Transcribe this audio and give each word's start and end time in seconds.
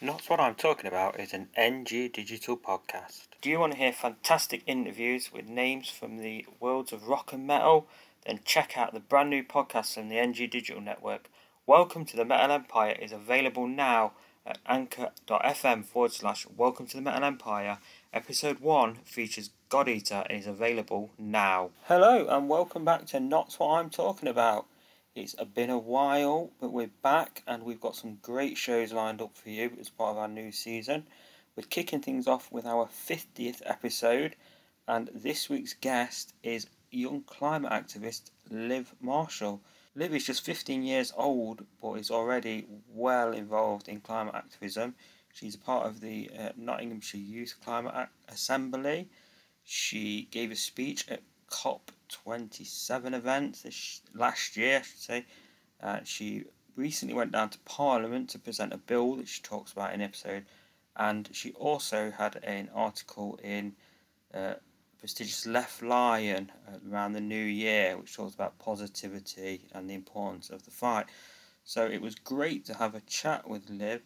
Not 0.00 0.30
What 0.30 0.38
I'm 0.38 0.54
Talking 0.54 0.86
About 0.86 1.18
is 1.18 1.34
an 1.34 1.48
NG 1.56 2.08
Digital 2.12 2.56
podcast. 2.56 3.26
Do 3.42 3.50
you 3.50 3.58
want 3.58 3.72
to 3.72 3.78
hear 3.78 3.90
fantastic 3.92 4.62
interviews 4.64 5.32
with 5.32 5.48
names 5.48 5.88
from 5.88 6.18
the 6.18 6.46
worlds 6.60 6.92
of 6.92 7.08
rock 7.08 7.32
and 7.32 7.48
metal? 7.48 7.88
Then 8.24 8.38
check 8.44 8.78
out 8.78 8.94
the 8.94 9.00
brand 9.00 9.30
new 9.30 9.42
podcast 9.42 9.94
from 9.94 10.08
the 10.08 10.20
NG 10.20 10.48
Digital 10.48 10.80
Network. 10.80 11.28
Welcome 11.66 12.04
to 12.04 12.16
the 12.16 12.24
Metal 12.24 12.52
Empire 12.52 12.92
is 12.92 13.10
available 13.10 13.66
now 13.66 14.12
at 14.46 14.58
anchor.fm 14.68 15.84
forward 15.84 16.12
slash 16.12 16.46
Welcome 16.56 16.86
to 16.86 16.96
the 16.96 17.02
Metal 17.02 17.24
Empire. 17.24 17.78
Episode 18.14 18.60
1 18.60 18.98
features 19.04 19.50
God 19.68 19.88
Eater 19.88 20.22
and 20.30 20.38
is 20.38 20.46
available 20.46 21.10
now. 21.18 21.70
Hello 21.86 22.24
and 22.28 22.48
welcome 22.48 22.84
back 22.84 23.06
to 23.06 23.18
Not 23.18 23.52
What 23.58 23.80
I'm 23.80 23.90
Talking 23.90 24.28
About. 24.28 24.66
It's 25.20 25.34
been 25.34 25.68
a 25.68 25.76
while, 25.76 26.52
but 26.60 26.72
we're 26.72 26.92
back 27.02 27.42
and 27.44 27.64
we've 27.64 27.80
got 27.80 27.96
some 27.96 28.20
great 28.22 28.56
shows 28.56 28.92
lined 28.92 29.20
up 29.20 29.36
for 29.36 29.50
you 29.50 29.76
as 29.80 29.88
part 29.88 30.12
of 30.12 30.18
our 30.18 30.28
new 30.28 30.52
season. 30.52 31.08
We're 31.56 31.64
kicking 31.64 32.00
things 32.00 32.28
off 32.28 32.52
with 32.52 32.64
our 32.64 32.86
50th 32.86 33.60
episode, 33.64 34.36
and 34.86 35.10
this 35.12 35.50
week's 35.50 35.74
guest 35.74 36.34
is 36.44 36.68
young 36.92 37.22
climate 37.22 37.72
activist 37.72 38.30
Liv 38.48 38.94
Marshall. 39.00 39.60
Liv 39.96 40.14
is 40.14 40.24
just 40.24 40.44
15 40.44 40.84
years 40.84 41.12
old, 41.16 41.66
but 41.82 41.94
is 41.94 42.12
already 42.12 42.68
well 42.88 43.32
involved 43.32 43.88
in 43.88 44.00
climate 44.00 44.36
activism. 44.36 44.94
She's 45.32 45.56
a 45.56 45.58
part 45.58 45.88
of 45.88 46.00
the 46.00 46.30
uh, 46.38 46.50
Nottinghamshire 46.56 47.20
Youth 47.20 47.56
Climate 47.64 48.08
Assembly. 48.28 49.08
She 49.64 50.28
gave 50.30 50.52
a 50.52 50.56
speech 50.56 51.08
at 51.08 51.22
COP27 51.50 53.14
event 53.14 53.62
this 53.62 54.02
last 54.14 54.56
year, 54.56 54.78
I 54.78 54.82
should 54.82 54.98
say. 54.98 55.26
Uh, 55.82 56.00
she 56.04 56.44
recently 56.76 57.14
went 57.14 57.32
down 57.32 57.50
to 57.50 57.58
Parliament 57.60 58.30
to 58.30 58.38
present 58.38 58.72
a 58.72 58.78
bill 58.78 59.16
that 59.16 59.28
she 59.28 59.42
talks 59.42 59.72
about 59.72 59.92
in 59.92 60.00
episode, 60.00 60.44
and 60.96 61.28
she 61.32 61.52
also 61.52 62.10
had 62.10 62.36
an 62.44 62.70
article 62.74 63.38
in 63.42 63.74
uh, 64.34 64.54
prestigious 64.98 65.46
Left 65.46 65.82
Lion 65.82 66.50
uh, 66.66 66.78
around 66.90 67.12
the 67.12 67.20
new 67.20 67.44
year, 67.44 67.96
which 67.96 68.14
talks 68.14 68.34
about 68.34 68.58
positivity 68.58 69.62
and 69.72 69.88
the 69.88 69.94
importance 69.94 70.50
of 70.50 70.64
the 70.64 70.70
fight. 70.70 71.06
So 71.64 71.86
it 71.86 72.00
was 72.00 72.14
great 72.14 72.64
to 72.66 72.74
have 72.74 72.94
a 72.94 73.00
chat 73.02 73.48
with 73.48 73.70
Liv, 73.70 74.02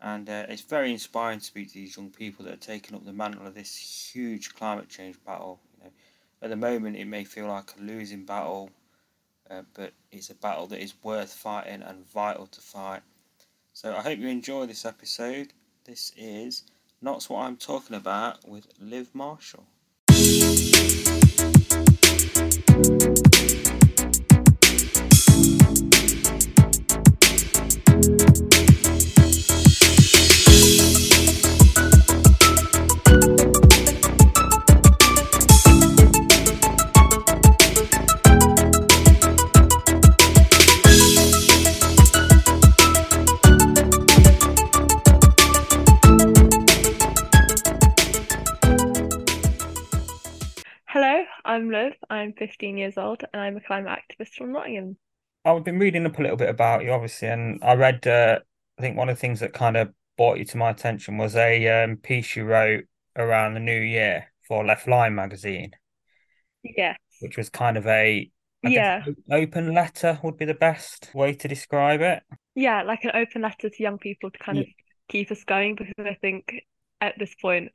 and 0.00 0.28
uh, 0.28 0.46
it's 0.48 0.62
very 0.62 0.92
inspiring 0.92 1.38
to 1.38 1.44
speak 1.44 1.68
to 1.68 1.74
these 1.74 1.96
young 1.96 2.10
people 2.10 2.44
that 2.44 2.54
are 2.54 2.58
taking 2.58 2.94
up 2.94 3.04
the 3.04 3.12
mantle 3.12 3.46
of 3.46 3.54
this 3.54 3.76
huge 4.12 4.54
climate 4.54 4.88
change 4.88 5.16
battle 5.24 5.60
at 6.42 6.50
the 6.50 6.56
moment, 6.56 6.96
it 6.96 7.06
may 7.06 7.24
feel 7.24 7.46
like 7.46 7.70
a 7.78 7.82
losing 7.82 8.24
battle, 8.24 8.70
uh, 9.50 9.62
but 9.74 9.92
it's 10.12 10.30
a 10.30 10.34
battle 10.34 10.66
that 10.68 10.82
is 10.82 10.94
worth 11.02 11.32
fighting 11.32 11.82
and 11.82 12.06
vital 12.10 12.46
to 12.46 12.60
fight. 12.60 13.02
So 13.72 13.94
I 13.94 14.02
hope 14.02 14.18
you 14.18 14.28
enjoy 14.28 14.66
this 14.66 14.84
episode. 14.84 15.52
This 15.84 16.12
is 16.16 16.64
Not 17.00 17.24
What 17.24 17.42
I'm 17.42 17.56
Talking 17.56 17.96
About 17.96 18.48
with 18.48 18.66
Liv 18.80 19.14
Marshall. 19.14 19.64
I'm 52.10 52.18
I'm 52.18 52.32
15 52.34 52.76
years 52.76 52.96
old 52.96 53.22
and 53.32 53.40
I'm 53.42 53.56
a 53.56 53.60
climate 53.60 53.98
activist 53.98 54.34
from 54.34 54.52
Nottingham. 54.52 54.96
I've 55.44 55.64
been 55.64 55.78
reading 55.78 56.06
up 56.06 56.18
a 56.18 56.22
little 56.22 56.36
bit 56.36 56.48
about 56.48 56.82
you, 56.82 56.90
obviously, 56.90 57.28
and 57.28 57.62
I 57.62 57.74
read. 57.74 58.06
Uh, 58.06 58.40
I 58.78 58.82
think 58.82 58.96
one 58.96 59.08
of 59.08 59.16
the 59.16 59.20
things 59.20 59.40
that 59.40 59.52
kind 59.52 59.76
of 59.76 59.92
brought 60.16 60.38
you 60.38 60.44
to 60.44 60.56
my 60.56 60.70
attention 60.70 61.18
was 61.18 61.36
a 61.36 61.84
um, 61.84 61.96
piece 61.96 62.36
you 62.36 62.44
wrote 62.44 62.84
around 63.16 63.54
the 63.54 63.60
new 63.60 63.80
year 63.80 64.32
for 64.46 64.64
Left 64.64 64.86
Lion 64.86 65.14
magazine. 65.14 65.72
Yes. 66.62 66.98
Which 67.20 67.36
was 67.36 67.48
kind 67.48 67.76
of 67.76 67.86
a 67.86 68.30
I 68.64 68.68
yeah 68.68 69.04
open 69.30 69.74
letter 69.74 70.18
would 70.22 70.36
be 70.36 70.44
the 70.44 70.54
best 70.54 71.10
way 71.14 71.34
to 71.34 71.48
describe 71.48 72.00
it. 72.00 72.22
Yeah, 72.54 72.82
like 72.82 73.04
an 73.04 73.12
open 73.14 73.42
letter 73.42 73.68
to 73.68 73.82
young 73.82 73.98
people 73.98 74.30
to 74.30 74.38
kind 74.38 74.58
yeah. 74.58 74.64
of 74.64 74.68
keep 75.08 75.30
us 75.30 75.44
going 75.44 75.76
because 75.76 75.94
I 75.98 76.16
think 76.20 76.52
at 77.00 77.18
this 77.18 77.34
point 77.40 77.70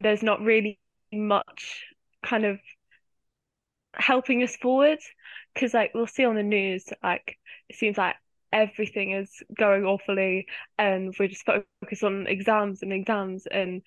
there's 0.00 0.22
not 0.22 0.40
really 0.40 0.78
much 1.12 1.84
kind 2.22 2.44
of 2.44 2.58
helping 3.94 4.42
us 4.42 4.56
forward 4.56 4.98
because 5.54 5.74
like 5.74 5.92
we'll 5.94 6.06
see 6.06 6.24
on 6.24 6.36
the 6.36 6.42
news 6.42 6.86
like 7.02 7.38
it 7.68 7.76
seems 7.76 7.98
like 7.98 8.14
everything 8.52 9.12
is 9.12 9.42
going 9.56 9.84
awfully 9.84 10.46
and 10.78 11.14
we're 11.18 11.28
just 11.28 11.46
focused 11.46 12.04
on 12.04 12.26
exams 12.26 12.82
and 12.82 12.92
exams 12.92 13.46
and 13.46 13.82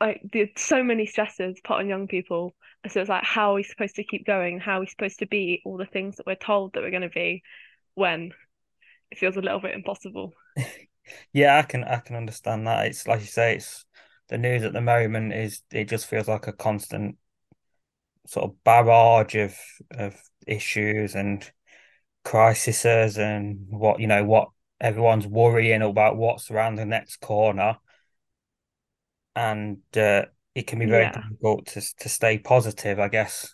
like 0.00 0.20
there's 0.32 0.50
so 0.56 0.82
many 0.82 1.06
stresses 1.06 1.58
put 1.64 1.78
on 1.78 1.88
young 1.88 2.06
people. 2.06 2.54
So 2.88 3.00
it's 3.00 3.08
like 3.08 3.24
how 3.24 3.52
are 3.52 3.54
we 3.54 3.62
supposed 3.62 3.96
to 3.96 4.04
keep 4.04 4.26
going? 4.26 4.60
How 4.60 4.76
are 4.76 4.80
we 4.80 4.86
supposed 4.86 5.20
to 5.20 5.26
be 5.26 5.62
all 5.64 5.76
the 5.76 5.86
things 5.86 6.16
that 6.16 6.26
we're 6.26 6.34
told 6.34 6.74
that 6.74 6.82
we're 6.82 6.90
going 6.90 7.02
to 7.02 7.08
be 7.08 7.42
when 7.94 8.32
it 9.10 9.18
feels 9.18 9.36
a 9.36 9.40
little 9.40 9.60
bit 9.60 9.74
impossible? 9.74 10.32
Yeah 11.32 11.58
i 11.58 11.62
can 11.62 11.84
i 11.84 11.98
can 11.98 12.16
understand 12.16 12.66
that. 12.66 12.86
It's 12.86 13.06
like 13.06 13.20
you 13.20 13.26
say 13.26 13.54
it's 13.54 13.84
the 14.28 14.38
news 14.38 14.64
at 14.64 14.72
the 14.72 14.80
moment 14.80 15.32
is 15.32 15.62
it 15.70 15.88
just 15.88 16.06
feels 16.06 16.26
like 16.26 16.48
a 16.48 16.52
constant 16.52 17.16
sort 18.26 18.50
of 18.50 18.64
barrage 18.64 19.34
of 19.34 19.56
of 19.92 20.20
issues 20.46 21.14
and 21.14 21.50
crises 22.24 23.18
and 23.18 23.66
what 23.68 24.00
you 24.00 24.06
know 24.06 24.24
what 24.24 24.48
everyone's 24.80 25.26
worrying 25.26 25.82
about 25.82 26.16
what's 26.16 26.50
around 26.50 26.74
the 26.74 26.84
next 26.84 27.20
corner 27.20 27.76
and 29.34 29.78
uh, 29.96 30.22
it 30.54 30.66
can 30.66 30.78
be 30.78 30.86
very 30.86 31.04
yeah. 31.04 31.12
difficult 31.12 31.66
to 31.66 31.80
to 31.98 32.08
stay 32.08 32.38
positive 32.38 32.98
i 32.98 33.08
guess 33.08 33.52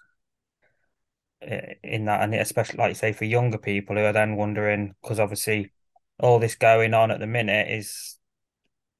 in 1.83 2.05
that 2.05 2.23
and 2.23 2.35
especially 2.35 2.79
like 2.79 2.91
you 2.91 2.95
say 2.95 3.13
for 3.13 3.25
younger 3.25 3.59
people 3.59 3.97
who 3.97 4.03
are 4.03 4.13
then 4.13 4.37
wondering 4.37 4.95
because 5.03 5.19
obviously 5.19 5.73
all 6.21 6.39
this 6.39 6.55
going 6.55 6.95
on 6.95 7.11
at 7.11 7.19
the 7.19 7.27
minute 7.27 7.69
is 7.69 8.19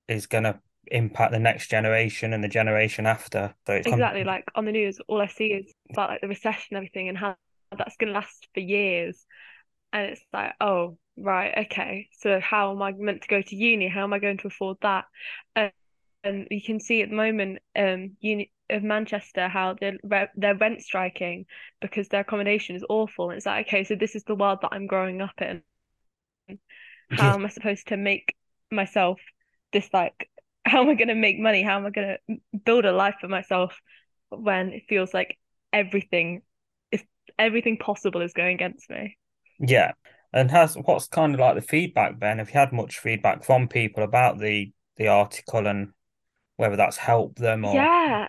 is 0.09 0.27
going 0.27 0.45
to 0.45 0.59
impact 0.87 1.33
the 1.33 1.39
next 1.39 1.69
generation 1.69 2.33
and 2.33 2.43
the 2.43 2.49
generation 2.49 3.07
after. 3.07 3.55
So 3.67 3.75
it's 3.75 3.87
exactly 3.87 4.25
like 4.25 4.45
on 4.55 4.65
the 4.65 4.73
news, 4.73 5.01
all 5.09 5.21
I 5.21 5.27
see 5.27 5.47
is 5.47 5.73
about 5.91 6.11
like 6.11 6.21
the 6.21 6.29
recession 6.29 6.77
and 6.77 6.79
everything 6.79 7.09
and 7.09 7.17
how 7.17 7.37
that's 7.77 7.97
going 7.97 8.13
to 8.13 8.15
last 8.15 8.49
for 8.55 8.61
years. 8.61 9.25
And 9.93 10.11
it's 10.11 10.25
like, 10.33 10.55
oh, 10.61 10.99
right, 11.17 11.67
okay. 11.67 12.09
So 12.19 12.41
how 12.41 12.73
am 12.73 12.83
I 12.83 12.93
meant 12.93 13.23
to 13.23 13.29
go 13.29 13.43
to 13.43 13.57
uni? 13.57 13.89
How 13.89 14.05
am 14.05 14.13
I 14.13 14.19
going 14.19 14.39
to 14.39 14.49
afford 14.49 14.79
that? 14.83 15.05
And, 15.55 15.73
and 16.25 16.49
you 16.51 16.63
can 16.63 16.81
see 16.81 17.03
at 17.03 17.11
the 17.11 17.17
moment, 17.17 17.59
um, 17.77 18.17
uni 18.21 18.51
of 18.71 18.83
Manchester 18.83 19.49
how 19.49 19.77
they're 19.79 20.31
they're 20.35 20.57
rent 20.57 20.83
striking 20.83 21.45
because 21.81 22.09
their 22.09 22.23
accommodation 22.23 22.75
is 22.75 22.85
awful. 22.89 23.31
And 23.31 23.37
it's 23.37 23.47
like, 23.47 23.67
okay, 23.67 23.85
so 23.85 23.95
this 23.95 24.15
is 24.15 24.25
the 24.25 24.35
world 24.35 24.61
that 24.63 24.71
I'm 24.73 24.87
growing 24.87 25.21
up 25.21 25.41
in. 25.41 25.63
How 27.11 27.35
am 27.35 27.45
I 27.45 27.49
supposed 27.49 27.89
to 27.89 27.99
make 27.99 28.35
myself 28.71 29.21
this 29.73 29.89
like 29.93 30.31
how 30.65 30.83
am 30.83 30.89
I 30.89 30.95
going 30.95 31.09
to 31.09 31.15
make 31.15 31.39
money? 31.39 31.63
How 31.63 31.77
am 31.77 31.87
I 31.87 31.91
going 31.91 32.17
to 32.29 32.37
build 32.65 32.85
a 32.85 32.93
life 32.93 33.17
for 33.21 33.29
myself 33.29 33.77
when 34.31 34.73
it 34.73 34.85
feels 34.89 35.13
like 35.13 35.39
everything 35.73 36.43
is 36.91 37.03
everything 37.39 37.79
possible 37.79 38.21
is 38.21 38.33
going 38.33 38.55
against 38.55 38.89
me? 38.91 39.17
Yeah. 39.59 39.93
And 40.33 40.51
has 40.51 40.77
what's 40.77 41.09
kind 41.09 41.35
of 41.35 41.41
like 41.41 41.57
the 41.57 41.63
feedback, 41.63 42.19
Ben? 42.19 42.39
Have 42.39 42.49
you 42.49 42.59
had 42.59 42.73
much 42.73 42.99
feedback 42.99 43.45
from 43.45 43.69
people 43.69 44.03
about 44.03 44.39
the 44.39 44.73
the 44.97 45.09
article 45.09 45.67
and 45.67 45.93
whether 46.57 46.77
that's 46.77 46.97
helped 46.97 47.39
them 47.39 47.65
or 47.65 47.75
Yeah, 47.75 48.29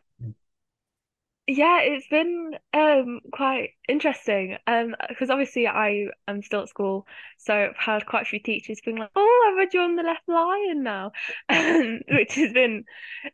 yeah, 1.45 1.81
it's 1.81 2.07
been 2.07 2.51
um 2.73 3.19
quite 3.33 3.71
interesting. 3.89 4.57
Um, 4.65 4.95
because 5.09 5.29
obviously 5.29 5.67
I 5.67 6.07
am 6.27 6.41
still 6.41 6.61
at 6.61 6.69
school, 6.69 7.05
so 7.37 7.53
I've 7.53 7.75
had 7.77 8.05
quite 8.05 8.21
a 8.23 8.25
few 8.25 8.39
teachers 8.39 8.79
being 8.83 8.97
like, 8.97 9.09
"Oh, 9.15 9.51
I 9.53 9.57
read 9.59 9.73
you 9.73 9.81
on 9.81 9.95
the 9.97 10.03
Left 10.03 10.27
Lion 10.27 10.83
now," 10.83 11.11
which 11.49 12.35
has 12.35 12.53
been 12.53 12.85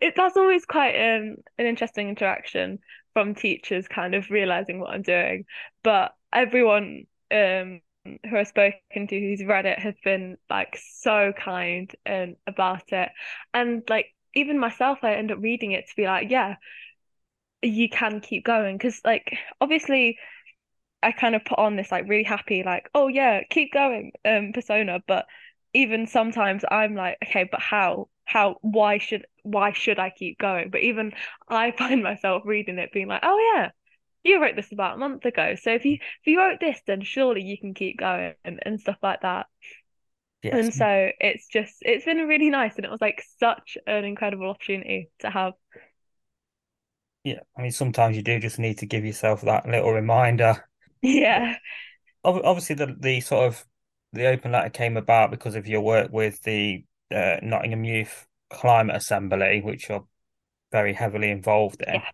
it. 0.01 0.15
That's 0.15 0.37
always 0.37 0.65
quite 0.65 0.95
um 0.95 1.35
an 1.59 1.65
interesting 1.67 2.09
interaction 2.09 2.79
from 3.13 3.35
teachers, 3.35 3.87
kind 3.87 4.15
of 4.15 4.29
realizing 4.31 4.79
what 4.79 4.91
I'm 4.91 5.03
doing. 5.03 5.45
But 5.83 6.13
everyone 6.33 7.05
um 7.31 7.81
who 8.27 8.37
I've 8.37 8.47
spoken 8.47 9.05
to 9.07 9.19
who's 9.19 9.43
read 9.45 9.67
it 9.67 9.77
has 9.79 9.93
been 10.03 10.37
like 10.49 10.79
so 10.81 11.31
kind 11.37 11.93
and 12.07 12.37
about 12.47 12.91
it, 12.91 13.09
and 13.53 13.83
like 13.87 14.07
even 14.33 14.57
myself, 14.59 14.99
I 15.03 15.13
end 15.15 15.31
up 15.31 15.39
reading 15.41 15.71
it 15.73 15.87
to 15.89 15.95
be 15.95 16.05
like, 16.05 16.29
yeah 16.31 16.55
you 17.61 17.89
can 17.89 18.21
keep 18.21 18.45
going 18.45 18.77
because 18.77 19.01
like 19.03 19.37
obviously 19.59 20.17
I 21.03 21.11
kind 21.11 21.35
of 21.35 21.45
put 21.45 21.59
on 21.59 21.75
this 21.75 21.91
like 21.91 22.07
really 22.07 22.23
happy 22.23 22.63
like 22.63 22.89
oh 22.93 23.07
yeah 23.07 23.41
keep 23.49 23.73
going 23.73 24.11
um 24.25 24.51
persona 24.53 25.01
but 25.07 25.25
even 25.73 26.07
sometimes 26.07 26.63
I'm 26.69 26.95
like, 26.95 27.17
okay, 27.23 27.47
but 27.49 27.61
how? 27.61 28.09
How? 28.25 28.57
Why 28.61 28.97
should 28.97 29.25
why 29.43 29.73
should 29.73 29.99
I 29.99 30.09
keep 30.09 30.39
going? 30.39 30.69
But 30.69 30.81
even 30.81 31.13
I 31.47 31.71
find 31.77 32.03
myself 32.03 32.43
reading 32.45 32.79
it 32.79 32.91
being 32.91 33.07
like, 33.07 33.21
oh 33.23 33.53
yeah, 33.55 33.71
you 34.23 34.41
wrote 34.41 34.55
this 34.55 34.71
about 34.71 34.95
a 34.95 34.97
month 34.99 35.25
ago. 35.25 35.55
So 35.55 35.71
if 35.71 35.85
you 35.85 35.93
if 35.95 36.27
you 36.27 36.39
wrote 36.39 36.59
this, 36.59 36.79
then 36.87 37.01
surely 37.01 37.43
you 37.43 37.57
can 37.57 37.73
keep 37.73 37.99
going 37.99 38.33
and, 38.43 38.59
and 38.63 38.79
stuff 38.79 38.97
like 39.01 39.21
that. 39.21 39.47
Yes. 40.41 40.53
And 40.53 40.73
so 40.73 41.11
it's 41.19 41.47
just 41.47 41.75
it's 41.81 42.05
been 42.05 42.27
really 42.27 42.49
nice 42.49 42.75
and 42.77 42.85
it 42.85 42.91
was 42.91 43.01
like 43.01 43.23
such 43.39 43.77
an 43.85 44.05
incredible 44.05 44.49
opportunity 44.49 45.09
to 45.19 45.29
have. 45.29 45.53
Yeah, 47.23 47.39
I 47.57 47.61
mean 47.61 47.71
sometimes 47.71 48.15
you 48.17 48.23
do 48.23 48.39
just 48.39 48.59
need 48.59 48.77
to 48.79 48.85
give 48.85 49.05
yourself 49.05 49.41
that 49.41 49.65
little 49.67 49.91
reminder. 49.91 50.65
Yeah. 51.01 51.57
Obviously 52.23 52.75
the 52.75 52.95
the 52.99 53.21
sort 53.21 53.47
of 53.47 53.65
the 54.11 54.27
open 54.27 54.51
letter 54.51 54.69
came 54.69 54.97
about 54.97 55.31
because 55.31 55.55
of 55.55 55.67
your 55.67 55.81
work 55.81 56.11
with 56.11 56.41
the 56.43 56.83
uh, 57.11 57.37
Nottingham 57.41 57.83
Youth 57.83 58.27
Climate 58.49 58.95
Assembly, 58.95 59.61
which 59.61 59.87
you're 59.89 60.05
very 60.71 60.93
heavily 60.93 61.31
involved 61.31 61.81
in. 61.87 61.95
Yeah. 61.95 62.11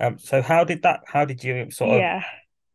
Um, 0.00 0.18
so 0.18 0.42
how 0.42 0.64
did 0.64 0.82
that 0.82 1.02
how 1.06 1.24
did 1.24 1.44
you 1.44 1.70
sort 1.70 1.90
of 1.92 2.00
Yeah. 2.00 2.22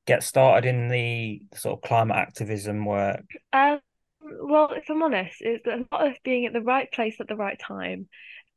get 0.07 0.23
started 0.23 0.67
in 0.69 0.89
the 0.89 1.41
sort 1.55 1.79
of 1.79 1.87
climate 1.87 2.17
activism 2.17 2.85
work? 2.85 3.25
Um, 3.53 3.79
well, 4.21 4.71
if 4.73 4.89
I'm 4.89 5.03
honest, 5.03 5.37
it's 5.41 5.65
a 5.65 5.85
lot 5.91 6.07
of 6.07 6.17
being 6.23 6.45
at 6.45 6.53
the 6.53 6.61
right 6.61 6.91
place 6.91 7.19
at 7.19 7.27
the 7.27 7.35
right 7.35 7.59
time. 7.59 8.07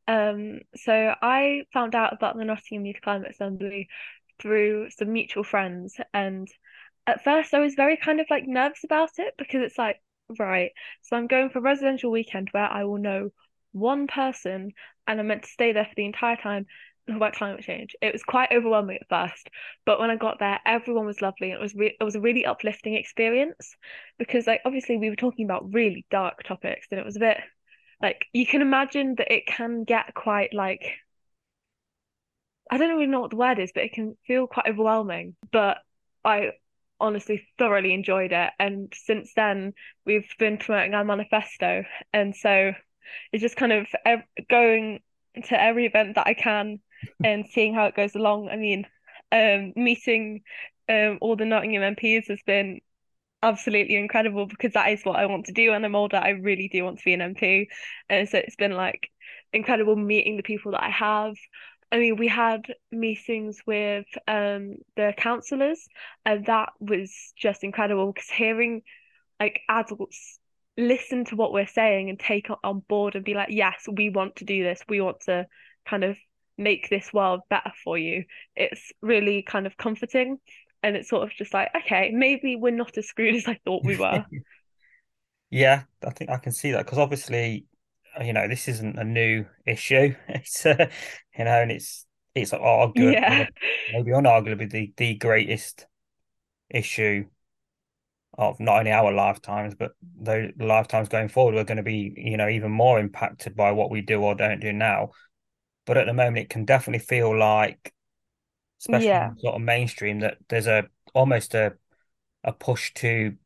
Um, 0.07 0.61
so 0.77 1.15
I 1.23 1.63
found 1.73 1.95
out 1.95 2.13
about 2.13 2.37
the 2.37 2.45
Nottingham 2.45 2.87
Youth 2.87 3.01
Climate 3.03 3.31
Assembly 3.31 3.89
through 4.41 4.91
some 4.91 5.13
mutual 5.13 5.45
friends, 5.45 5.97
and 6.13 6.49
at 7.07 7.25
first 7.25 7.55
I 7.55 7.61
was 7.61 7.75
very 7.75 7.97
kind 7.97 8.21
of 8.21 8.27
like 8.31 8.47
nervous 8.47 8.85
about 8.85 9.11
it 9.19 9.35
because 9.39 9.63
it's 9.63 9.79
like, 9.79 10.01
right, 10.39 10.73
so 11.03 11.17
I'm 11.17 11.27
going 11.27 11.51
for 11.51 11.59
a 11.59 11.63
residential 11.63 12.11
weekend 12.11 12.49
where 12.53 12.71
I 12.71 12.85
will 12.85 12.99
know 12.99 13.31
one 13.73 14.07
person 14.07 14.73
and 15.07 15.21
I'm 15.21 15.27
meant 15.27 15.43
to 15.45 15.49
stay 15.51 15.73
there 15.73 15.85
for 15.85 15.95
the 15.97 16.07
entire 16.07 16.37
time 16.37 16.67
about 17.09 17.35
climate 17.35 17.63
change. 17.63 17.95
It 18.01 18.13
was 18.13 18.23
quite 18.23 18.51
overwhelming 18.53 18.99
at 19.01 19.09
first, 19.09 19.51
but 19.85 20.01
when 20.01 20.11
I 20.11 20.17
got 20.17 20.39
there, 20.39 20.59
everyone 20.65 21.05
was 21.07 21.21
lovely. 21.21 21.51
It 21.51 21.61
was 21.61 21.75
re- 21.75 21.97
it 22.01 22.05
was 22.05 22.15
a 22.15 22.21
really 22.21 22.47
uplifting 22.47 22.95
experience 22.95 23.77
because 24.19 24.47
like 24.47 24.63
obviously 24.65 24.97
we 24.97 25.11
were 25.11 25.17
talking 25.17 25.45
about 25.45 25.73
really 25.75 26.07
dark 26.11 26.43
topics 26.45 26.87
and 26.91 26.99
it 27.01 27.05
was 27.07 27.17
a 27.17 27.21
bit 27.21 27.39
like 28.03 28.27
you 28.33 28.47
can 28.47 28.63
imagine 28.63 29.15
that 29.17 29.33
it 29.33 29.47
can 29.47 29.85
get 29.85 30.15
quite 30.15 30.53
like 30.55 30.99
I 32.71 32.79
don't 32.79 32.91
really 32.91 33.07
know 33.07 33.21
what 33.21 33.31
the 33.31 33.37
word 33.37 33.59
is, 33.59 33.73
but 33.73 33.85
it 33.85 33.93
can 33.93 34.17
feel 34.27 34.47
quite 34.47 34.67
overwhelming. 34.69 35.37
But 35.53 35.79
I 36.25 36.53
honestly 37.01 37.47
thoroughly 37.59 37.93
enjoyed 37.93 38.33
it, 38.33 38.51
and 38.59 38.93
since 38.95 39.33
then 39.35 39.75
we've 40.05 40.29
been 40.39 40.59
promoting 40.59 40.95
our 40.95 41.05
manifesto, 41.05 41.85
and 42.13 42.35
so 42.35 42.73
it's 43.33 43.43
just 43.43 43.57
kind 43.57 43.73
of 43.73 43.87
going 44.49 45.01
to 45.45 45.61
every 45.61 45.87
event 45.87 46.15
that 46.15 46.27
I 46.27 46.35
can 46.35 46.81
and 47.23 47.47
seeing 47.47 47.75
how 47.75 47.87
it 47.87 47.97
goes 47.97 48.15
along. 48.15 48.49
I 48.49 48.57
mean, 48.57 48.87
um, 49.33 49.73
meeting 49.77 50.43
um 50.89 51.19
all 51.21 51.37
the 51.37 51.45
Nottingham 51.45 51.95
MPs 51.97 52.29
has 52.29 52.41
been 52.47 52.81
absolutely 53.45 53.97
incredible 53.97 54.47
because 54.47 54.73
that 54.73 54.91
is 54.91 55.05
what 55.05 55.17
I 55.17 55.27
want 55.27 55.47
to 55.47 55.53
do 55.53 55.71
when 55.71 55.85
I'm 55.85 55.95
older. 55.95 56.17
I 56.17 56.31
really 56.31 56.69
do 56.69 56.85
want 56.85 56.99
to 56.99 57.05
be 57.05 57.13
an 57.15 57.21
MP. 57.21 57.69
And 58.09 58.29
so 58.29 58.39
it's 58.39 58.57
been 58.57 58.73
like 58.73 59.11
incredible 59.53 59.97
meeting 59.97 60.37
the 60.37 60.43
people 60.43 60.73
that 60.73 60.83
I 60.83 60.91
have. 60.91 61.35
I 61.93 61.99
mean, 61.99 62.17
we 62.17 62.27
had 62.29 62.63
meetings 62.91 63.61
with 63.67 64.07
um 64.27 64.77
the 64.97 65.15
councillors, 65.17 65.87
and 66.25 66.47
that 66.47 66.71
was 66.81 67.33
just 67.37 67.63
incredible 67.63 68.13
because 68.13 68.31
hearing 68.31 68.83
like 69.41 69.61
adults 69.69 70.39
listen 70.77 71.25
to 71.27 71.37
what 71.37 71.53
we're 71.53 71.67
saying 71.67 72.11
and 72.11 72.19
take 72.19 72.51
it 72.51 72.59
on 72.65 72.81
board 72.89 73.15
and 73.15 73.25
be 73.25 73.35
like, 73.35 73.51
yes, 73.51 73.87
we 73.93 74.11
want 74.11 74.37
to 74.37 74.45
do 74.45 74.63
this. 74.65 74.83
We 74.89 75.01
want 75.01 75.21
to 75.27 75.47
kind 75.87 76.03
of 76.03 76.17
make 76.59 76.89
this 76.89 77.13
world 77.13 77.43
better 77.49 77.73
for 77.85 77.97
you. 77.99 78.25
It's 78.57 78.93
really 79.03 79.43
kind 79.43 79.67
of 79.67 79.77
comforting. 79.77 80.39
And 80.85 80.97
it's 80.97 81.09
sort 81.11 81.25
of 81.25 81.37
just 81.37 81.55
like, 81.55 81.71
okay, 81.77 82.13
maybe 82.13 82.57
we're 82.57 82.71
not 82.73 82.99
as 82.99 83.09
screwed 83.09 83.37
as 83.37 83.49
I 83.49 83.61
thought 83.65 83.85
we 83.85 83.97
were. 83.97 84.25
Yeah, 85.51 85.85
I 86.07 86.11
think 86.11 86.31
I 86.31 86.39
can 86.39 86.53
see 86.53 86.73
that 86.73 86.85
because 86.85 86.99
obviously, 86.99 87.67
you 88.21 88.33
know, 88.33 88.49
this 88.49 88.69
isn't 88.69 88.99
a 88.99 89.05
new 89.05 89.47
issue. 89.67 90.15
It's 90.29 90.67
uh, 90.67 90.91
you 91.39 91.45
know, 91.45 91.63
and 91.63 91.71
it's 91.73 92.07
it's 92.35 92.53
arguably 92.53 93.17
Yeah. 93.21 93.47
maybe 93.89 94.11
unarguably 94.11 94.71
the 94.71 94.93
the 94.97 95.15
greatest 95.15 95.87
issue 96.71 97.27
of 98.37 98.59
not 98.59 98.79
only 98.79 98.91
our 98.91 99.13
lifetimes, 99.13 99.75
but 99.75 99.93
the 100.21 100.53
lifetimes 100.59 101.09
going 101.09 101.29
forward. 101.29 101.55
We're 101.55 101.65
going 101.65 101.77
to 101.77 101.83
be, 101.85 102.13
you 102.17 102.37
know, 102.37 102.49
even 102.49 102.71
more 102.73 102.99
impacted 102.99 103.55
by 103.57 103.73
what 103.73 103.91
we 103.91 104.01
do 104.01 104.21
or 104.23 104.35
don't 104.35 104.61
do 104.61 104.73
now. 104.73 105.11
But 105.87 105.99
at 105.99 106.07
the 106.07 106.15
moment, 106.15 106.39
it 106.39 106.51
can 106.51 106.67
definitely 106.67 107.07
feel 107.07 107.37
like, 107.39 107.94
especially 108.81 109.19
Yeah. 109.19 109.35
sort 109.39 109.55
of 109.57 109.63
mainstream, 109.63 110.21
that 110.21 110.39
there's 110.49 110.67
a 110.67 110.89
almost 111.15 111.55
a 111.55 111.77
a 112.45 112.53
push 112.53 112.93
to 112.95 113.37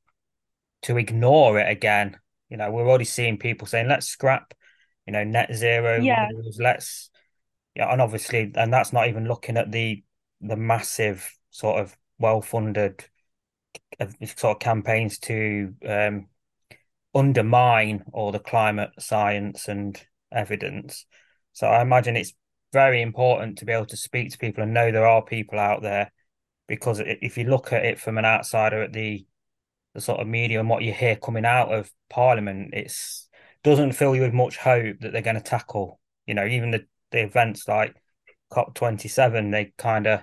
to 0.82 0.96
ignore 0.98 1.58
it 1.58 1.68
again. 1.70 2.18
You 2.48 2.56
know, 2.56 2.70
we're 2.70 2.88
already 2.88 3.04
seeing 3.04 3.38
people 3.38 3.66
saying, 3.66 3.88
let's 3.88 4.06
scrap, 4.08 4.54
you 5.06 5.12
know, 5.12 5.24
net 5.24 5.54
zero 5.54 6.00
Yeah. 6.02 6.28
rules, 6.30 6.58
let's 6.60 7.10
yeah, 7.74 7.92
and 7.92 8.00
obviously 8.02 8.52
and 8.56 8.72
that's 8.72 8.92
not 8.92 9.08
even 9.08 9.26
looking 9.28 9.56
at 9.56 9.72
the 9.72 10.02
the 10.40 10.56
massive 10.56 11.32
sort 11.50 11.80
of 11.80 11.96
well-funded 12.18 13.04
uh, 14.00 14.06
sort 14.36 14.56
of 14.56 14.60
campaigns 14.60 15.18
to 15.18 15.74
um 15.86 16.26
undermine 17.14 18.04
all 18.12 18.32
the 18.32 18.38
climate 18.38 18.90
science 18.98 19.68
and 19.68 20.00
evidence. 20.32 21.06
So 21.52 21.66
I 21.66 21.82
imagine 21.82 22.16
it's 22.16 22.34
very 22.72 23.02
important 23.02 23.58
to 23.58 23.64
be 23.64 23.72
able 23.72 23.86
to 23.86 23.96
speak 23.96 24.30
to 24.30 24.38
people 24.38 24.62
and 24.62 24.74
know 24.74 24.90
there 24.90 25.06
are 25.06 25.22
people 25.22 25.58
out 25.58 25.82
there 25.82 26.12
because 26.66 27.00
if 27.04 27.38
you 27.38 27.44
look 27.44 27.72
at 27.72 27.84
it 27.84 27.98
from 27.98 28.18
an 28.18 28.24
outsider 28.24 28.82
at 28.82 28.92
the 28.92 29.24
the 29.94 30.00
sort 30.00 30.20
of 30.20 30.26
media 30.26 30.60
and 30.60 30.68
what 30.68 30.82
you 30.82 30.92
hear 30.92 31.16
coming 31.16 31.44
out 31.44 31.72
of 31.72 31.90
Parliament, 32.10 32.70
it's 32.74 33.28
doesn't 33.64 33.92
fill 33.92 34.14
you 34.14 34.22
with 34.22 34.32
much 34.32 34.56
hope 34.56 34.96
that 35.00 35.12
they're 35.12 35.22
going 35.22 35.34
to 35.34 35.42
tackle. 35.42 35.98
You 36.26 36.34
know, 36.34 36.46
even 36.46 36.70
the, 36.70 36.84
the 37.10 37.22
events 37.22 37.66
like 37.66 37.96
COP 38.50 38.74
twenty 38.74 39.08
seven, 39.08 39.50
they 39.50 39.72
kind 39.78 40.06
of 40.06 40.22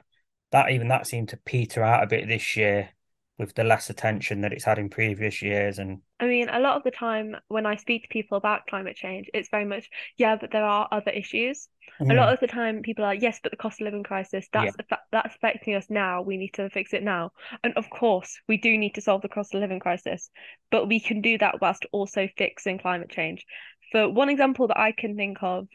that 0.52 0.72
even 0.72 0.88
that 0.88 1.08
seemed 1.08 1.30
to 1.30 1.38
peter 1.38 1.84
out 1.84 2.04
a 2.04 2.08
bit 2.08 2.28
this 2.28 2.56
year 2.56 2.90
with 3.38 3.54
the 3.56 3.64
less 3.64 3.90
attention 3.90 4.42
that 4.42 4.54
it's 4.54 4.66
had 4.66 4.80
in 4.80 4.90
previous 4.90 5.42
years. 5.42 5.80
And 5.80 6.02
I 6.20 6.28
mean, 6.28 6.48
a 6.50 6.60
lot 6.60 6.78
of 6.78 6.84
the 6.84 6.92
time 6.92 7.36
when 7.50 7.66
I 7.66 7.76
speak 7.76 8.04
to 8.04 8.08
people 8.08 8.38
about 8.38 8.68
climate 8.68 8.96
change, 8.96 9.30
it's 9.34 9.50
very 9.50 9.66
much, 9.66 9.90
yeah, 10.18 10.38
but 10.40 10.52
there 10.52 10.64
are 10.64 10.88
other 10.92 11.12
issues. 11.12 11.68
A 12.10 12.14
lot 12.14 12.32
mm, 12.32 12.34
of 12.34 12.40
the 12.40 12.48
time, 12.48 12.82
people 12.84 13.04
are, 13.04 13.14
yes, 13.14 13.40
but 13.44 13.52
the 13.52 13.58
cost 13.58 13.82
of 13.82 13.86
living 13.86 14.04
crisis, 14.04 14.48
yeah, 14.54 14.72
that's 14.72 14.76
affa- 14.78 15.00
that's 15.12 15.36
affecting 15.36 15.76
us 15.76 15.90
now. 15.90 16.22
We 16.22 16.38
need 16.38 16.54
to 16.54 16.70
fix 16.70 16.94
it 16.94 17.04
now. 17.04 17.32
And 17.64 17.74
of 17.76 17.90
course, 17.90 18.40
we 18.48 18.58
do 18.58 18.78
need 18.78 18.96
to 18.96 19.02
solve 19.02 19.24
the 19.24 19.30
cost 19.30 19.54
of 19.54 19.60
living 19.62 19.80
crisis, 19.80 20.30
but 20.72 20.88
we 20.88 21.00
can 21.02 21.22
do 21.22 21.38
that 21.40 21.60
whilst 21.62 21.86
also 21.92 22.30
fixing 22.38 22.80
climate 22.80 23.10
change. 23.10 23.46
For 23.92 24.10
one 24.10 24.30
example 24.30 24.68
that 24.68 24.80
I 24.80 24.94
can 24.94 25.18
think 25.18 25.40
of, 25.42 25.68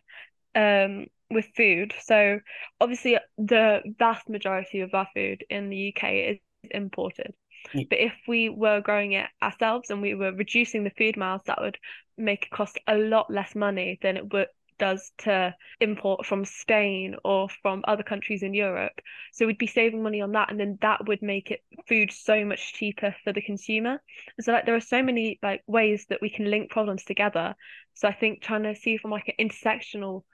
um, 0.54 1.06
with 1.30 1.46
food. 1.56 1.94
So 2.02 2.40
obviously, 2.80 3.18
the 3.38 3.82
vast 3.98 4.28
majority 4.28 4.80
of 4.80 4.94
our 4.94 5.08
food 5.14 5.44
in 5.50 5.68
the 5.70 5.94
UK 5.94 6.30
is 6.30 6.38
imported. 6.70 7.34
But 7.72 7.98
if 7.98 8.14
we 8.26 8.48
were 8.48 8.80
growing 8.80 9.12
it 9.12 9.26
ourselves 9.42 9.90
and 9.90 10.02
we 10.02 10.14
were 10.14 10.32
reducing 10.32 10.84
the 10.84 10.90
food 10.90 11.16
miles, 11.16 11.42
that 11.46 11.60
would 11.60 11.78
make 12.16 12.44
it 12.44 12.50
cost 12.50 12.78
a 12.86 12.96
lot 12.96 13.30
less 13.30 13.54
money 13.54 13.98
than 14.02 14.16
it 14.16 14.32
would 14.32 14.48
does 14.80 15.12
to 15.18 15.54
import 15.80 16.26
from 16.26 16.44
Spain 16.44 17.14
or 17.22 17.48
from 17.62 17.84
other 17.86 18.02
countries 18.02 18.42
in 18.42 18.54
Europe. 18.54 19.00
So 19.32 19.46
we'd 19.46 19.58
be 19.58 19.68
saving 19.68 20.02
money 20.02 20.22
on 20.22 20.32
that, 20.32 20.50
and 20.50 20.58
then 20.58 20.78
that 20.80 21.06
would 21.06 21.22
make 21.22 21.52
it 21.52 21.60
food 21.86 22.10
so 22.10 22.44
much 22.44 22.72
cheaper 22.72 23.14
for 23.22 23.32
the 23.32 23.42
consumer. 23.42 24.02
So 24.40 24.52
like 24.52 24.66
there 24.66 24.74
are 24.74 24.80
so 24.80 25.02
many 25.02 25.38
like 25.42 25.62
ways 25.68 26.06
that 26.08 26.22
we 26.22 26.30
can 26.30 26.50
link 26.50 26.70
problems 26.70 27.04
together. 27.04 27.54
So 27.94 28.08
I 28.08 28.12
think 28.12 28.42
trying 28.42 28.64
to 28.64 28.74
see 28.74 28.96
from 28.96 29.12
like 29.12 29.28
an 29.28 29.48
intersectional 29.48 30.24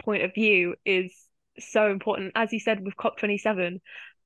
point 0.00 0.22
of 0.22 0.32
view 0.32 0.76
is 0.86 1.12
so 1.58 1.90
important. 1.90 2.32
As 2.36 2.52
you 2.52 2.60
said 2.60 2.84
with 2.84 2.96
COP27, 2.96 3.80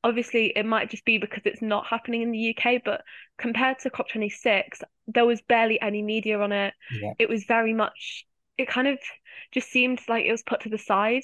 obviously 0.05 0.47
it 0.57 0.67
might 0.67 0.91
just 0.91 1.05
be 1.05 1.19
because 1.19 1.43
it's 1.45 1.63
not 1.63 1.87
happening 1.87 2.23
in 2.23 2.31
the 2.33 2.39
UK, 2.39 2.79
but 2.85 3.03
compared 3.39 3.79
to 3.81 3.91
COP26, 3.91 4.83
there 5.07 5.27
was 5.27 5.43
barely 5.43 5.81
any 5.81 6.03
media 6.03 6.41
on 6.41 6.53
it. 6.53 6.75
yeah. 6.91 7.13
It 7.19 7.29
was 7.29 7.45
very 7.45 7.73
much, 7.73 8.27
it 8.59 8.69
kind 8.69 8.89
of 8.89 8.99
just 9.53 9.71
seemed 9.71 10.01
like 10.09 10.25
it 10.25 10.33
was 10.33 10.43
put 10.43 10.63
to 10.63 10.69
the 10.69 10.79
side. 10.79 11.23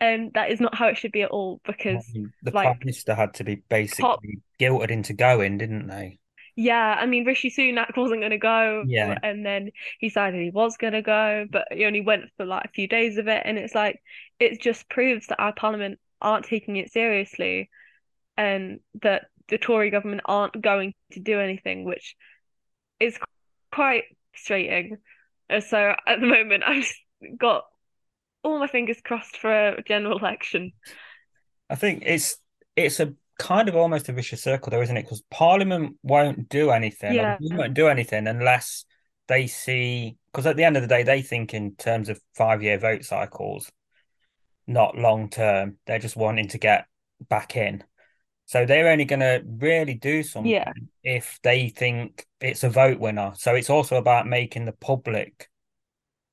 And 0.00 0.32
that 0.34 0.50
is 0.50 0.60
not 0.60 0.74
how 0.74 0.88
it 0.88 0.98
should 0.98 1.12
be 1.12 1.22
at 1.22 1.30
all 1.30 1.60
I 1.66 1.72
because, 1.72 2.04
mean, 2.12 2.32
the 2.42 2.50
Prime 2.50 2.78
Minister 2.80 3.14
had 3.14 3.34
to 3.34 3.44
be 3.44 3.56
basically 3.68 4.40
guilted 4.58 4.90
into 4.90 5.12
going, 5.12 5.58
didn't 5.58 5.86
they? 5.86 6.18
yeah, 6.56 6.96
I 6.98 7.06
mean, 7.06 7.24
Rishi 7.24 7.50
Sunak 7.50 7.96
wasn't 7.96 8.20
going 8.20 8.30
to 8.30 8.38
go, 8.38 8.84
Yeah, 8.86 9.18
and 9.22 9.44
then 9.44 9.70
he 9.98 10.08
decided 10.08 10.40
he 10.42 10.50
was 10.50 10.76
going 10.76 10.92
to 10.92 11.02
go, 11.02 11.46
but 11.50 11.68
he 11.70 11.84
only 11.86 12.00
went 12.02 12.24
for 12.36 12.44
like 12.44 12.64
a 12.66 12.68
few 12.68 12.88
days 12.88 13.16
of 13.18 13.28
it. 13.28 13.42
And 13.44 13.58
it's 13.58 13.74
like, 13.74 14.02
it 14.38 14.60
just 14.60 14.88
proves 14.88 15.28
that 15.28 15.40
our 15.40 15.52
parliament 15.54 15.98
aren't 16.20 16.44
taking 16.44 16.76
it 16.76 16.92
seriously 16.92 17.70
and 18.36 18.80
that 19.02 19.26
the 19.48 19.58
Tory 19.58 19.90
government 19.90 20.22
aren't 20.24 20.60
going 20.60 20.94
to 21.12 21.20
do 21.20 21.40
anything, 21.40 21.84
which 21.84 22.16
is 23.00 23.18
quite 23.72 24.04
frustrating. 24.32 24.96
Uh, 25.50 25.60
so 25.60 25.94
at 26.06 26.20
the 26.20 26.26
moment, 26.26 26.62
I've 26.66 26.92
got 27.38 27.64
all 28.42 28.58
my 28.58 28.66
fingers 28.66 29.00
crossed 29.04 29.36
for 29.36 29.68
a 29.68 29.82
general 29.82 30.18
election. 30.18 30.72
I 31.70 31.74
think 31.74 32.02
it's 32.04 32.36
it's 32.76 33.00
a 33.00 33.14
kind 33.38 33.68
of 33.68 33.76
almost 33.76 34.08
a 34.08 34.12
vicious 34.12 34.42
circle, 34.42 34.70
though, 34.70 34.82
isn't 34.82 34.96
it? 34.96 35.02
Because 35.02 35.22
Parliament 35.30 35.96
won't 36.02 36.48
do 36.48 36.70
anything. 36.70 37.14
Yeah. 37.14 37.36
won't 37.40 37.74
do 37.74 37.88
anything 37.88 38.26
unless 38.26 38.84
they 39.28 39.46
see. 39.46 40.16
Because 40.32 40.46
at 40.46 40.56
the 40.56 40.64
end 40.64 40.76
of 40.76 40.82
the 40.82 40.88
day, 40.88 41.02
they 41.02 41.22
think 41.22 41.52
in 41.52 41.74
terms 41.74 42.08
of 42.08 42.20
five-year 42.34 42.78
vote 42.78 43.04
cycles, 43.04 43.70
not 44.66 44.96
long 44.96 45.28
term. 45.28 45.76
They're 45.86 45.98
just 45.98 46.16
wanting 46.16 46.48
to 46.48 46.58
get 46.58 46.86
back 47.28 47.56
in. 47.56 47.84
So 48.52 48.66
they're 48.66 48.88
only 48.88 49.06
going 49.06 49.20
to 49.20 49.42
really 49.46 49.94
do 49.94 50.22
something 50.22 50.52
yeah. 50.52 50.74
if 51.02 51.38
they 51.42 51.70
think 51.70 52.26
it's 52.38 52.64
a 52.64 52.68
vote 52.68 53.00
winner. 53.00 53.32
So 53.34 53.54
it's 53.54 53.70
also 53.70 53.96
about 53.96 54.26
making 54.26 54.66
the 54.66 54.72
public 54.72 55.48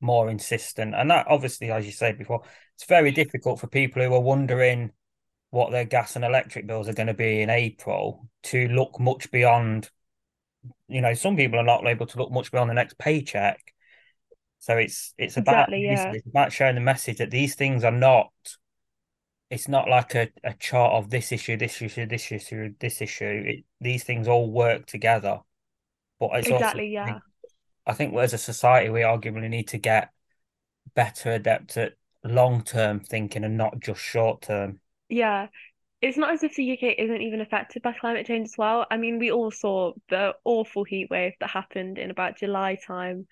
more 0.02 0.30
insistent. 0.30 0.96
And 0.96 1.10
that 1.12 1.28
obviously, 1.30 1.72
as 1.72 1.86
you 1.86 1.94
said 1.94 2.18
before, 2.18 2.42
it's 2.76 2.84
very 2.84 3.12
difficult 3.12 3.62
for 3.62 3.68
people 3.68 4.04
who 4.04 4.14
are 4.14 4.20
wondering 4.20 4.92
what 5.52 5.72
their 5.72 5.86
gas 5.86 6.18
and 6.18 6.26
electric 6.26 6.68
bills 6.68 6.90
are 6.90 6.94
going 6.94 7.08
to 7.08 7.14
be 7.14 7.40
in 7.40 7.50
April 7.50 8.28
to 8.44 8.68
look 8.68 9.00
much 9.00 9.32
beyond. 9.32 9.90
You 10.90 11.00
know, 11.00 11.14
some 11.14 11.38
people 11.38 11.58
are 11.58 11.64
not 11.64 11.88
able 11.88 12.08
to 12.08 12.18
look 12.18 12.34
much 12.34 12.52
beyond 12.52 12.70
the 12.70 12.74
next 12.74 12.98
paycheck. 12.98 13.74
So 14.60 14.76
it's 14.76 15.14
it's 15.18 15.38
about 15.38 15.70
exactly, 15.70 15.84
yeah. 15.86 16.12
it's 16.12 16.28
about 16.28 16.52
showing 16.52 16.76
the 16.76 16.82
message 16.82 17.20
that 17.20 17.32
these 17.32 17.56
things 17.56 17.86
are 17.86 17.92
not. 17.92 18.34
It's 19.50 19.68
not 19.68 19.90
like 19.90 20.14
a, 20.16 20.30
a 20.44 20.54
chart 20.54 20.94
of 20.94 21.10
this 21.10 21.32
issue, 21.32 21.58
this 21.58 21.82
issue, 21.82 22.06
this 22.06 22.32
issue, 22.32 22.74
this 22.80 23.02
issue. 23.02 23.44
It, 23.46 23.66
these 23.82 24.04
things 24.04 24.28
all 24.28 24.52
work 24.52 24.86
together. 24.86 25.40
But 26.20 26.32
it's 26.34 26.48
exactly, 26.48 26.98
also, 26.98 27.12
yeah. 27.12 27.20
I 27.88 27.94
think 27.94 28.16
as 28.16 28.34
a 28.34 28.38
society, 28.38 28.90
we 28.90 29.02
arguably 29.02 29.50
need 29.50 29.70
to 29.70 29.78
get 29.78 30.12
better 30.94 31.32
adept 31.32 31.78
at 31.78 31.94
long 32.24 32.62
term 32.64 33.00
thinking 33.00 33.44
and 33.44 33.58
not 33.58 33.80
just 33.80 34.02
short 34.02 34.44
term. 34.44 34.80
Yeah. 35.08 35.48
It's 36.02 36.18
not 36.18 36.32
as 36.32 36.44
if 36.44 36.56
the 36.56 36.72
UK 36.74 36.96
isn't 36.98 37.22
even 37.22 37.42
affected 37.42 37.82
by 37.82 37.92
climate 37.92 38.26
change 38.26 38.50
as 38.50 38.58
well. 38.58 38.86
I 38.90 38.98
mean, 38.98 39.20
we 39.20 39.32
all 39.32 39.52
saw 39.52 39.94
the 40.10 40.34
awful 40.46 40.84
heat 40.84 41.10
wave 41.10 41.34
that 41.40 41.50
happened 41.50 41.98
in 41.98 42.10
about 42.10 42.38
July 42.38 42.78
time 42.86 43.28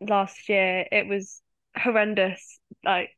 last 0.00 0.48
year. 0.48 0.86
It 0.90 1.06
was 1.06 1.40
horrendous. 1.76 2.58
Like, 2.84 3.10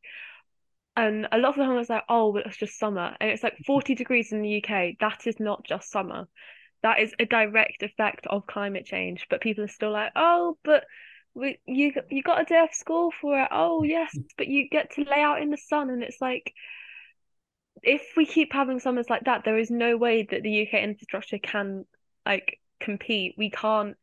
and 0.96 1.28
a 1.30 1.38
lot 1.38 1.50
of 1.50 1.56
the 1.56 1.62
time 1.62 1.72
I 1.72 1.76
was 1.76 1.90
like, 1.90 2.04
oh, 2.08 2.32
but 2.32 2.46
it's 2.46 2.56
just 2.56 2.78
summer. 2.78 3.16
And 3.20 3.30
it's 3.30 3.42
like 3.42 3.58
40 3.66 3.94
degrees 3.94 4.32
in 4.32 4.42
the 4.42 4.64
UK. 4.64 4.94
That 5.00 5.26
is 5.26 5.38
not 5.38 5.64
just 5.64 5.90
summer 5.90 6.26
that 6.82 7.00
is 7.00 7.14
a 7.18 7.24
direct 7.24 7.82
effect 7.82 8.26
of 8.28 8.46
climate 8.46 8.84
change. 8.86 9.26
But 9.28 9.40
people 9.40 9.64
are 9.64 9.68
still 9.68 9.90
like, 9.90 10.12
oh, 10.14 10.56
but 10.62 10.84
we, 11.34 11.58
you 11.66 11.92
you 12.10 12.22
got 12.22 12.40
a 12.40 12.44
day 12.44 12.58
off 12.58 12.74
school 12.74 13.12
for 13.20 13.40
it. 13.40 13.48
Oh 13.50 13.82
yes, 13.82 14.16
mm. 14.16 14.24
but 14.38 14.46
you 14.46 14.68
get 14.68 14.92
to 14.92 15.02
lay 15.02 15.20
out 15.20 15.42
in 15.42 15.50
the 15.50 15.56
sun, 15.56 15.90
and 15.90 16.02
it's 16.02 16.20
like 16.20 16.52
if 17.82 18.02
we 18.16 18.24
keep 18.24 18.52
having 18.52 18.78
summers 18.78 19.10
like 19.10 19.24
that, 19.24 19.42
there 19.44 19.58
is 19.58 19.70
no 19.70 19.96
way 19.96 20.26
that 20.30 20.42
the 20.42 20.62
UK 20.62 20.82
infrastructure 20.82 21.38
can 21.38 21.84
like 22.24 22.58
compete. 22.80 23.34
We 23.36 23.50
can't 23.50 23.96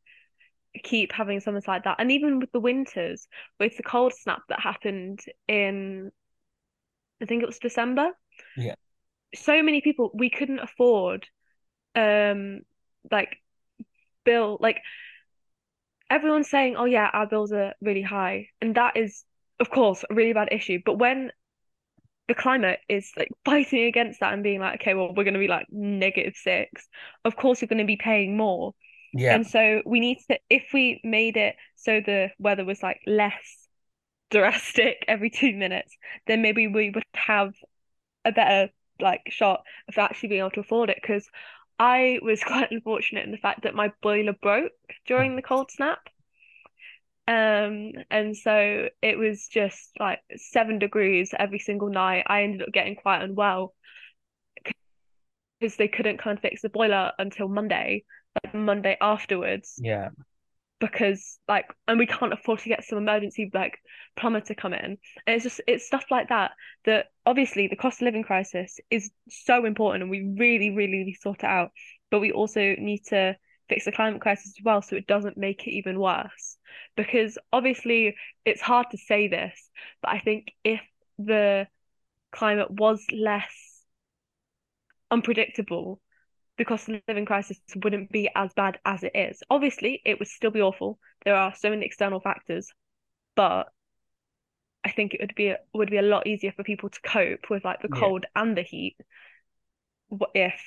keep 0.83 1.11
having 1.11 1.39
summers 1.39 1.67
like 1.67 1.85
that. 1.85 1.97
And 1.99 2.11
even 2.11 2.39
with 2.39 2.51
the 2.51 2.59
winters, 2.59 3.27
with 3.59 3.77
the 3.77 3.83
cold 3.83 4.13
snap 4.13 4.41
that 4.49 4.59
happened 4.59 5.21
in 5.47 6.11
I 7.23 7.25
think 7.25 7.41
it 7.41 7.47
was 7.47 7.59
December. 7.59 8.09
Yeah. 8.57 8.75
So 9.35 9.63
many 9.63 9.81
people 9.81 10.11
we 10.13 10.29
couldn't 10.29 10.59
afford 10.59 11.25
um 11.95 12.61
like 13.11 13.37
bill 14.25 14.57
like 14.59 14.77
everyone's 16.09 16.49
saying 16.49 16.75
oh 16.75 16.85
yeah 16.85 17.09
our 17.13 17.27
bills 17.27 17.51
are 17.51 17.73
really 17.81 18.01
high 18.01 18.47
and 18.61 18.75
that 18.75 18.97
is 18.97 19.23
of 19.59 19.69
course 19.69 20.03
a 20.09 20.13
really 20.13 20.33
bad 20.33 20.49
issue 20.51 20.79
but 20.85 20.97
when 20.97 21.31
the 22.27 22.33
climate 22.33 22.79
is 22.87 23.11
like 23.17 23.29
fighting 23.45 23.85
against 23.85 24.19
that 24.19 24.33
and 24.33 24.43
being 24.43 24.59
like 24.59 24.81
okay 24.81 24.93
well 24.93 25.13
we're 25.15 25.23
going 25.23 25.33
to 25.33 25.39
be 25.39 25.47
like 25.47 25.65
negative 25.71 26.33
six 26.35 26.87
of 27.25 27.35
course 27.35 27.61
you're 27.61 27.67
going 27.67 27.77
to 27.77 27.85
be 27.85 27.97
paying 27.97 28.37
more 28.37 28.73
yeah 29.13 29.35
and 29.35 29.47
so 29.47 29.81
we 29.85 29.99
need 29.99 30.17
to 30.29 30.37
if 30.49 30.63
we 30.73 30.99
made 31.03 31.37
it 31.37 31.55
so 31.75 32.01
the 32.05 32.29
weather 32.39 32.65
was 32.65 32.81
like 32.83 32.99
less 33.05 33.62
drastic 34.33 35.05
every 35.07 35.29
two 35.29 35.55
minutes 35.55 35.95
then 36.27 36.41
maybe 36.41 36.67
we 36.67 36.89
would 36.89 37.03
have 37.13 37.53
a 38.25 38.31
better 38.31 38.71
like 38.99 39.21
shot 39.29 39.63
of 39.87 39.97
actually 39.97 40.29
being 40.29 40.41
able 40.41 40.51
to 40.51 40.59
afford 40.61 40.89
it 40.89 40.97
because 41.01 41.27
I 41.79 42.19
was 42.21 42.43
quite 42.43 42.71
unfortunate 42.71 43.25
in 43.25 43.31
the 43.31 43.37
fact 43.37 43.63
that 43.63 43.75
my 43.75 43.91
boiler 44.01 44.33
broke 44.41 44.71
during 45.05 45.35
the 45.35 45.41
cold 45.41 45.71
snap. 45.71 45.99
Um, 47.25 47.93
and 48.11 48.35
so 48.35 48.89
it 49.01 49.17
was 49.17 49.47
just 49.47 49.91
like 49.99 50.19
seven 50.35 50.77
degrees 50.79 51.33
every 51.37 51.59
single 51.59 51.89
night. 51.89 52.25
I 52.27 52.43
ended 52.43 52.63
up 52.63 52.73
getting 52.73 52.95
quite 52.95 53.21
unwell 53.21 53.73
because 55.59 55.77
they 55.77 55.87
couldn't 55.87 56.17
come 56.17 56.33
of 56.33 56.39
fix 56.41 56.61
the 56.61 56.69
boiler 56.69 57.13
until 57.17 57.47
Monday, 57.47 58.03
like 58.43 58.53
Monday 58.53 58.97
afterwards. 58.99 59.75
Yeah 59.81 60.09
because 60.83 61.39
like 61.47 61.65
and 61.87 61.97
we 61.97 62.05
can't 62.05 62.33
afford 62.33 62.59
to 62.59 62.69
get 62.69 62.83
some 62.83 62.97
emergency 62.97 63.49
like 63.53 63.79
plumber 64.17 64.41
to 64.41 64.55
come 64.55 64.73
in. 64.73 64.97
And 65.25 65.35
it's 65.35 65.43
just 65.43 65.61
it's 65.67 65.87
stuff 65.87 66.05
like 66.11 66.29
that 66.29 66.51
that 66.85 67.07
obviously 67.25 67.67
the 67.67 67.75
cost 67.75 68.01
of 68.01 68.05
living 68.05 68.23
crisis 68.23 68.79
is 68.89 69.09
so 69.29 69.65
important 69.65 70.03
and 70.03 70.11
we 70.11 70.21
really 70.37 70.69
really, 70.71 70.99
really 70.99 71.17
sort 71.19 71.39
it 71.39 71.45
out. 71.45 71.71
But 72.11 72.19
we 72.19 72.31
also 72.31 72.59
need 72.77 73.05
to 73.07 73.37
fix 73.69 73.85
the 73.85 73.91
climate 73.93 74.21
crisis 74.21 74.53
as 74.57 74.63
well 74.63 74.81
so 74.81 74.97
it 74.97 75.07
doesn't 75.07 75.37
make 75.37 75.65
it 75.65 75.71
even 75.71 75.99
worse. 75.99 76.57
Because 76.97 77.37
obviously 77.53 78.15
it's 78.45 78.61
hard 78.61 78.87
to 78.91 78.97
say 78.97 79.27
this 79.27 79.69
but 80.01 80.11
i 80.11 80.19
think 80.19 80.51
if 80.63 80.81
the 81.17 81.67
climate 82.31 82.69
was 82.71 83.05
less 83.11 83.85
unpredictable 85.11 86.01
the 86.63 86.67
cost 86.67 86.87
of 86.87 87.01
living 87.09 87.25
crisis 87.25 87.59
wouldn't 87.83 88.09
be 88.09 88.29
as 88.35 88.53
bad 88.53 88.79
as 88.85 89.03
it 89.03 89.11
is. 89.13 89.43
Obviously, 89.49 90.01
it 90.05 90.17
would 90.17 90.29
still 90.29 90.49
be 90.49 90.61
awful. 90.61 90.97
There 91.25 91.35
are 91.35 91.53
so 91.53 91.69
many 91.69 91.85
external 91.85 92.21
factors, 92.21 92.69
but 93.35 93.67
I 94.85 94.91
think 94.91 95.13
it 95.13 95.19
would 95.19 95.35
be 95.35 95.53
would 95.73 95.89
be 95.89 95.97
a 95.97 96.01
lot 96.01 96.25
easier 96.25 96.53
for 96.53 96.63
people 96.63 96.87
to 96.87 97.01
cope 97.01 97.49
with 97.49 97.65
like 97.65 97.81
the 97.81 97.89
cold 97.89 98.23
yeah. 98.23 98.41
and 98.41 98.57
the 98.57 98.61
heat 98.61 98.95
if 100.33 100.61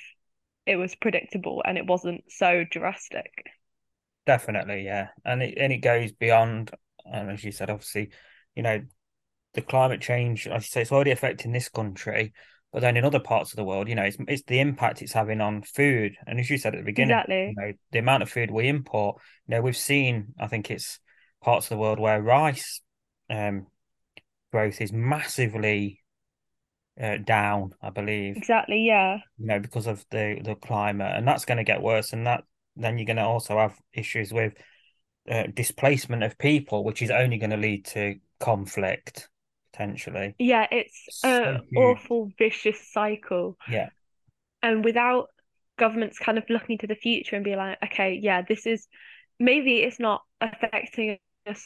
it 0.67 0.75
was 0.75 0.93
predictable 0.93 1.63
and 1.65 1.79
it 1.79 1.87
wasn't 1.87 2.25
so 2.29 2.63
drastic. 2.69 3.31
Definitely, 4.27 4.83
yeah, 4.83 5.07
and 5.25 5.41
it 5.41 5.57
and 5.57 5.73
it 5.73 5.77
goes 5.77 6.11
beyond. 6.11 6.69
And 7.11 7.31
as 7.31 7.43
you 7.43 7.51
said, 7.51 7.71
obviously, 7.71 8.11
you 8.55 8.61
know, 8.61 8.83
the 9.55 9.63
climate 9.63 10.01
change. 10.01 10.47
I 10.47 10.59
say 10.59 10.83
it's 10.83 10.91
already 10.91 11.09
affecting 11.09 11.53
this 11.53 11.69
country, 11.69 12.33
but 12.73 12.81
then 12.81 12.97
in 12.97 13.05
other 13.05 13.19
parts 13.19 13.51
of 13.51 13.57
the 13.57 13.63
world, 13.63 13.87
you 13.87 13.95
know, 13.95 14.03
it's 14.03 14.17
it's 14.27 14.43
the 14.43 14.59
impact 14.59 15.01
it's 15.01 15.13
having 15.13 15.41
on 15.41 15.61
food. 15.61 16.15
And 16.25 16.39
as 16.39 16.49
you 16.49 16.57
said 16.57 16.75
at 16.75 16.79
the 16.79 16.85
beginning, 16.85 17.11
exactly. 17.11 17.47
you 17.47 17.55
know, 17.55 17.73
the 17.91 17.99
amount 17.99 18.23
of 18.23 18.29
food 18.29 18.51
we 18.51 18.67
import. 18.67 19.21
You 19.47 19.55
know, 19.55 19.61
we've 19.61 19.77
seen. 19.77 20.33
I 20.39 20.47
think 20.47 20.69
it's 20.69 20.99
parts 21.41 21.67
of 21.67 21.69
the 21.69 21.77
world 21.77 21.99
where 21.99 22.21
rice 22.21 22.81
um, 23.29 23.67
growth 24.51 24.81
is 24.81 24.91
massively 24.91 26.01
uh, 27.01 27.17
down. 27.17 27.71
I 27.81 27.89
believe 27.89 28.35
exactly. 28.35 28.85
Yeah. 28.85 29.19
You 29.37 29.47
know, 29.47 29.59
because 29.59 29.87
of 29.87 30.05
the 30.11 30.41
the 30.43 30.55
climate, 30.55 31.13
and 31.15 31.27
that's 31.27 31.45
going 31.45 31.59
to 31.59 31.63
get 31.63 31.81
worse. 31.81 32.11
And 32.11 32.27
that 32.27 32.43
then 32.75 32.97
you're 32.97 33.05
going 33.05 33.17
to 33.17 33.23
also 33.23 33.57
have 33.57 33.79
issues 33.93 34.33
with 34.33 34.53
uh, 35.29 35.43
displacement 35.53 36.23
of 36.23 36.37
people, 36.37 36.83
which 36.83 37.01
is 37.01 37.11
only 37.11 37.37
going 37.37 37.51
to 37.51 37.57
lead 37.57 37.85
to 37.85 38.15
conflict 38.39 39.29
potentially. 39.77 40.35
Yeah, 40.39 40.67
it's 40.71 41.23
an 41.23 41.61
awful 41.75 42.31
vicious 42.37 42.91
cycle. 42.91 43.57
Yeah. 43.69 43.89
And 44.63 44.83
without 44.83 45.27
governments 45.77 46.17
kind 46.17 46.37
of 46.37 46.43
looking 46.49 46.79
to 46.79 46.87
the 46.87 46.95
future 46.95 47.35
and 47.35 47.45
be 47.45 47.55
like, 47.55 47.77
okay, 47.83 48.19
yeah, 48.21 48.41
this 48.41 48.65
is 48.65 48.87
maybe 49.39 49.77
it's 49.77 49.99
not 49.99 50.23
affecting 50.41 51.19
us 51.45 51.65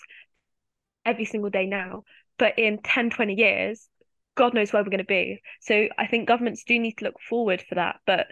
every 1.05 1.25
single 1.25 1.49
day 1.49 1.65
now, 1.65 2.03
but 2.37 2.59
in 2.59 2.79
10, 2.83 3.11
20 3.11 3.33
years, 3.33 3.87
God 4.35 4.53
knows 4.53 4.73
where 4.73 4.83
we're 4.83 4.89
going 4.89 4.99
to 4.99 5.05
be. 5.05 5.41
So 5.61 5.87
I 5.97 6.07
think 6.07 6.27
governments 6.27 6.63
do 6.65 6.77
need 6.77 6.97
to 6.97 7.05
look 7.05 7.19
forward 7.29 7.63
for 7.67 7.75
that, 7.75 7.99
but 8.05 8.27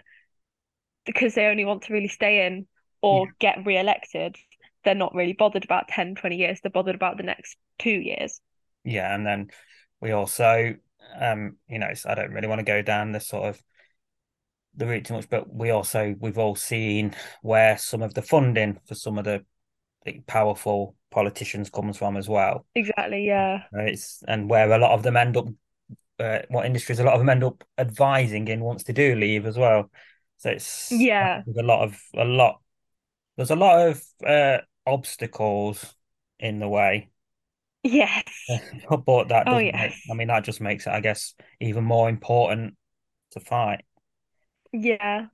because 1.06 1.34
they 1.34 1.46
only 1.46 1.64
want 1.64 1.82
to 1.82 1.92
really 1.92 2.08
stay 2.08 2.46
in 2.46 2.66
or 3.00 3.26
yeah. 3.26 3.54
get 3.54 3.66
re-elected, 3.66 4.36
they're 4.84 4.94
not 4.94 5.14
really 5.14 5.32
bothered 5.32 5.64
about 5.64 5.88
10, 5.88 6.14
20 6.16 6.36
years. 6.36 6.60
They're 6.60 6.70
bothered 6.70 6.94
about 6.94 7.16
the 7.16 7.22
next 7.22 7.56
two 7.78 7.90
years. 7.90 8.40
Yeah, 8.84 9.14
and 9.14 9.26
then 9.26 9.50
we 10.00 10.12
also, 10.12 10.74
um, 11.18 11.56
you 11.68 11.78
know, 11.78 11.88
I 12.06 12.14
don't 12.14 12.32
really 12.32 12.48
want 12.48 12.60
to 12.60 12.64
go 12.64 12.82
down 12.82 13.12
the 13.12 13.20
sort 13.20 13.48
of 13.48 13.62
the 14.74 14.86
route 14.86 15.04
too 15.04 15.14
much, 15.14 15.28
but 15.28 15.52
we 15.52 15.70
also 15.70 16.14
we've 16.20 16.38
all 16.38 16.54
seen 16.54 17.14
where 17.42 17.76
some 17.76 18.02
of 18.02 18.14
the 18.14 18.22
funding 18.22 18.78
for 18.86 18.94
some 18.94 19.18
of 19.18 19.24
the, 19.24 19.44
the 20.04 20.20
powerful 20.26 20.96
politicians 21.10 21.70
comes 21.70 21.98
from 21.98 22.16
as 22.16 22.28
well. 22.28 22.66
Exactly. 22.74 23.26
Yeah. 23.26 23.64
It's 23.72 24.22
and 24.26 24.48
where 24.48 24.70
a 24.70 24.78
lot 24.78 24.92
of 24.92 25.02
them 25.02 25.16
end 25.16 25.36
up, 25.36 25.48
uh, 26.18 26.40
what 26.48 26.66
industries 26.66 26.98
a 27.00 27.04
lot 27.04 27.14
of 27.14 27.20
them 27.20 27.28
end 27.28 27.44
up 27.44 27.64
advising 27.78 28.48
in 28.48 28.60
once 28.60 28.84
they 28.84 28.92
do 28.92 29.14
leave 29.14 29.46
as 29.46 29.58
well. 29.58 29.90
So 30.38 30.50
it's 30.50 30.90
yeah, 30.90 31.42
there's 31.44 31.58
a 31.58 31.66
lot 31.66 31.82
of 31.82 32.00
a 32.14 32.24
lot. 32.24 32.60
There's 33.36 33.50
a 33.50 33.56
lot 33.56 33.88
of 33.88 34.02
uh, 34.26 34.58
obstacles 34.86 35.94
in 36.38 36.58
the 36.58 36.68
way. 36.68 37.09
Yes. 37.82 38.24
but 39.06 39.28
that 39.28 39.46
Oh 39.46 39.58
doesn't 39.58 39.72
make, 39.72 39.94
yes. 39.94 40.00
I 40.10 40.14
mean, 40.14 40.28
that 40.28 40.44
just 40.44 40.60
makes 40.60 40.86
it, 40.86 40.90
I 40.90 41.00
guess, 41.00 41.34
even 41.60 41.84
more 41.84 42.08
important 42.08 42.76
to 43.32 43.40
fight. 43.40 43.84
Yeah. 44.72 45.26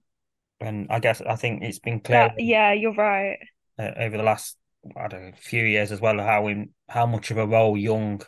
And 0.61 0.87
I 0.91 0.99
guess 1.01 1.21
I 1.21 1.37
think 1.37 1.63
it's 1.63 1.79
been 1.79 2.01
clear 2.01 2.29
That 2.29 2.39
yeah, 2.39 2.73
you're 2.73 2.95
right. 2.95 3.39
uh, 3.79 3.91
over 3.97 4.17
the 4.17 4.23
last, 4.23 4.57
I 4.97 5.09
don't 5.09 5.23
know, 5.23 5.33
few 5.39 5.65
years 5.65 5.93
as 5.93 6.01
well 6.01 6.19
how 6.19 6.43
we, 6.43 6.69
how 6.89 7.07
much 7.07 7.31
of 7.31 7.39
a 7.39 7.47
role 7.47 7.77
young 7.77 8.23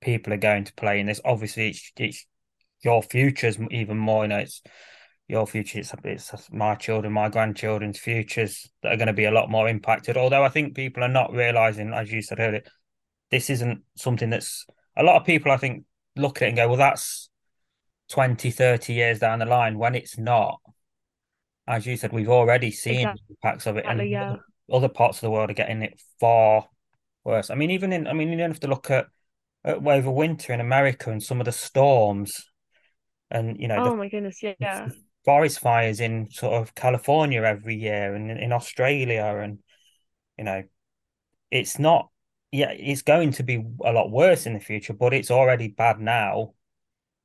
people 0.00 0.32
are 0.32 0.38
going 0.38 0.64
to 0.64 0.74
play 0.74 1.00
in 1.00 1.06
this. 1.06 1.20
Obviously, 1.24 1.70
it's 1.70 1.92
it's 1.96 2.26
your 2.84 3.02
future's 3.02 3.58
even 3.70 3.98
more. 3.98 4.24
You 4.24 4.28
know, 4.28 4.38
it's 4.38 4.62
your 5.28 5.46
future. 5.46 5.80
It's 5.80 5.94
it's 6.04 6.52
my 6.52 6.74
children, 6.76 7.12
my 7.12 7.28
grandchildren's 7.28 7.98
futures 7.98 8.70
that 8.82 8.92
are 8.92 8.96
going 8.96 9.08
to 9.08 9.12
be 9.12 9.24
a 9.26 9.32
lot 9.32 9.50
more 9.50 9.68
impacted. 9.68 10.16
Although 10.16 10.44
I 10.44 10.48
think 10.50 10.74
people 10.76 11.04
are 11.04 11.08
not 11.08 11.32
realizing, 11.32 11.92
as 11.92 12.12
you 12.12 12.22
said 12.22 12.40
earlier, 12.40 12.62
this 13.30 13.50
isn't 13.50 13.82
something 13.96 14.30
that's 14.30 14.66
a 14.96 15.02
lot 15.02 15.16
of 15.20 15.26
people. 15.26 15.52
I 15.52 15.56
think 15.56 15.84
look 16.16 16.38
at 16.42 16.46
it 16.46 16.48
and 16.48 16.56
go, 16.56 16.68
well, 16.68 16.76
that's 16.78 17.30
20, 18.08 18.50
30 18.50 18.94
years 18.94 19.18
down 19.20 19.38
the 19.40 19.46
line. 19.46 19.78
When 19.78 19.94
it's 19.94 20.18
not, 20.18 20.60
as 21.66 21.86
you 21.86 21.96
said, 21.96 22.12
we've 22.12 22.28
already 22.30 22.70
seen 22.70 23.08
Exactly. 23.08 23.36
impacts 23.36 23.66
of 23.66 23.76
it, 23.76 23.84
and 23.86 24.00
Yeah. 24.10 24.36
other, 24.70 24.88
parts 24.88 25.18
of 25.18 25.22
the 25.22 25.30
world 25.30 25.50
are 25.50 25.54
getting 25.54 25.82
it 25.82 26.00
far 26.18 26.68
worse. 27.24 27.50
I 27.50 27.54
mean, 27.54 27.70
even 27.70 27.92
in, 27.92 28.06
I 28.06 28.12
mean, 28.12 28.30
you 28.30 28.38
don't 28.38 28.50
have 28.50 28.60
to 28.60 28.68
look 28.68 28.90
at, 28.90 29.06
at 29.64 29.86
over 29.86 30.10
winter 30.10 30.52
in 30.52 30.60
America 30.60 31.10
and 31.10 31.22
some 31.22 31.40
of 31.40 31.44
the 31.46 31.52
storms, 31.52 32.46
and 33.30 33.60
you 33.60 33.68
know 33.68 33.80
Oh 33.80 33.82
the, 33.82 33.96
my 33.96 34.08
goodness, 34.08 34.42
yeah. 34.42 34.90
forest 35.24 35.60
fires 35.60 36.00
in 36.00 36.30
sort 36.30 36.54
of 36.54 36.74
California 36.74 37.42
every 37.42 37.76
year, 37.76 38.14
and 38.14 38.30
in, 38.30 38.38
in 38.38 38.52
Australia, 38.52 39.24
and 39.42 39.58
you 40.38 40.44
know, 40.44 40.62
it's 41.50 41.78
not. 41.78 42.10
Yeah, 42.50 42.70
it's 42.70 43.02
going 43.02 43.32
to 43.32 43.42
be 43.42 43.64
a 43.84 43.92
lot 43.92 44.10
worse 44.10 44.46
in 44.46 44.54
the 44.54 44.60
future, 44.60 44.92
but 44.94 45.12
it's 45.12 45.30
already 45.30 45.68
bad 45.68 46.00
now, 46.00 46.54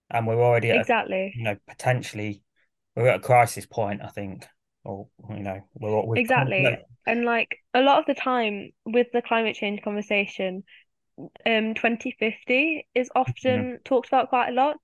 and 0.10 0.28
we're 0.28 0.42
already 0.42 0.72
at, 0.72 0.78
a, 0.78 0.80
Exactly. 0.82 1.34
you 1.38 1.44
know, 1.44 1.56
potentially 1.68 2.44
we're 2.96 3.08
at 3.08 3.18
a 3.18 3.20
crisis 3.20 3.66
point, 3.66 4.02
I 4.04 4.10
think, 4.10 4.46
or 4.84 5.08
you 5.30 5.40
know, 5.44 5.62
we're 5.76 6.04
come, 6.16 6.18
Exactly. 6.18 6.78
And 7.06 7.26
like 7.26 7.58
a 7.74 7.82
lot 7.82 8.00
of 8.00 8.06
the 8.06 8.14
time 8.14 8.72
with 8.86 9.08
the 9.14 9.22
climate 9.22 9.56
change 9.56 9.82
conversation, 9.82 10.64
um 11.46 11.74
2050 11.74 12.88
is 12.96 13.10
often 13.16 13.80
talked 13.86 14.08
about 14.08 14.30
quite 14.30 14.50
a 14.50 14.54
lot. 14.54 14.78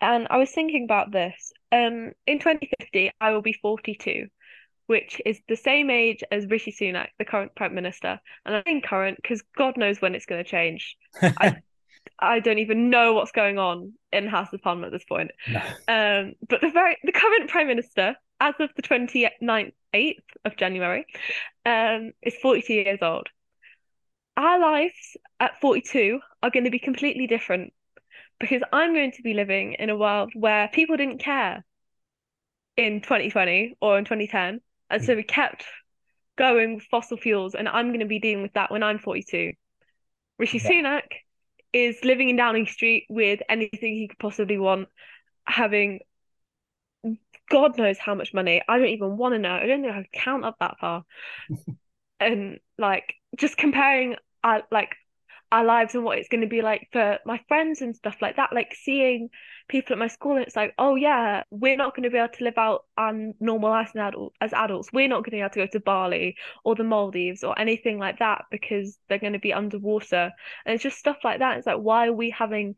And 0.00 0.28
I 0.30 0.36
was 0.38 0.50
thinking 0.50 0.84
about 0.84 1.10
this. 1.12 1.52
Um 1.72 2.12
in 2.26 2.38
2050 2.38 3.10
I 3.20 3.32
will 3.32 3.42
be 3.42 3.52
42, 3.52 4.28
which 4.88 5.20
is 5.26 5.38
the 5.48 5.56
same 5.56 5.90
age 5.90 6.24
as 6.32 6.46
Rishi 6.46 6.72
Sunak, 6.72 7.08
the 7.18 7.24
current 7.26 7.54
Prime 7.54 7.74
Minister. 7.74 8.18
And 8.44 8.56
I'm 8.56 8.62
saying 8.66 8.82
current 8.82 9.18
because 9.22 9.42
God 9.56 9.76
knows 9.76 10.00
when 10.00 10.14
it's 10.14 10.24
going 10.24 10.42
to 10.42 10.50
change. 10.50 10.96
I 11.22 11.58
I 12.18 12.40
don't 12.40 12.58
even 12.58 12.88
know 12.88 13.12
what's 13.12 13.32
going 13.32 13.58
on 13.58 13.92
in 14.12 14.24
the 14.24 14.30
House 14.30 14.52
of 14.52 14.62
Parliament 14.62 14.92
at 14.92 14.98
this 14.98 15.04
point. 15.04 15.30
No. 15.46 15.60
Um, 15.88 16.34
but 16.48 16.62
the 16.62 16.70
very 16.70 16.96
the 17.04 17.12
current 17.12 17.50
Prime 17.50 17.66
Minister, 17.66 18.16
as 18.40 18.54
of 18.58 18.70
the 18.76 18.82
29th, 18.82 19.72
8th 19.94 20.14
of 20.44 20.56
January, 20.56 21.06
um, 21.66 22.12
is 22.22 22.34
42 22.40 22.72
years 22.72 22.98
old. 23.02 23.28
Our 24.38 24.58
lives 24.58 25.16
at 25.38 25.60
42 25.60 26.18
are 26.42 26.50
going 26.50 26.64
to 26.64 26.70
be 26.70 26.78
completely 26.78 27.26
different 27.26 27.74
because 28.40 28.62
I'm 28.72 28.94
going 28.94 29.12
to 29.12 29.22
be 29.22 29.34
living 29.34 29.74
in 29.74 29.90
a 29.90 29.96
world 29.96 30.32
where 30.34 30.68
people 30.68 30.96
didn't 30.96 31.18
care 31.18 31.62
in 32.76 33.00
2020 33.02 33.76
or 33.82 33.98
in 33.98 34.04
2010. 34.04 34.60
And 34.90 35.04
so 35.04 35.14
we 35.14 35.22
kept 35.22 35.64
going 36.36 36.76
with 36.76 36.84
fossil 36.84 37.16
fuels, 37.16 37.54
and 37.54 37.68
I'm 37.68 37.88
going 37.88 38.00
to 38.00 38.06
be 38.06 38.18
dealing 38.18 38.42
with 38.42 38.54
that 38.54 38.70
when 38.70 38.82
I'm 38.82 38.98
42. 38.98 39.52
Rishi 40.38 40.58
Yeah. 40.58 40.70
Sunak 40.70 41.02
is 41.72 42.04
living 42.04 42.28
in 42.28 42.36
Downing 42.36 42.66
Street 42.66 43.06
with 43.08 43.40
anything 43.48 43.94
he 43.94 44.08
could 44.08 44.18
possibly 44.18 44.58
want, 44.58 44.88
having 45.44 46.00
God 47.50 47.78
knows 47.78 47.98
how 47.98 48.14
much 48.14 48.34
money. 48.34 48.62
I 48.68 48.78
don't 48.78 48.88
even 48.88 49.16
want 49.16 49.34
to 49.34 49.38
know. 49.38 49.52
I 49.52 49.66
don't 49.66 49.82
think 49.82 49.92
I 49.92 50.02
can 50.02 50.06
count 50.12 50.44
up 50.44 50.56
that 50.60 50.78
far. 50.78 51.04
and 52.20 52.58
like 52.78 53.14
just 53.36 53.56
comparing 53.56 54.16
I 54.42 54.62
like 54.70 54.96
our 55.50 55.64
lives 55.64 55.94
and 55.94 56.04
what 56.04 56.18
it's 56.18 56.28
going 56.28 56.42
to 56.42 56.46
be 56.46 56.62
like 56.62 56.88
for 56.92 57.18
my 57.24 57.40
friends 57.48 57.80
and 57.80 57.96
stuff 57.96 58.16
like 58.20 58.36
that. 58.36 58.52
Like 58.52 58.74
seeing 58.74 59.30
people 59.68 59.94
at 59.94 59.98
my 59.98 60.08
school, 60.08 60.36
and 60.36 60.44
it's 60.44 60.56
like, 60.56 60.74
oh 60.78 60.94
yeah, 60.94 61.42
we're 61.50 61.76
not 61.76 61.94
going 61.94 62.04
to 62.04 62.10
be 62.10 62.18
able 62.18 62.32
to 62.34 62.44
live 62.44 62.58
out 62.58 62.84
our 62.96 63.12
normal 63.40 63.70
lives 63.70 63.90
as 63.94 64.00
adult 64.00 64.34
as 64.40 64.52
adults. 64.52 64.90
We're 64.92 65.08
not 65.08 65.24
going 65.24 65.24
to 65.24 65.30
be 65.32 65.40
able 65.40 65.50
to 65.50 65.60
go 65.60 65.66
to 65.72 65.80
Bali 65.80 66.36
or 66.64 66.74
the 66.74 66.84
Maldives 66.84 67.44
or 67.44 67.58
anything 67.58 67.98
like 67.98 68.18
that 68.18 68.44
because 68.50 68.98
they're 69.08 69.18
going 69.18 69.32
to 69.32 69.38
be 69.38 69.52
underwater. 69.52 70.30
And 70.64 70.74
it's 70.74 70.82
just 70.82 70.98
stuff 70.98 71.18
like 71.24 71.38
that. 71.40 71.58
It's 71.58 71.66
like, 71.66 71.78
why 71.78 72.08
are 72.08 72.12
we 72.12 72.30
having 72.30 72.74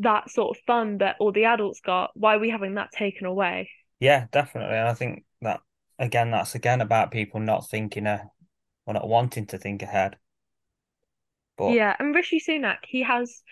that 0.00 0.30
sort 0.30 0.56
of 0.56 0.62
fun 0.66 0.98
that 0.98 1.16
all 1.20 1.32
the 1.32 1.44
adults 1.44 1.80
got? 1.80 2.10
Why 2.14 2.36
are 2.36 2.40
we 2.40 2.50
having 2.50 2.74
that 2.74 2.92
taken 2.92 3.26
away? 3.26 3.70
Yeah, 3.98 4.26
definitely. 4.32 4.76
And 4.76 4.88
I 4.88 4.94
think 4.94 5.24
that 5.42 5.60
again, 5.98 6.30
that's 6.30 6.54
again 6.54 6.80
about 6.80 7.10
people 7.10 7.40
not 7.40 7.68
thinking 7.68 8.06
uh, 8.06 8.24
or 8.86 8.94
not 8.94 9.08
wanting 9.08 9.46
to 9.46 9.58
think 9.58 9.82
ahead. 9.82 10.16
But 11.60 11.76
Yeah, 11.76 11.94
and 11.98 12.14
Rishi 12.14 12.40
Sunak, 12.40 12.78
he 12.88 13.02
has, 13.02 13.42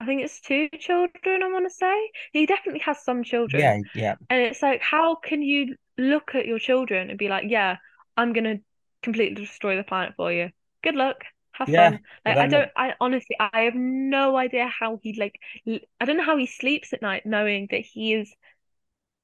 I 0.00 0.06
think 0.06 0.22
it's 0.22 0.40
two 0.40 0.68
children, 0.78 1.42
I 1.42 1.48
want 1.52 1.66
to 1.68 1.74
say. 1.74 2.10
He 2.32 2.46
definitely 2.46 2.80
has 2.80 3.04
some 3.04 3.22
children. 3.22 3.72
yeah, 3.72 3.80
yeah, 3.94 4.16
And 4.30 4.42
it's 4.42 4.62
like, 4.62 4.80
how 4.82 5.16
can 5.16 5.42
you 5.42 5.76
look 5.98 6.34
at 6.34 6.46
your 6.46 6.58
children 6.58 7.10
and 7.10 7.18
be 7.18 7.28
like, 7.28 7.44
yeah, 7.48 7.78
I'm 8.16 8.32
gonna 8.32 8.58
completely 9.02 9.34
destroy 9.44 9.76
the 9.76 9.84
planet 9.84 10.14
for 10.16 10.32
you. 10.32 10.50
Good 10.82 10.94
luck. 10.96 11.24
Have 11.52 11.68
Yeah, 11.68 11.72
fun. 11.72 12.00
Like, 12.24 12.36
I 12.40 12.46
don't, 12.46 12.70
I 12.76 12.94
honestly, 13.00 13.36
I 13.40 13.62
have 13.62 13.74
no 13.74 14.36
idea 14.36 14.66
how 14.68 14.98
he 15.02 15.14
like, 15.18 15.38
I 16.00 16.04
don't 16.04 16.16
know 16.16 16.24
how 16.24 16.36
he 16.38 16.46
sleeps 16.46 16.92
at 16.92 17.02
night 17.02 17.26
knowing 17.26 17.68
that 17.70 17.80
he 17.82 18.14
is 18.14 18.34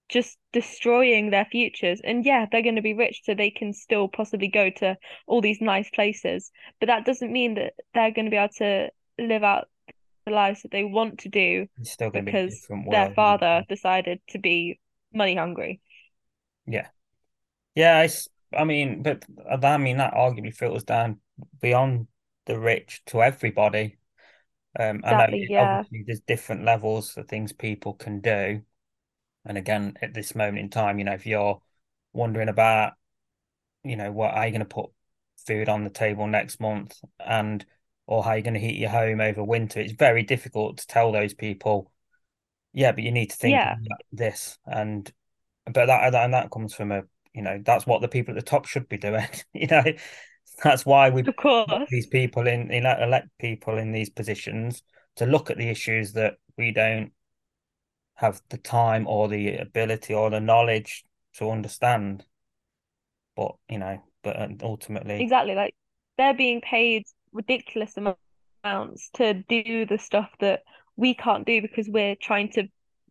just 0.08 0.38
destroying 0.52 1.30
their 1.30 1.46
futures. 1.46 2.00
And 2.02 2.24
yeah, 2.24 2.46
they're 2.50 2.62
going 2.62 2.76
to 2.76 2.82
be 2.82 2.94
rich, 2.94 3.22
so 3.24 3.34
they 3.34 3.50
can 3.50 3.72
still 3.72 4.08
possibly 4.08 4.48
go 4.48 4.70
to 4.76 4.96
all 5.26 5.40
these 5.40 5.60
nice 5.60 5.90
places. 5.90 6.50
But 6.80 6.86
that 6.86 7.04
doesn't 7.04 7.32
mean 7.32 7.54
that 7.54 7.74
they're 7.94 8.12
going 8.12 8.26
to 8.26 8.30
be 8.30 8.36
able 8.36 8.52
to 8.58 8.90
live 9.18 9.42
out 9.42 9.68
the 10.26 10.32
lives 10.32 10.62
that 10.62 10.72
they 10.72 10.84
want 10.84 11.20
to 11.20 11.28
do 11.28 11.66
it's 11.78 11.92
still 11.92 12.10
going 12.10 12.26
to 12.26 12.32
be 12.32 12.38
because 12.38 12.66
their 12.90 13.12
father 13.14 13.64
decided 13.68 14.20
to 14.28 14.38
be 14.38 14.80
money 15.14 15.36
hungry. 15.36 15.80
Yeah, 16.66 16.88
yeah. 17.74 18.02
It's, 18.02 18.28
I 18.56 18.64
mean, 18.64 19.02
but 19.02 19.24
I 19.50 19.76
mean 19.76 19.98
that 19.98 20.14
arguably 20.14 20.54
filters 20.54 20.84
down 20.84 21.20
beyond 21.60 22.08
the 22.46 22.58
rich 22.58 23.02
to 23.06 23.22
everybody. 23.22 23.98
Um, 24.78 25.00
I 25.04 25.10
know 25.12 25.16
Exactly, 25.24 25.46
yeah. 25.50 25.78
obviously 25.78 26.04
there's 26.06 26.20
different 26.20 26.64
levels 26.64 27.16
of 27.16 27.28
things 27.28 27.52
people 27.52 27.94
can 27.94 28.20
do. 28.20 28.62
And 29.46 29.58
again, 29.58 29.94
at 30.02 30.14
this 30.14 30.34
moment 30.34 30.58
in 30.58 30.70
time, 30.70 30.98
you 30.98 31.04
know, 31.04 31.12
if 31.14 31.26
you're 31.26 31.60
wondering 32.12 32.48
about, 32.48 32.94
you 33.84 33.96
know, 33.96 34.12
what 34.12 34.34
are 34.34 34.46
you 34.46 34.52
going 34.52 34.60
to 34.60 34.66
put 34.66 34.90
food 35.46 35.68
on 35.68 35.84
the 35.84 35.90
table 35.90 36.26
next 36.26 36.60
month 36.60 36.98
and 37.24 37.64
or 38.06 38.22
how 38.24 38.32
you're 38.32 38.42
going 38.42 38.54
to 38.54 38.60
heat 38.60 38.78
your 38.78 38.90
home 38.90 39.20
over 39.20 39.42
winter, 39.44 39.80
it's 39.80 39.92
very 39.92 40.22
difficult 40.22 40.78
to 40.78 40.86
tell 40.86 41.12
those 41.12 41.34
people, 41.34 41.90
yeah, 42.72 42.92
but 42.92 43.04
you 43.04 43.12
need 43.12 43.30
to 43.30 43.36
think 43.36 43.54
Yeah, 43.54 43.74
about 43.86 44.00
this. 44.12 44.58
And 44.66 45.10
but 45.66 45.86
that 45.86 46.14
and 46.14 46.34
that 46.34 46.50
comes 46.50 46.74
from 46.74 46.92
a, 46.92 47.02
you 47.34 47.42
know, 47.42 47.60
that's 47.64 47.86
what 47.86 48.00
the 48.02 48.08
people 48.08 48.34
at 48.36 48.44
the 48.44 48.50
top 48.50 48.66
should 48.66 48.88
be 48.88 48.98
doing. 48.98 49.26
You 49.54 49.68
know, 49.68 49.84
that's 50.62 50.86
why 50.86 51.10
we 51.10 51.24
put 51.68 51.80
these 51.90 52.06
people 52.06 52.46
in, 52.46 52.70
in 52.70 52.86
elect 52.86 53.28
people 53.38 53.78
in 53.78 53.92
these 53.92 54.10
positions 54.10 54.82
to 55.16 55.26
look 55.26 55.50
at 55.50 55.56
the 55.58 55.68
issues 55.70 56.12
that 56.12 56.34
we 56.56 56.72
don't 56.72 57.12
have 58.16 58.42
the 58.48 58.58
time 58.58 59.06
or 59.06 59.28
the 59.28 59.56
ability 59.56 60.14
or 60.14 60.30
the 60.30 60.40
knowledge 60.40 61.04
to 61.34 61.50
understand. 61.50 62.24
But 63.36 63.54
you 63.68 63.78
know, 63.78 64.02
but 64.22 64.62
ultimately, 64.62 65.22
Exactly. 65.22 65.54
Like 65.54 65.74
they're 66.18 66.34
being 66.34 66.60
paid 66.60 67.04
ridiculous 67.32 67.96
amounts 67.96 69.10
to 69.14 69.34
do 69.34 69.86
the 69.86 69.98
stuff 69.98 70.30
that 70.40 70.62
we 70.96 71.14
can't 71.14 71.46
do 71.46 71.60
because 71.60 71.88
we're 71.88 72.16
trying 72.16 72.50
to 72.52 72.68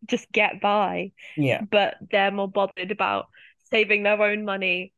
just 0.07 0.31
get 0.31 0.59
by, 0.59 1.11
yeah, 1.37 1.61
but 1.69 1.95
they're 2.11 2.31
more 2.31 2.49
bothered 2.49 2.91
about 2.91 3.27
saving 3.71 4.03
their 4.03 4.21
own 4.21 4.43
money 4.43 4.91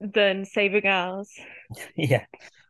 than 0.00 0.44
saving 0.44 0.86
ours. 0.86 1.30
yeah, 1.96 2.24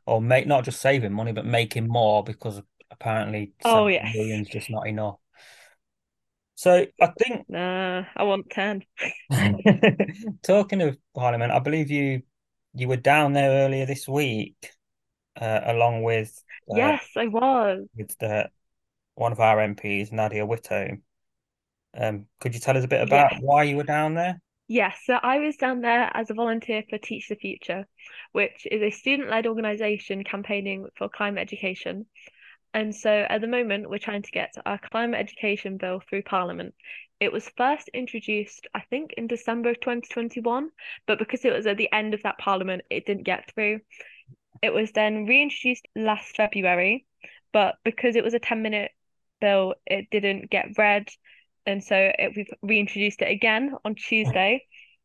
or 0.07 0.21
make 0.23 0.47
not 0.47 0.65
just 0.65 0.81
saving 0.81 1.13
money, 1.13 1.33
but 1.33 1.45
making 1.45 1.87
more 1.87 2.25
because 2.25 2.61
apparently 2.91 3.53
oh 3.67 3.87
yes. 3.87 4.15
million's 4.15 4.49
just 4.49 4.71
not 4.71 4.87
enough. 4.87 5.17
So 6.59 6.87
I 7.01 7.07
think 7.07 7.47
Nah, 7.49 8.03
I 8.16 8.25
want 8.25 8.51
10. 8.51 8.83
talking 10.42 10.83
of 10.83 10.99
Parliament, 11.14 11.53
I 11.53 11.61
believe 11.61 11.88
you 11.88 12.23
you 12.75 12.88
were 12.88 12.97
down 12.97 13.33
there 13.33 13.64
earlier 13.64 13.87
this 13.87 14.09
week, 14.09 14.73
uh, 15.40 15.61
along 15.66 16.03
with 16.03 16.42
uh, 16.68 16.77
Yes, 16.77 17.07
I 17.16 17.29
was. 17.29 17.87
with 17.97 18.18
the 18.18 18.51
one 19.14 19.31
of 19.31 19.38
our 19.38 19.59
MPs, 19.59 20.11
Nadia 20.11 20.44
Whittome. 20.44 21.03
Um, 21.97 22.27
could 22.40 22.55
you 22.55 22.61
tell 22.61 22.77
us 22.77 22.83
a 22.85 22.88
bit 22.88 23.03
about 23.03 23.31
Yes. 23.31 23.40
why 23.40 23.62
you 23.62 23.77
were 23.77 23.85
down 23.85 24.14
there? 24.14 24.40
Yes, 24.66 24.99
so 25.05 25.14
I 25.14 25.38
was 25.38 25.57
down 25.57 25.81
there 25.81 26.11
as 26.12 26.29
a 26.29 26.35
volunteer 26.35 26.83
for 26.90 26.99
Teach 26.99 27.29
the 27.29 27.37
Future, 27.37 27.87
which 28.33 28.66
is 28.71 28.83
a 28.83 28.90
student-led 28.90 29.47
organisation 29.47 30.25
campaigning 30.25 30.88
for 30.97 31.09
climate 31.09 31.40
education. 31.40 32.07
And 32.75 32.95
so 32.95 33.11
at 33.11 33.41
the 33.41 33.47
moment, 33.47 33.89
we're 33.89 33.99
trying 33.99 34.23
to 34.23 34.31
get 34.31 34.55
our 34.67 34.79
climate 34.79 35.21
education 35.21 35.79
bill 35.79 36.01
through 36.09 36.23
Parliament. 36.23 36.75
It 37.21 37.33
was 37.33 37.51
first 37.57 37.89
introduced, 37.93 38.67
I 38.75 38.81
think, 38.91 39.15
in 39.17 39.27
December 39.27 39.71
of 39.71 39.81
2021, 39.81 40.71
but 41.07 41.19
because 41.19 41.45
it 41.45 41.53
was 41.53 41.67
at 41.67 41.77
the 41.77 41.93
end 41.93 42.15
of 42.15 42.23
that 42.23 42.39
Parliament, 42.39 42.83
it 42.91 43.07
didn't 43.07 43.25
get 43.25 43.53
through. 43.53 43.81
It 44.63 44.73
was 44.73 44.93
then 44.93 45.27
reintroduced 45.27 45.89
last 45.97 46.37
February, 46.37 47.07
but 47.53 47.77
because 47.85 48.15
it 48.15 48.25
was 48.25 48.35
a 48.35 48.39
10 48.39 48.63
minute 48.63 48.93
bill, 49.41 49.75
it 49.87 50.11
didn't 50.11 50.51
get 50.51 50.77
read. 50.77 51.09
And 51.67 51.83
so 51.83 51.97
it, 51.97 52.33
we've 52.37 52.53
reintroduced 52.63 53.23
it 53.23 53.31
again 53.31 53.75
on 53.85 53.95
Tuesday, 53.95 54.65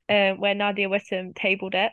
um, 0.10 0.39
where 0.39 0.56
Nadia 0.56 0.89
Whittome 0.89 1.36
tabled 1.36 1.76
it. 1.76 1.91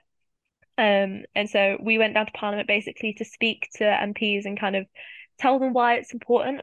Um, 0.79 1.25
and 1.35 1.49
so 1.49 1.77
we 1.83 1.99
went 1.99 2.15
down 2.15 2.27
to 2.27 2.33
Parliament 2.33 2.69
basically 2.69 3.13
to 3.15 3.25
speak 3.25 3.69
to 3.75 3.85
MPs 3.85 4.47
and 4.47 4.59
kind 4.59 4.77
of 4.77 4.87
tell 5.41 5.59
them 5.59 5.73
why 5.73 5.95
it's 5.95 6.13
important 6.13 6.63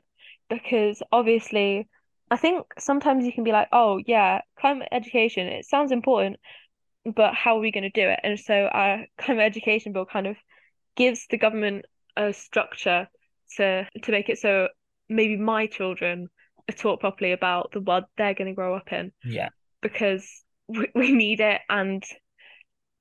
because 0.50 1.02
obviously 1.12 1.88
I 2.30 2.38
think 2.38 2.66
sometimes 2.78 3.26
you 3.26 3.34
can 3.34 3.44
be 3.44 3.52
like, 3.52 3.70
oh 3.72 4.00
yeah, 4.06 4.42
climate 4.60 4.90
education, 4.92 5.48
it 5.48 5.66
sounds 5.66 5.92
important, 5.92 6.38
but 7.06 7.34
how 7.34 7.58
are 7.58 7.62
we 7.62 7.72
going 7.72 7.90
to 7.90 7.90
do 7.90 8.08
it? 8.08 8.20
And 8.24 8.40
so 8.40 8.54
our 8.72 9.06
climate 9.18 9.46
education 9.46 9.94
bill 9.94 10.06
kind 10.06 10.28
of 10.28 10.38
gives 10.96 11.28
the 11.30 11.38
government 11.38 11.86
a 12.16 12.34
structure 12.34 13.08
to 13.56 13.88
to 14.04 14.12
make 14.12 14.28
it 14.28 14.40
so 14.40 14.68
maybe 15.08 15.38
my 15.38 15.68
children 15.68 16.28
are 16.70 16.74
taught 16.74 17.00
properly 17.00 17.32
about 17.32 17.72
the 17.72 17.80
world 17.80 18.04
they're 18.18 18.34
going 18.34 18.50
to 18.50 18.56
grow 18.56 18.76
up 18.76 18.92
in. 18.92 19.12
Yeah. 19.24 19.50
Because 19.82 20.28
we, 20.68 20.90
we 20.96 21.12
need 21.12 21.40
it 21.40 21.62
and 21.70 22.04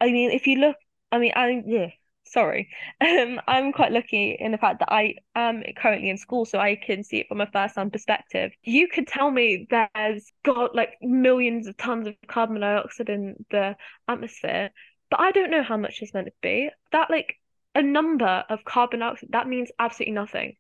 I 0.00 0.12
mean 0.12 0.30
if 0.30 0.46
you 0.46 0.58
look 0.58 0.76
I 1.10 1.18
mean 1.18 1.32
I 1.34 1.62
yeah 1.66 1.88
sorry. 2.26 2.68
Um, 3.00 3.40
I'm 3.46 3.72
quite 3.72 3.92
lucky 3.92 4.36
in 4.38 4.52
the 4.52 4.58
fact 4.58 4.80
that 4.80 4.92
I 4.92 5.14
am 5.34 5.62
currently 5.76 6.10
in 6.10 6.18
school, 6.18 6.44
so 6.44 6.58
I 6.58 6.76
can 6.76 7.02
see 7.02 7.18
it 7.18 7.28
from 7.28 7.40
a 7.40 7.46
first-hand 7.46 7.92
perspective. 7.92 8.52
You 8.62 8.88
could 8.88 9.06
tell 9.06 9.30
me 9.30 9.66
there's 9.70 10.32
got 10.44 10.74
like 10.74 10.94
millions 11.00 11.66
of 11.66 11.76
tons 11.76 12.06
of 12.06 12.14
carbon 12.26 12.60
dioxide 12.60 13.08
in 13.08 13.44
the 13.50 13.76
atmosphere, 14.08 14.70
but 15.10 15.20
I 15.20 15.30
don't 15.30 15.50
know 15.50 15.62
how 15.62 15.76
much 15.76 16.02
is 16.02 16.12
meant 16.14 16.26
to 16.26 16.32
be. 16.42 16.70
That 16.92 17.10
like 17.10 17.36
a 17.74 17.82
number 17.82 18.44
of 18.48 18.64
carbon 18.64 19.00
dioxide 19.00 19.30
that 19.32 19.48
means 19.48 19.70
absolutely 19.78 20.14
nothing. 20.14 20.56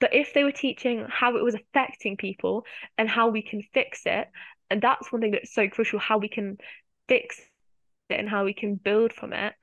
But 0.00 0.14
if 0.14 0.34
they 0.34 0.44
were 0.44 0.52
teaching 0.52 1.06
how 1.08 1.36
it 1.36 1.44
was 1.44 1.54
affecting 1.54 2.16
people 2.16 2.64
and 2.98 3.08
how 3.08 3.28
we 3.28 3.42
can 3.42 3.62
fix 3.74 4.02
it, 4.06 4.28
and 4.70 4.80
that's 4.80 5.12
one 5.12 5.20
thing 5.20 5.32
that's 5.32 5.54
so 5.54 5.68
crucial, 5.68 5.98
how 5.98 6.18
we 6.18 6.28
can 6.28 6.58
fix 7.08 7.40
it 8.08 8.18
and 8.18 8.28
how 8.28 8.44
we 8.44 8.54
can 8.54 8.76
build 8.76 9.12
from 9.12 9.32
it 9.32 9.54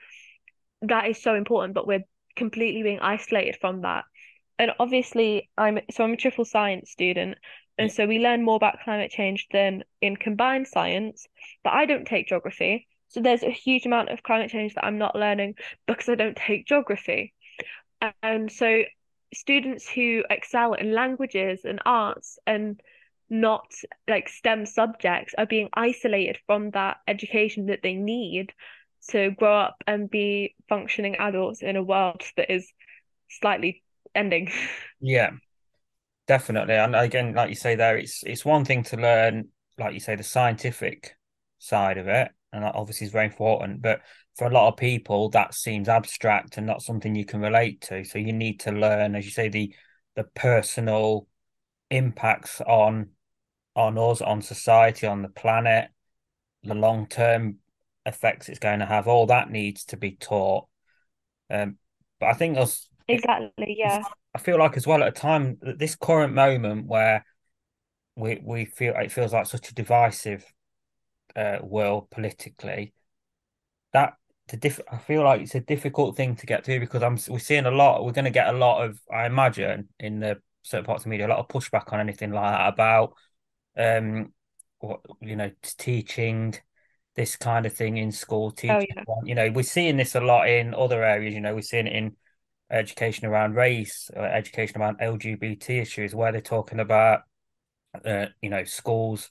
that 0.81 1.07
is 1.07 1.21
so 1.21 1.35
important, 1.35 1.73
but 1.73 1.87
we're 1.87 2.03
completely 2.35 2.83
being 2.83 2.99
isolated 2.99 3.57
from 3.59 3.81
that. 3.81 4.05
And 4.57 4.71
obviously, 4.79 5.49
I'm 5.57 5.79
so 5.91 6.03
I'm 6.03 6.13
a 6.13 6.17
triple 6.17 6.45
science 6.45 6.91
student, 6.91 7.37
and 7.77 7.91
so 7.91 8.05
we 8.05 8.19
learn 8.19 8.43
more 8.43 8.57
about 8.57 8.81
climate 8.83 9.11
change 9.11 9.47
than 9.51 9.83
in 10.01 10.17
combined 10.17 10.67
science. 10.67 11.27
But 11.63 11.73
I 11.73 11.85
don't 11.85 12.05
take 12.05 12.27
geography, 12.27 12.87
so 13.07 13.21
there's 13.21 13.43
a 13.43 13.51
huge 13.51 13.85
amount 13.85 14.09
of 14.09 14.23
climate 14.23 14.51
change 14.51 14.75
that 14.75 14.85
I'm 14.85 14.97
not 14.97 15.15
learning 15.15 15.55
because 15.87 16.09
I 16.09 16.15
don't 16.15 16.35
take 16.35 16.67
geography. 16.67 17.33
And 18.21 18.51
so, 18.51 18.83
students 19.33 19.87
who 19.89 20.23
excel 20.29 20.73
in 20.73 20.93
languages 20.93 21.65
and 21.65 21.81
arts 21.85 22.37
and 22.45 22.81
not 23.29 23.71
like 24.07 24.27
STEM 24.27 24.65
subjects 24.65 25.35
are 25.37 25.45
being 25.45 25.69
isolated 25.73 26.37
from 26.47 26.71
that 26.71 26.97
education 27.07 27.67
that 27.67 27.81
they 27.83 27.93
need 27.93 28.53
to 29.07 29.31
grow 29.31 29.57
up 29.57 29.83
and 29.87 30.09
be 30.09 30.55
functioning 30.67 31.15
adults 31.17 31.61
in 31.61 31.75
a 31.75 31.83
world 31.83 32.21
that 32.37 32.51
is 32.51 32.71
slightly 33.29 33.83
ending. 34.15 34.51
Yeah, 35.01 35.31
definitely. 36.27 36.75
And 36.75 36.93
again, 36.95 37.33
like 37.33 37.49
you 37.49 37.55
say 37.55 37.75
there, 37.75 37.97
it's 37.97 38.21
it's 38.23 38.43
one 38.43 38.65
thing 38.65 38.83
to 38.83 38.97
learn, 38.97 39.47
like 39.77 39.93
you 39.93 40.01
say, 40.01 40.15
the 40.15 40.23
scientific 40.23 41.15
side 41.57 41.97
of 41.97 42.07
it, 42.07 42.29
and 42.51 42.63
that 42.63 42.75
obviously 42.75 43.07
is 43.07 43.13
very 43.13 43.27
important. 43.27 43.81
But 43.81 44.01
for 44.37 44.47
a 44.47 44.51
lot 44.51 44.67
of 44.67 44.77
people, 44.77 45.29
that 45.29 45.53
seems 45.53 45.87
abstract 45.87 46.57
and 46.57 46.67
not 46.67 46.81
something 46.81 47.15
you 47.15 47.25
can 47.25 47.39
relate 47.39 47.81
to. 47.81 48.03
So 48.03 48.19
you 48.19 48.33
need 48.33 48.59
to 48.61 48.71
learn, 48.71 49.15
as 49.15 49.25
you 49.25 49.31
say, 49.31 49.47
the 49.47 49.73
the 50.15 50.25
personal 50.25 51.27
impacts 51.89 52.61
on 52.61 53.11
on 53.75 53.97
us, 53.97 54.21
on 54.21 54.41
society, 54.41 55.07
on 55.07 55.21
the 55.21 55.29
planet, 55.29 55.89
the 56.63 56.75
long 56.75 57.07
term 57.07 57.59
effects 58.09 58.49
it's 58.49 58.59
going 58.59 58.79
to 58.79 58.85
have. 58.85 59.07
All 59.07 59.27
that 59.27 59.49
needs 59.49 59.85
to 59.85 59.97
be 59.97 60.11
taught. 60.11 60.67
Um, 61.49 61.77
but 62.19 62.27
I 62.27 62.33
think 62.33 62.57
us 62.57 62.89
exactly, 63.07 63.75
yeah. 63.77 64.03
I 64.35 64.39
feel 64.39 64.59
like 64.59 64.77
as 64.77 64.85
well 64.85 65.01
at 65.01 65.07
a 65.07 65.11
time 65.11 65.57
this 65.61 65.95
current 65.95 66.33
moment 66.33 66.87
where 66.87 67.25
we 68.15 68.39
we 68.43 68.65
feel 68.65 68.93
it 68.95 69.11
feels 69.11 69.33
like 69.33 69.47
such 69.47 69.69
a 69.69 69.73
divisive 69.73 70.45
uh, 71.35 71.59
world 71.61 72.09
politically. 72.09 72.93
That 73.93 74.13
the 74.49 74.57
diff- 74.57 74.81
I 74.91 74.97
feel 74.97 75.23
like 75.23 75.41
it's 75.41 75.55
a 75.55 75.61
difficult 75.61 76.17
thing 76.17 76.35
to 76.35 76.45
get 76.45 76.65
through 76.65 76.79
because 76.79 77.01
I'm 77.01 77.17
we're 77.27 77.39
seeing 77.39 77.65
a 77.65 77.71
lot. 77.71 78.03
We're 78.03 78.11
going 78.11 78.25
to 78.25 78.31
get 78.31 78.53
a 78.53 78.57
lot 78.57 78.83
of 78.85 78.99
I 79.11 79.25
imagine 79.25 79.89
in 79.99 80.19
the 80.19 80.41
certain 80.63 80.85
parts 80.85 81.05
of 81.05 81.09
media 81.09 81.27
a 81.27 81.29
lot 81.29 81.39
of 81.39 81.47
pushback 81.47 81.91
on 81.93 81.99
anything 81.99 82.31
like 82.31 82.51
that 82.51 82.73
about 82.73 83.13
um 83.77 84.33
what 84.79 84.99
you 85.21 85.35
know 85.35 85.51
teaching 85.77 86.55
this 87.19 87.35
kind 87.35 87.65
of 87.65 87.73
thing 87.73 87.97
in 87.97 88.13
school 88.13 88.49
teaching. 88.49 88.87
Oh, 88.95 89.03
yeah. 89.05 89.15
You 89.25 89.35
know, 89.35 89.51
we're 89.51 89.63
seeing 89.63 89.97
this 89.97 90.15
a 90.15 90.21
lot 90.21 90.47
in 90.47 90.73
other 90.73 91.03
areas. 91.03 91.33
You 91.33 91.41
know, 91.41 91.53
we're 91.53 91.61
seeing 91.61 91.85
it 91.85 91.93
in 91.93 92.15
education 92.71 93.27
around 93.27 93.55
race, 93.55 94.09
or 94.15 94.25
education 94.25 94.79
around 94.79 95.01
LGBT 95.01 95.81
issues, 95.81 96.15
where 96.15 96.31
they're 96.31 96.39
talking 96.39 96.79
about, 96.79 97.23
uh, 98.05 98.27
you 98.41 98.49
know, 98.49 98.63
schools 98.63 99.29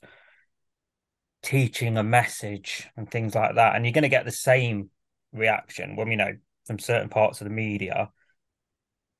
teaching 1.41 1.97
a 1.97 2.03
message 2.03 2.87
and 2.95 3.09
things 3.09 3.33
like 3.33 3.55
that. 3.55 3.75
And 3.75 3.83
you're 3.83 3.93
going 3.93 4.03
to 4.03 4.07
get 4.07 4.25
the 4.25 4.31
same 4.31 4.91
reaction 5.33 5.95
when 5.95 6.11
you 6.11 6.17
know 6.17 6.33
from 6.67 6.77
certain 6.77 7.09
parts 7.09 7.41
of 7.41 7.45
the 7.45 7.53
media 7.53 8.11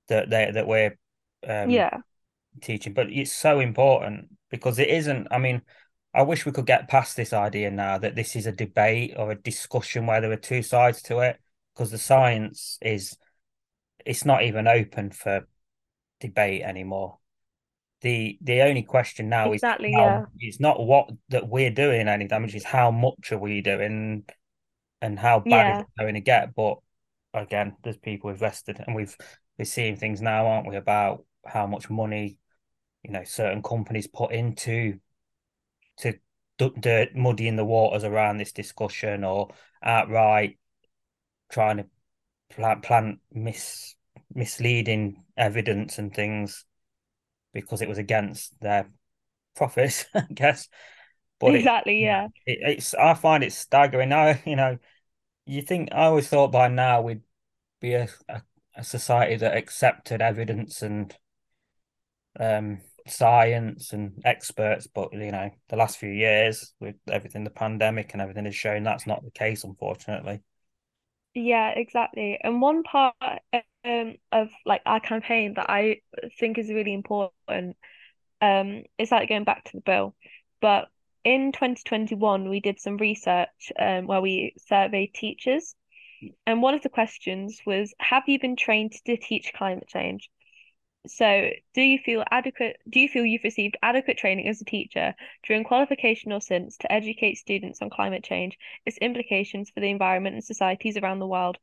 that 0.10 0.29
they 0.29 0.51
that 0.51 0.67
we're 0.67 0.95
um, 1.47 1.71
yeah 1.71 1.97
teaching. 2.62 2.93
But 2.93 3.12
it's 3.12 3.34
so 3.34 3.60
important 3.60 4.27
because 4.51 4.77
it 4.77 4.89
isn't. 4.89 5.27
I 5.32 5.39
mean, 5.39 5.63
I 6.13 6.24
wish 6.24 6.45
we 6.45 6.52
could 6.52 6.65
get 6.65 6.88
past 6.88 7.15
this 7.15 7.34
idea 7.34 7.69
now 7.69 7.98
that 8.00 8.15
this 8.15 8.36
is 8.36 8.48
a 8.48 8.52
debate 8.52 9.13
or 9.15 9.32
a 9.32 9.36
discussion 9.36 10.08
where 10.08 10.22
there 10.22 10.32
are 10.32 10.38
two 10.38 10.63
sides 10.63 11.02
to 11.04 11.19
it, 11.19 11.39
because 11.74 11.91
the 11.91 11.98
science 11.98 12.78
is 12.82 13.17
it's 14.06 14.26
not 14.26 14.43
even 14.43 14.67
open 14.67 15.12
for 15.12 15.48
debate 16.19 16.63
anymore. 16.63 17.19
The 18.02 18.38
the 18.41 18.62
only 18.62 18.84
question 18.84 19.30
now 19.30 19.52
exactly, 19.52 19.89
is 19.89 19.95
how, 19.95 20.02
yeah. 20.02 20.26
it's 20.39 20.60
not 20.60 20.86
what 20.86 21.10
that 21.30 21.48
we're 21.48 21.69
doing 21.69 22.08
any 22.08 22.28
damage, 22.28 22.56
it's 22.56 22.65
how 22.65 22.91
much 22.91 23.32
are 23.32 23.38
we 23.38 23.62
doing 23.62 24.24
and 25.02 25.19
how 25.19 25.41
bad 25.41 25.50
yeah. 25.50 25.80
is 25.80 25.82
it 25.82 26.02
going 26.02 26.13
to 26.15 26.22
get. 26.22 26.56
But 26.56 26.78
again, 27.34 27.76
there's 27.84 27.98
people 27.98 28.30
invested 28.30 28.82
and 28.86 28.95
we've 28.95 29.15
we're 29.58 29.65
seeing 29.65 29.98
things 29.98 30.22
now, 30.22 30.48
aren't 30.48 30.67
we, 30.67 30.78
about 30.78 31.26
how 31.45 31.67
much 31.67 31.89
money, 31.89 32.38
you 33.04 33.12
know, 33.12 33.26
certain 33.26 33.62
companies 33.62 34.08
put 34.08 34.32
into 34.32 35.00
to 35.99 36.19
dirt 36.79 37.15
muddying 37.15 37.55
the 37.55 37.65
waters 37.65 38.03
around 38.03 38.38
this 38.38 38.51
discussion 38.51 39.23
or 39.23 39.49
outright 39.81 40.57
trying 41.49 41.77
to 41.77 41.85
plant, 42.49 42.83
plant 42.83 43.19
mis 43.31 43.95
misleading 44.33 45.23
evidence 45.38 45.97
and 45.97 46.13
things 46.13 46.65
because 47.53 47.81
it 47.81 47.89
was 47.89 47.97
against 47.97 48.59
their 48.59 48.89
profits, 49.55 50.05
I 50.13 50.25
guess. 50.33 50.67
But 51.39 51.55
exactly, 51.55 52.01
it, 52.01 52.05
yeah. 52.05 52.27
It, 52.45 52.59
it's 52.62 52.93
I 52.93 53.13
find 53.13 53.43
it 53.43 53.53
staggering. 53.53 54.09
Now, 54.09 54.35
you 54.45 54.55
know, 54.55 54.77
you 55.45 55.62
think 55.62 55.89
I 55.91 56.05
always 56.05 56.27
thought 56.27 56.51
by 56.51 56.67
now 56.67 57.01
we'd 57.01 57.21
be 57.79 57.93
a, 57.93 58.09
a, 58.27 58.41
a 58.75 58.83
society 58.83 59.38
that 59.38 59.57
accepted 59.57 60.21
evidence 60.21 60.81
and 60.81 61.15
um 62.39 62.81
science 63.10 63.93
and 63.93 64.22
experts, 64.26 64.88
but 64.88 65.13
you 65.13 65.32
know, 65.32 65.50
the 65.69 65.76
last 65.76 65.98
few 65.98 66.10
years 66.10 66.74
with 66.80 66.95
everything, 67.10 67.43
the 67.43 67.50
pandemic 67.50 68.13
and 68.13 68.22
everything 68.22 68.45
has 68.45 68.56
shown 68.56 68.84
that's 68.84 69.08
not 69.08 69.24
the 69.24 69.32
case, 69.32 69.63
unfortunately. 69.63 70.41
Yeah, 71.34 71.69
exactly. 71.69 72.39
And 72.41 72.62
one 72.62 72.84
part 72.84 73.15
um, 73.84 74.15
of 74.32 74.50
like 74.65 74.82
our 74.86 75.00
campaign 75.00 75.54
that 75.56 75.69
I 75.69 76.02
think 76.39 76.58
is 76.58 76.69
really 76.69 76.93
important 76.93 77.78
um, 78.41 78.84
is 78.98 79.12
like 79.12 79.30
going 79.30 79.43
back 79.43 79.65
to 79.65 79.78
the 79.78 79.82
bill. 79.82 80.15
But 80.62 80.89
in 81.24 81.52
2021, 81.52 82.50
we 82.50 82.60
did 82.60 82.80
some 82.80 82.98
research 82.98 83.72
um, 83.78 84.08
where 84.08 84.22
we 84.22 84.54
surveyed 84.67 85.13
teachers. 85.13 85.76
And 86.45 86.62
one 86.62 86.74
of 86.74 86.82
the 86.82 86.89
questions 86.89 87.62
was 87.65 87.93
Have 88.00 88.24
you 88.28 88.39
been 88.39 88.56
trained 88.56 88.93
to 89.06 89.17
teach 89.17 89.54
climate 89.54 89.88
change? 89.88 90.30
So, 91.07 91.49
do 91.73 91.81
you 91.81 91.99
feel 91.99 92.23
adequate? 92.31 92.77
Do 92.89 92.99
you 93.01 93.09
feel 93.09 93.25
you've 93.25 93.43
received 93.43 93.75
adequate 93.81 94.17
training 94.17 94.47
as 94.47 94.62
a 94.62 94.65
teacher 94.65 95.13
during 95.43 95.63
qualification 95.65 96.31
or 96.31 96.39
since 96.39 96.77
to 96.77 96.91
educate 96.91 97.35
students 97.35 97.81
on 97.81 97.89
climate 97.89 98.23
change, 98.23 98.57
its 98.85 98.97
implications 98.99 99.69
for 99.69 99.79
the 99.81 99.89
environment 99.89 100.35
and 100.35 100.43
societies 100.43 100.95
around 100.97 101.19
the 101.19 101.27
world, 101.27 101.57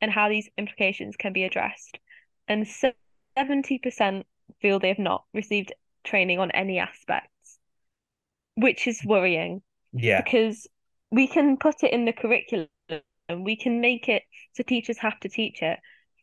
and 0.00 0.10
how 0.10 0.28
these 0.28 0.50
implications 0.58 1.16
can 1.16 1.32
be 1.32 1.44
addressed? 1.44 1.98
And 2.46 2.66
70% 2.66 4.26
feel 4.60 4.78
they 4.78 4.88
have 4.88 4.98
not 4.98 5.24
received 5.32 5.72
training 6.04 6.38
on 6.38 6.50
any 6.50 6.78
aspects, 6.78 7.58
which 8.56 8.86
is 8.86 9.04
worrying 9.04 9.62
Yeah. 9.92 10.22
because 10.22 10.66
we 11.10 11.26
can 11.26 11.56
put 11.56 11.82
it 11.82 11.92
in 11.92 12.04
the 12.04 12.12
curriculum 12.12 12.68
and 13.28 13.44
we 13.44 13.56
can 13.56 13.80
make 13.80 14.08
it 14.08 14.22
so 14.54 14.62
teachers 14.62 14.98
have 14.98 15.18
to 15.20 15.28
teach 15.28 15.62
it. 15.62 15.78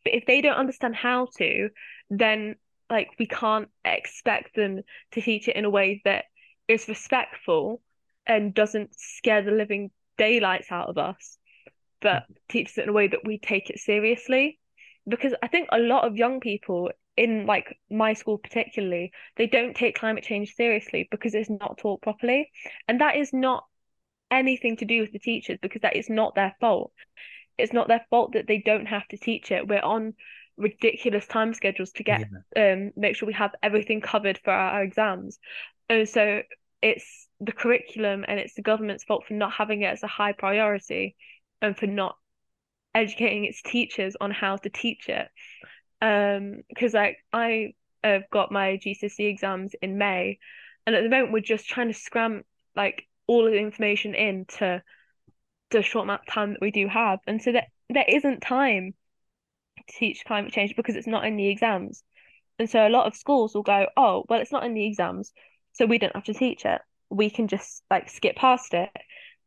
But 0.06 0.14
if 0.14 0.24
they 0.24 0.40
don't 0.40 0.54
understand 0.54 0.94
how 0.94 1.26
to, 1.38 1.68
then 2.10 2.54
like 2.88 3.08
we 3.18 3.26
can't 3.26 3.68
expect 3.84 4.54
them 4.54 4.82
to 5.10 5.20
teach 5.20 5.48
it 5.48 5.56
in 5.56 5.64
a 5.64 5.70
way 5.70 6.00
that 6.04 6.26
is 6.68 6.86
respectful 6.86 7.82
and 8.24 8.54
doesn't 8.54 8.90
scare 8.96 9.42
the 9.42 9.50
living 9.50 9.90
daylights 10.16 10.70
out 10.70 10.88
of 10.88 10.96
us, 10.96 11.38
but 12.00 12.22
mm. 12.22 12.36
teaches 12.48 12.78
it 12.78 12.84
in 12.84 12.90
a 12.90 12.92
way 12.92 13.08
that 13.08 13.24
we 13.24 13.40
take 13.40 13.68
it 13.68 13.80
seriously. 13.80 14.60
Because 15.08 15.34
I 15.42 15.48
think 15.48 15.70
a 15.72 15.80
lot 15.80 16.04
of 16.04 16.16
young 16.16 16.38
people 16.38 16.92
in 17.16 17.46
like 17.46 17.76
my 17.90 18.12
school 18.12 18.38
particularly, 18.38 19.10
they 19.36 19.48
don't 19.48 19.74
take 19.74 19.98
climate 19.98 20.22
change 20.22 20.54
seriously 20.54 21.08
because 21.10 21.34
it's 21.34 21.50
not 21.50 21.78
taught 21.78 22.00
properly. 22.00 22.48
And 22.86 23.00
that 23.00 23.16
is 23.16 23.32
not 23.32 23.64
anything 24.30 24.76
to 24.76 24.84
do 24.84 25.00
with 25.00 25.10
the 25.10 25.18
teachers 25.18 25.58
because 25.60 25.82
that 25.82 25.96
is 25.96 26.08
not 26.08 26.36
their 26.36 26.54
fault. 26.60 26.92
It's 27.58 27.72
not 27.72 27.88
their 27.88 28.04
fault 28.10 28.32
that 28.32 28.46
they 28.46 28.58
don't 28.58 28.86
have 28.86 29.06
to 29.08 29.16
teach 29.16 29.50
it. 29.50 29.66
We're 29.66 29.80
on 29.80 30.14
ridiculous 30.56 31.26
time 31.26 31.52
schedules 31.52 31.92
to 31.92 32.02
get 32.02 32.26
Yeah. 32.56 32.72
um 32.74 32.92
make 32.96 33.14
sure 33.16 33.26
we 33.26 33.34
have 33.34 33.54
everything 33.62 34.00
covered 34.00 34.38
for 34.42 34.52
our, 34.52 34.72
our 34.76 34.82
exams. 34.82 35.38
And 35.88 36.08
so 36.08 36.42
it's 36.82 37.28
the 37.40 37.52
curriculum 37.52 38.24
and 38.26 38.38
it's 38.40 38.54
the 38.54 38.62
government's 38.62 39.04
fault 39.04 39.24
for 39.26 39.34
not 39.34 39.52
having 39.52 39.82
it 39.82 39.86
as 39.86 40.02
a 40.02 40.06
high 40.06 40.32
priority 40.32 41.16
and 41.60 41.76
for 41.76 41.86
not 41.86 42.16
educating 42.94 43.44
its 43.44 43.60
teachers 43.62 44.16
on 44.20 44.30
how 44.30 44.56
to 44.56 44.70
teach 44.70 45.08
it. 45.08 45.28
Um, 46.00 46.62
because 46.68 46.94
like 46.94 47.18
I 47.32 47.74
have 48.04 48.28
got 48.30 48.52
my 48.52 48.78
GCSE 48.78 49.28
exams 49.28 49.74
in 49.80 49.98
May, 49.98 50.38
and 50.86 50.94
at 50.94 51.02
the 51.02 51.08
moment 51.08 51.32
we're 51.32 51.40
just 51.40 51.68
trying 51.68 51.88
to 51.88 51.94
scram 51.94 52.42
like 52.74 53.06
all 53.26 53.46
of 53.46 53.52
the 53.52 53.58
information 53.58 54.14
into 54.14 54.82
the 55.70 55.82
short 55.82 56.04
amount 56.04 56.22
of 56.26 56.32
time 56.32 56.52
that 56.52 56.60
we 56.60 56.70
do 56.70 56.88
have, 56.88 57.20
and 57.26 57.42
so 57.42 57.52
that 57.52 57.68
there 57.90 58.04
isn't 58.08 58.40
time 58.40 58.94
to 59.76 59.98
teach 59.98 60.24
climate 60.26 60.52
change 60.52 60.74
because 60.76 60.96
it's 60.96 61.06
not 61.06 61.24
in 61.24 61.36
the 61.36 61.48
exams. 61.48 62.02
And 62.58 62.68
so 62.70 62.86
a 62.86 62.90
lot 62.90 63.06
of 63.06 63.14
schools 63.14 63.54
will 63.54 63.62
go, 63.62 63.86
oh, 63.96 64.24
well, 64.28 64.40
it's 64.40 64.52
not 64.52 64.64
in 64.64 64.74
the 64.74 64.86
exams, 64.86 65.32
so 65.72 65.86
we 65.86 65.98
don't 65.98 66.14
have 66.14 66.24
to 66.24 66.34
teach 66.34 66.64
it. 66.64 66.80
We 67.10 67.30
can 67.30 67.48
just 67.48 67.82
like 67.90 68.08
skip 68.10 68.36
past 68.36 68.74
it. 68.74 68.90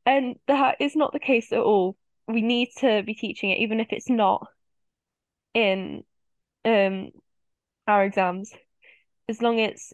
And 0.06 0.36
that 0.48 0.78
is 0.80 0.96
not 0.96 1.14
the 1.14 1.20
case 1.20 1.52
at 1.52 1.60
all. 1.60 1.98
We 2.28 2.42
need 2.42 2.70
to 2.78 3.04
be 3.04 3.16
teaching 3.16 3.50
it, 3.50 3.60
even 3.60 3.80
if 3.80 3.88
it's 3.92 4.10
not 4.10 4.48
in 5.54 6.04
um 6.66 7.10
our 7.88 8.04
exams, 8.04 8.52
as 9.28 9.42
long 9.42 9.60
as 9.60 9.94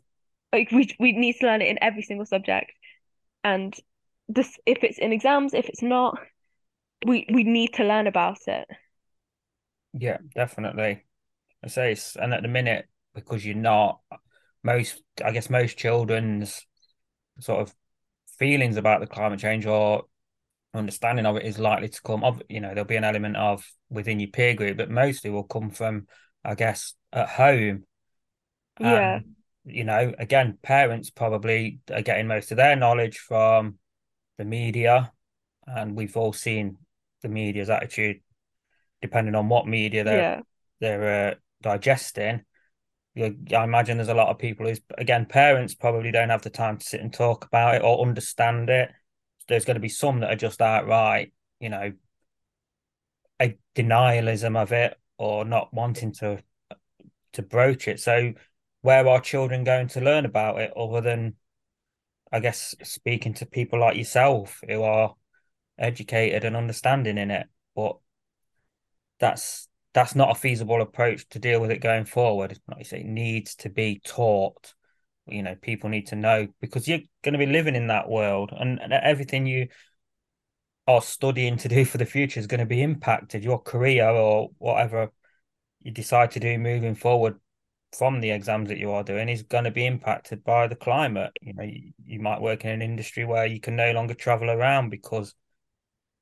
like 0.51 0.71
we 0.71 0.93
we 0.99 1.13
need 1.13 1.37
to 1.39 1.45
learn 1.45 1.61
it 1.61 1.69
in 1.69 1.81
every 1.81 2.01
single 2.01 2.25
subject. 2.25 2.71
And 3.43 3.73
this 4.27 4.57
if 4.65 4.83
it's 4.83 4.97
in 4.99 5.13
exams, 5.13 5.53
if 5.53 5.67
it's 5.69 5.81
not, 5.81 6.19
we 7.05 7.27
we 7.33 7.43
need 7.43 7.73
to 7.75 7.85
learn 7.85 8.07
about 8.07 8.39
it. 8.47 8.67
Yeah, 9.93 10.17
definitely. 10.33 11.05
I 11.63 11.67
say, 11.67 11.91
it's, 11.93 12.15
and 12.15 12.33
at 12.33 12.41
the 12.41 12.47
minute, 12.47 12.87
because 13.13 13.45
you're 13.45 13.55
not, 13.55 14.01
most, 14.63 15.01
I 15.23 15.31
guess, 15.31 15.49
most 15.49 15.77
children's 15.77 16.65
sort 17.39 17.61
of 17.61 17.75
feelings 18.39 18.77
about 18.77 19.01
the 19.01 19.07
climate 19.07 19.39
change 19.39 19.65
or 19.65 20.03
understanding 20.73 21.25
of 21.25 21.37
it 21.37 21.45
is 21.45 21.59
likely 21.59 21.89
to 21.89 22.01
come 22.01 22.23
of, 22.23 22.41
you 22.49 22.59
know, 22.59 22.69
there'll 22.69 22.85
be 22.85 22.97
an 22.97 23.03
element 23.03 23.37
of 23.37 23.65
within 23.89 24.19
your 24.19 24.29
peer 24.29 24.53
group, 24.53 24.77
but 24.77 24.89
mostly 24.91 25.29
will 25.29 25.43
come 25.43 25.69
from, 25.69 26.07
I 26.43 26.55
guess, 26.55 26.95
at 27.13 27.29
home. 27.29 27.85
Yeah, 28.79 29.19
And, 29.19 29.35
you 29.65 29.85
know, 29.85 30.13
again, 30.19 30.57
parents 30.61 31.09
probably 31.09 31.79
are 31.91 32.01
getting 32.01 32.27
most 32.27 32.51
of 32.51 32.57
their 32.57 32.75
knowledge 32.75 33.19
from 33.19 33.79
the 34.37 34.45
media, 34.45 35.11
and 35.65 35.95
we've 35.95 36.17
all 36.17 36.33
seen 36.33 36.77
the 37.21 37.29
media's 37.29 37.69
attitude, 37.69 38.21
depending 39.01 39.35
on 39.35 39.49
what 39.49 39.67
media 39.67 40.03
they're 40.03 40.17
yeah, 40.17 40.41
they're 40.79 41.31
uh, 41.31 41.35
digesting. 41.61 42.43
You, 43.13 43.37
I 43.55 43.63
imagine 43.63 43.97
there's 43.97 44.09
a 44.09 44.13
lot 44.13 44.29
of 44.29 44.39
people 44.39 44.67
who's 44.67 44.81
again 44.97 45.25
parents 45.25 45.73
probably 45.73 46.11
don't 46.11 46.29
have 46.29 46.41
the 46.41 46.49
time 46.49 46.77
to 46.77 46.85
sit 46.85 47.01
and 47.01 47.13
talk 47.13 47.45
about 47.45 47.75
it 47.75 47.83
or 47.83 48.05
understand 48.05 48.69
it. 48.69 48.91
There's 49.47 49.65
going 49.65 49.75
to 49.75 49.81
be 49.81 49.89
some 49.89 50.19
that 50.19 50.31
are 50.31 50.35
just 50.35 50.61
outright, 50.61 51.31
you 51.59 51.69
know, 51.69 51.93
a 53.41 53.57
denialism 53.75 54.57
of 54.57 54.71
it 54.71 54.97
or 55.17 55.45
not 55.45 55.73
wanting 55.73 56.13
to 56.13 56.43
to 57.33 57.41
broach 57.41 57.87
it. 57.87 57.99
So 57.99 58.33
where 58.81 59.07
are 59.07 59.19
children 59.19 59.63
going 59.63 59.87
to 59.89 60.01
learn 60.01 60.25
about 60.25 60.59
it 60.59 60.71
other 60.75 61.01
than 61.01 61.35
I 62.35 62.41
guess 62.41 62.75
speaking 62.83 63.33
to 63.35 63.45
people 63.45 63.79
like 63.79 63.95
yourself 63.95 64.61
who 64.67 64.83
are 64.83 65.15
educated 65.77 66.43
and 66.43 66.57
understanding 66.57 67.17
in 67.17 67.31
it? 67.31 67.47
But 67.77 67.95
that's 69.21 69.69
that's 69.93 70.15
not 70.15 70.31
a 70.31 70.35
feasible 70.35 70.81
approach 70.81 71.29
to 71.29 71.39
deal 71.39 71.61
with 71.61 71.71
it 71.71 71.79
going 71.79 72.03
forward. 72.03 72.59
Like 72.67 72.79
you 72.79 72.83
say, 72.83 72.99
it 72.99 73.05
needs 73.05 73.55
to 73.55 73.69
be 73.69 74.01
taught. 74.03 74.73
You 75.27 75.43
know, 75.43 75.55
people 75.55 75.89
need 75.89 76.07
to 76.07 76.17
know 76.17 76.49
because 76.59 76.89
you're 76.89 76.99
going 77.23 77.31
to 77.31 77.39
be 77.39 77.45
living 77.45 77.73
in 77.73 77.87
that 77.87 78.09
world, 78.09 78.51
and, 78.51 78.81
and 78.81 78.91
everything 78.91 79.45
you 79.45 79.69
are 80.87 81.01
studying 81.01 81.55
to 81.59 81.69
do 81.69 81.85
for 81.85 81.97
the 81.97 82.05
future 82.05 82.41
is 82.41 82.47
going 82.47 82.59
to 82.59 82.65
be 82.65 82.83
impacted. 82.83 83.45
Your 83.45 83.61
career 83.61 84.09
or 84.09 84.49
whatever 84.57 85.13
you 85.79 85.91
decide 85.91 86.31
to 86.31 86.41
do 86.41 86.57
moving 86.57 86.95
forward 86.95 87.39
from 87.97 88.19
the 88.19 88.31
exams 88.31 88.69
that 88.69 88.77
you 88.77 88.91
are 88.91 89.03
doing 89.03 89.29
is 89.29 89.43
going 89.43 89.63
to 89.63 89.71
be 89.71 89.85
impacted 89.85 90.43
by 90.43 90.67
the 90.67 90.75
climate. 90.75 91.31
You 91.41 91.53
know, 91.53 91.63
you, 91.63 91.91
you 92.03 92.19
might 92.19 92.41
work 92.41 92.65
in 92.65 92.71
an 92.71 92.81
industry 92.81 93.25
where 93.25 93.45
you 93.45 93.59
can 93.59 93.75
no 93.75 93.91
longer 93.91 94.13
travel 94.13 94.49
around 94.49 94.89
because 94.89 95.33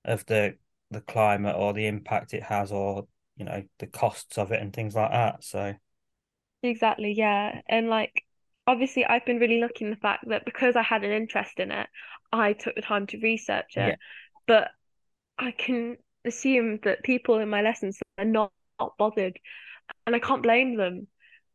of 0.06 0.26
the 0.26 0.56
the 0.92 1.02
climate 1.02 1.56
or 1.58 1.74
the 1.74 1.88
impact 1.88 2.34
it 2.34 2.44
has 2.44 2.72
or 2.72 3.08
you 3.36 3.46
know 3.46 3.64
the 3.80 3.88
costs 3.88 4.38
of 4.38 4.52
it 4.52 4.62
and 4.62 4.74
things 4.74 4.94
like 4.96 5.12
that 5.12 5.44
so 5.44 5.74
exactly. 6.62 7.14
Yeah. 7.14 7.62
And 7.68 7.90
like 7.90 8.24
obviously 8.68 9.06
I've 9.06 9.26
been 9.26 9.40
really 9.40 9.60
lucky 9.60 9.86
in 9.86 9.92
the 9.92 9.98
fact 9.98 10.26
that 10.28 10.46
because 10.46 10.76
I 10.76 10.84
had 10.84 11.04
an 11.04 11.12
interest 11.12 11.60
in 11.60 11.72
it, 11.72 11.88
I 12.32 12.54
took 12.54 12.76
the 12.76 12.82
time 12.82 13.08
to 13.08 13.20
research 13.20 13.74
yeah 13.76 13.88
it. 13.88 14.00
But 14.46 14.70
I 15.38 15.52
can 15.52 15.98
assume 16.26 16.80
that 16.84 17.04
people 17.04 17.40
in 17.40 17.50
my 17.50 17.62
lessons 17.62 18.00
are 18.18 18.26
not, 18.26 18.52
not 18.80 18.98
bothered, 18.98 19.40
and 20.06 20.16
I 20.16 20.20
can't 20.20 20.44
blame 20.44 20.78
them. 20.78 21.08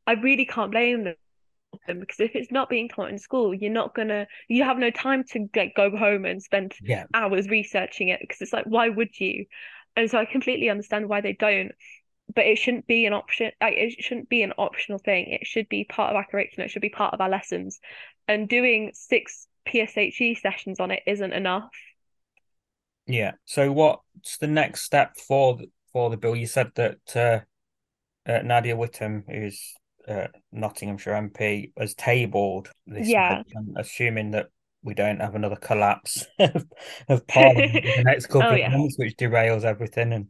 I 0.09 0.13
really 0.13 0.47
can't 0.47 0.71
blame 0.73 1.05
them 1.05 2.01
because 2.01 2.19
if 2.19 2.35
it's 2.35 2.51
not 2.51 2.71
being 2.71 2.89
taught 2.89 3.11
in 3.11 3.19
school, 3.19 3.53
you're 3.53 3.71
not 3.71 3.95
gonna, 3.95 4.27
you 4.49 4.65
have 4.65 4.79
no 4.79 4.91
time 4.91 5.23
to 5.33 5.49
like 5.55 5.75
go 5.77 5.95
home 5.95 6.25
and 6.25 6.43
spend 6.43 6.75
yeah 6.81 7.05
hours 7.13 7.47
researching 7.49 8.09
it 8.09 8.21
because 8.21 8.41
it's 8.41 8.53
like, 8.55 8.65
why 8.65 8.89
would 8.89 9.21
you? 9.21 9.45
And 9.95 10.11
so 10.11 10.19
I 10.19 10.25
completely 10.25 10.71
understand 10.71 11.09
why 11.11 11.21
they 11.21 11.35
don't, 11.35 11.73
but 12.35 12.47
it 12.47 12.57
shouldn't 12.57 12.87
be 12.87 13.05
an 13.05 13.13
option. 13.13 13.53
Like 13.61 13.75
it 13.77 14.03
shouldn't 14.03 14.31
be 14.31 14.43
an 14.43 14.55
optional 14.57 14.99
thing. 14.99 15.27
It 15.29 15.47
should 15.47 15.69
be 15.69 15.85
part 15.85 16.11
of 16.11 16.17
our 16.17 16.25
curriculum. 16.25 16.67
It 16.67 16.71
should 16.71 16.83
be 16.83 16.89
part 16.89 17.13
of 17.13 17.21
our 17.21 17.29
lessons. 17.29 17.79
And 18.27 18.49
doing 18.49 18.93
six 18.95 19.47
PSHE 19.67 20.41
sessions 20.41 20.81
on 20.81 20.91
it 20.91 21.03
isn't 21.07 21.33
enough. 21.35 21.71
yeah 23.07 23.33
so 23.45 23.73
what's 23.73 24.39
the 24.39 24.47
next 24.47 24.83
step 24.83 25.17
for 25.17 25.59
for 25.93 26.11
the 26.11 26.17
bill 26.17 26.37
you 26.37 26.47
said 26.47 26.71
that 26.75 27.17
uh, 27.17 27.41
uh, 28.31 28.43
Nadia 28.43 28.77
Whittome 28.77 29.25
who's 29.29 29.78
uh, 30.09 30.29
Nottinghamshire 30.53 31.15
MP 31.15 31.73
has 31.79 31.95
tabled 31.95 32.71
this 32.87 33.09
Yeah. 33.09 33.43
Assuming 33.77 34.33
that 34.33 34.49
we 34.83 34.95
don't 34.95 35.21
have 35.21 35.35
another 35.35 35.57
collapse 35.57 36.27
of, 36.39 36.67
of 37.09 37.27
Parliament 37.27 37.85
in 37.85 37.93
the 37.97 38.03
next 38.05 38.27
couple 38.29 38.49
Oh 38.49 38.55
of 38.55 38.59
yeah. 38.61 38.69
months 38.71 38.97
which 38.99 39.17
derails 39.17 39.65
everything 39.65 40.13
and 40.13 40.29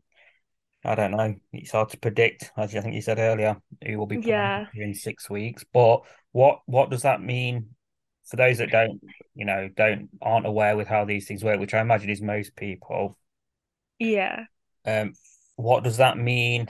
I 0.85 0.95
don't 0.95 1.11
know. 1.11 1.35
It's 1.53 1.73
hard 1.73 1.91
to 1.91 1.99
predict, 1.99 2.53
as 2.57 2.75
I 2.75 2.81
think 2.81 2.95
you 2.95 3.03
said 3.03 3.19
earlier, 3.19 3.57
who 3.85 3.99
will 3.99 4.07
be 4.07 4.21
Yeah. 4.23 4.67
in 4.75 4.95
six 4.95 5.29
weeks. 5.29 5.65
But 5.73 6.03
what 6.33 6.61
what 6.67 6.91
does 6.91 7.03
that 7.03 7.21
mean 7.21 7.75
for 8.27 8.37
those 8.37 8.59
that 8.59 8.71
don't, 8.71 9.01
you 9.35 9.45
know, 9.45 9.69
don't 9.77 10.09
aren't 10.23 10.47
aware 10.47 10.77
with 10.77 10.87
how 10.89 11.05
these 11.05 11.27
things 11.27 11.43
work, 11.43 11.59
which 11.59 11.75
I 11.75 11.81
imagine 11.81 12.11
is 12.11 12.23
most 12.23 12.55
people? 12.57 13.19
Yeah. 13.99 14.47
Um, 14.85 15.15
what 15.57 15.85
does 15.85 15.97
that 15.99 16.17
mean 16.17 16.69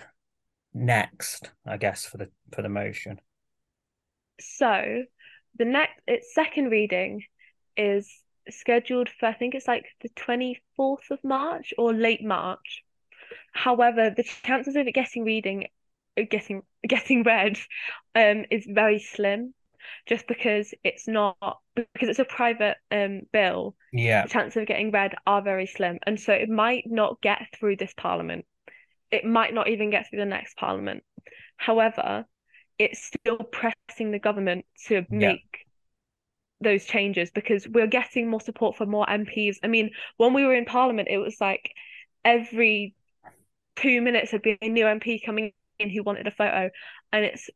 next? 0.74 1.50
I 1.66 1.76
guess 1.76 2.07
for 2.07 2.18
the 2.18 2.31
for 2.52 2.62
the 2.62 2.68
motion. 2.68 3.20
So 4.40 5.04
the 5.57 5.64
next 5.64 6.00
its 6.07 6.35
second 6.35 6.70
reading 6.70 7.24
is 7.76 8.11
scheduled 8.50 9.09
for 9.09 9.26
I 9.26 9.33
think 9.35 9.54
it's 9.54 9.68
like 9.68 9.87
the 10.02 10.09
24th 10.11 11.11
of 11.11 11.22
March 11.24 11.72
or 11.78 11.92
late 11.92 12.22
March. 12.24 12.85
However, 13.52 14.11
the 14.11 14.24
chances 14.24 14.76
of 14.76 14.87
it 14.87 14.92
getting 14.92 15.24
reading 15.24 15.68
getting 16.31 16.62
getting 16.88 17.22
read 17.24 17.59
um 18.14 18.44
is 18.50 18.66
very 18.68 18.98
slim 18.98 19.54
just 20.07 20.26
because 20.28 20.74
it's 20.85 21.09
not 21.09 21.37
because 21.76 22.09
it's 22.09 22.18
a 22.18 22.24
private 22.24 22.76
um 22.90 23.22
bill 23.33 23.76
Yeah. 23.92 24.22
the 24.24 24.28
chances 24.28 24.61
of 24.61 24.66
getting 24.68 24.90
read 24.90 25.14
are 25.26 25.42
very 25.42 25.66
slim 25.66 25.98
and 26.04 26.20
so 26.20 26.33
it 26.33 26.48
might 26.48 26.85
not 26.87 27.20
get 27.22 27.42
through 27.54 27.76
this 27.76 27.94
parliament 27.96 28.44
it 29.11 29.25
might 29.25 29.55
not 29.55 29.68
even 29.68 29.90
get 29.90 30.09
through 30.09 30.18
the 30.18 30.25
next 30.25 30.57
parliament 30.57 31.03
however 31.57 32.25
it's 32.79 33.05
still 33.05 33.38
pressing 33.38 34.11
the 34.11 34.18
government 34.18 34.64
to 34.87 35.05
make 35.11 35.66
those 36.61 36.85
changes 36.85 37.31
because 37.31 37.66
we're 37.68 37.87
getting 37.87 38.29
more 38.29 38.40
support 38.40 38.77
for 38.77 38.87
more 38.87 39.07
MPs 39.07 39.57
I 39.62 39.68
mean 39.68 39.90
when 40.16 40.35
we 40.35 40.44
were 40.44 40.55
in 40.55 40.64
parliament 40.64 41.09
it 41.11 41.18
was 41.18 41.40
like 41.40 41.73
every 42.25 42.94
two 43.77 44.01
minutes 44.01 44.31
there'd 44.31 44.42
be 44.42 44.59
a 44.61 44.68
new 44.68 44.85
MP 44.85 45.25
coming 45.25 45.53
in 45.79 45.90
who 45.90 46.03
wanted 46.03 46.27
a 46.27 46.33
photo 46.33 46.71
and 47.12 47.25
it's 47.25 47.49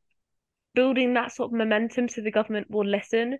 building 0.75 1.15
that 1.15 1.33
sort 1.33 1.51
of 1.51 1.59
momentum 1.59 2.09
so 2.09 2.21
the 2.21 2.31
government 2.31 2.71
will 2.71 2.87
listen. 2.87 3.39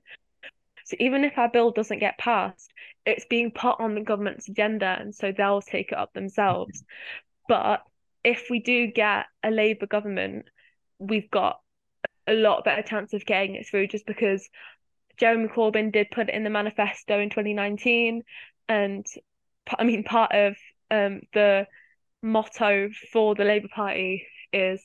So 0.85 0.97
even 0.99 1.25
if 1.25 1.39
our 1.39 1.49
bill 1.49 1.71
doesn't 1.71 2.01
get 2.01 2.19
passed, 2.19 2.73
it's 3.07 3.25
being 3.27 3.53
put 3.53 3.79
on 3.79 3.95
the 3.95 4.01
government's 4.01 4.49
agenda 4.49 4.97
and 4.99 5.15
so 5.15 5.33
they'll 5.33 5.63
take 5.63 5.93
it 5.93 5.99
up 5.99 6.13
themselves. 6.13 6.85
But 7.49 7.83
if 8.25 8.49
we 8.51 8.61
do 8.61 8.87
get 8.87 9.27
a 9.43 9.51
Labour 9.51 9.87
government, 9.87 10.47
we've 10.99 11.31
got 11.31 11.61
a 12.27 12.35
lot 12.35 12.65
better 12.65 12.83
chance 12.83 13.13
of 13.13 13.27
getting 13.27 13.57
it 13.57 13.67
through 13.69 13.89
just 13.89 14.07
because 14.07 14.49
Jeremy 15.19 15.49
Corbyn 15.49 15.93
did 15.93 16.11
put 16.11 16.29
it 16.29 16.35
in 16.35 16.45
the 16.45 16.51
manifesto 16.51 17.21
in 17.21 17.31
2019 17.31 18.23
and 18.69 19.07
I 19.79 19.85
mean 19.85 20.05
part 20.05 20.33
of 20.33 20.57
um 20.91 21.23
the 21.35 21.67
motto 22.23 22.91
for 23.13 23.35
the 23.35 23.45
Labour 23.45 23.69
Party 23.75 24.27
is 24.53 24.83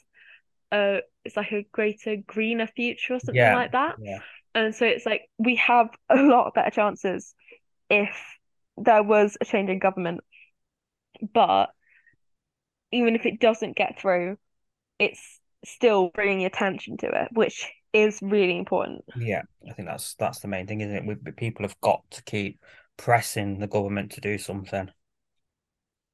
uh 0.72 0.98
it's 1.26 1.38
like 1.38 1.52
a 1.52 1.66
greater 1.72 2.18
greener 2.18 2.68
future 2.68 3.16
or 3.16 3.20
something 3.20 3.38
Yeah. 3.38 3.54
like 3.54 3.72
that 3.74 3.96
Yeah. 4.00 4.20
and 4.56 4.76
so 4.76 4.86
it's 4.86 5.06
like 5.06 5.30
we 5.38 5.56
have 5.58 5.90
a 6.10 6.18
lot 6.18 6.54
better 6.54 6.72
chances 6.72 7.36
if 7.90 8.16
there 8.78 9.04
was 9.04 9.38
a 9.42 9.46
change 9.46 9.70
in 9.70 9.80
government 9.80 10.22
but 11.34 11.70
even 12.92 13.16
if 13.16 13.26
it 13.26 13.40
doesn't 13.40 13.76
get 13.76 14.00
through 14.00 14.38
it's 15.00 15.40
still 15.66 16.10
bringing 16.14 16.46
attention 16.46 16.98
to 16.98 17.08
it 17.08 17.30
which 17.34 17.68
is 17.94 18.20
really 18.22 18.58
important 18.58 19.04
Yeah. 19.16 19.44
I 19.70 19.74
think 19.74 19.88
that's 19.88 20.16
that's 20.16 20.40
the 20.40 20.48
main 20.48 20.68
thing, 20.68 20.82
isn't 20.82 20.96
it? 20.96 21.06
We, 21.06 21.32
people 21.34 21.66
have 21.66 21.80
got 21.82 22.10
to 22.12 22.24
keep 22.24 22.60
pressing 22.98 23.60
the 23.60 23.68
government 23.68 24.12
to 24.14 24.22
do 24.22 24.38
something. 24.38 24.90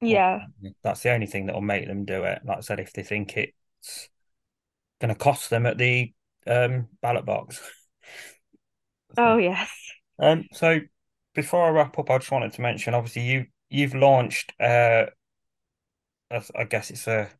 yeah 0.00 0.46
That's 0.82 1.02
the 1.02 1.12
only 1.12 1.26
thing 1.26 1.46
that 1.46 1.54
will 1.54 1.62
make 1.62 1.86
them 1.86 2.04
do 2.04 2.24
it. 2.24 2.40
Like 2.44 2.58
I 2.58 2.60
said, 2.60 2.80
if 2.80 2.92
they 2.92 3.02
think 3.02 3.36
it's 3.36 4.08
going 5.00 5.14
to 5.14 5.18
cost 5.18 5.50
them 5.50 5.66
at 5.66 5.78
the 5.78 6.12
um, 6.46 6.88
ballot 7.02 7.24
box. 7.26 7.60
oh 9.16 9.36
yes 9.38 9.70
Um, 10.18 10.44
so 10.52 10.80
before 11.34 11.66
I 11.66 11.70
wrap 11.70 11.98
up, 11.98 12.10
I 12.10 12.18
just 12.18 12.30
wanted 12.30 12.52
to 12.54 12.60
mention, 12.62 12.94
obviously, 12.94 13.22
you 13.22 13.46
you've 13.68 13.94
launched 13.94 14.52
uh, 14.60 15.06
I 16.30 16.64
guess 16.64 16.90
it's 16.90 17.06
a, 17.06 17.30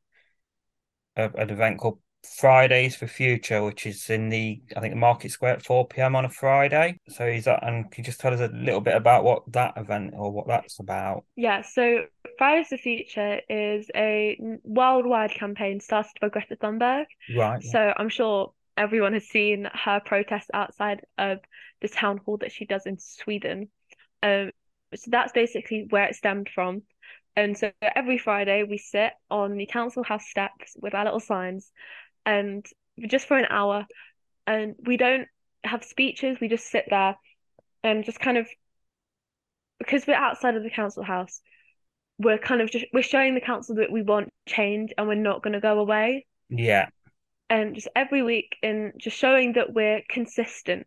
a 1.17 1.31
an 1.37 1.51
event 1.51 1.79
called 1.79 1.99
Fridays 2.39 2.97
for 2.97 3.07
Future, 3.07 3.63
which 3.63 3.87
is 3.87 4.09
in 4.09 4.31
the 4.31 4.63
I 4.77 4.81
think 4.81 4.95
the 4.95 4.99
Market 5.01 5.31
Square 5.31 5.55
at 5.55 5.63
four 5.63 5.87
p.m. 5.87 6.17
on 6.17 6.25
a 6.25 6.31
Friday. 6.31 6.99
So 7.09 7.27
is 7.27 7.45
that, 7.45 7.67
and 7.67 7.91
can 7.91 8.03
you 8.03 8.07
just 8.07 8.21
tell 8.21 8.33
us 8.33 8.41
a 8.41 8.49
little 8.49 8.81
bit 8.81 8.97
about 8.97 9.25
what 9.25 9.43
that 9.53 9.75
event 9.77 10.15
or 10.17 10.33
what 10.33 10.47
that's 10.47 10.79
about? 10.79 11.25
Yeah, 11.37 11.63
so 11.63 12.05
Fridays 12.39 12.69
for 12.69 12.79
Future 12.79 13.41
is 13.49 13.91
a 13.95 14.39
worldwide 14.63 15.33
campaign 15.33 15.81
started 15.81 16.13
by 16.21 16.29
Greta 16.31 16.57
Thunberg. 16.57 17.05
Right. 17.37 17.63
So 17.63 17.93
I'm 17.97 18.09
sure 18.09 18.53
everyone 18.77 19.13
has 19.13 19.29
seen 19.29 19.69
her 19.73 20.01
protest 20.01 20.51
outside 20.55 21.03
of 21.19 21.39
the 21.81 21.89
town 21.89 22.19
hall 22.25 22.39
that 22.39 22.53
she 22.53 22.65
does 22.65 22.87
in 22.87 22.99
Sweden. 22.99 23.69
Um, 24.23 24.51
so 24.95 25.11
that's 25.11 25.33
basically 25.33 25.87
where 25.91 26.05
it 26.05 26.17
stemmed 26.17 26.49
from. 26.55 26.83
And 27.37 27.57
so 27.59 27.73
every 27.83 28.19
Friday 28.19 28.63
we 28.63 28.79
sit 28.79 29.13
on 29.31 29.57
the 29.57 29.67
council 29.67 30.05
house 30.05 30.27
steps 30.27 30.77
with 30.81 30.95
our 30.95 31.05
little 31.05 31.21
signs 31.21 31.71
and 32.25 32.65
just 33.09 33.27
for 33.27 33.37
an 33.37 33.47
hour 33.51 33.87
and 34.47 34.77
we 34.85 34.97
don't 34.97 35.27
have 35.65 35.85
speeches, 35.85 36.39
we 36.41 36.49
just 36.49 36.71
sit 36.71 36.85
there 36.91 37.17
and 37.83 38.05
just 38.05 38.21
kind 38.21 38.39
of 38.39 38.49
because 39.79 40.07
we're 40.07 40.15
outside 40.15 40.55
of 40.57 40.63
the 40.63 40.71
council 40.71 41.03
house, 41.03 41.41
we're 42.19 42.39
kind 42.39 42.61
of 42.61 42.71
just 42.71 42.87
we're 42.93 43.03
showing 43.03 43.35
the 43.35 43.41
council 43.41 43.77
that 43.77 43.91
we 43.91 44.03
want 44.03 44.33
change 44.47 44.93
and 44.97 45.09
we're 45.09 45.15
not 45.15 45.43
going 45.43 45.55
to 45.55 45.61
go 45.61 45.79
away 45.81 46.27
Yeah. 46.49 46.89
and 47.51 47.75
just 47.75 47.89
every 47.97 48.23
week 48.23 48.57
and 48.63 48.93
just 48.97 49.17
showing 49.19 49.55
that 49.55 49.75
we're 49.75 50.03
consistent 50.09 50.87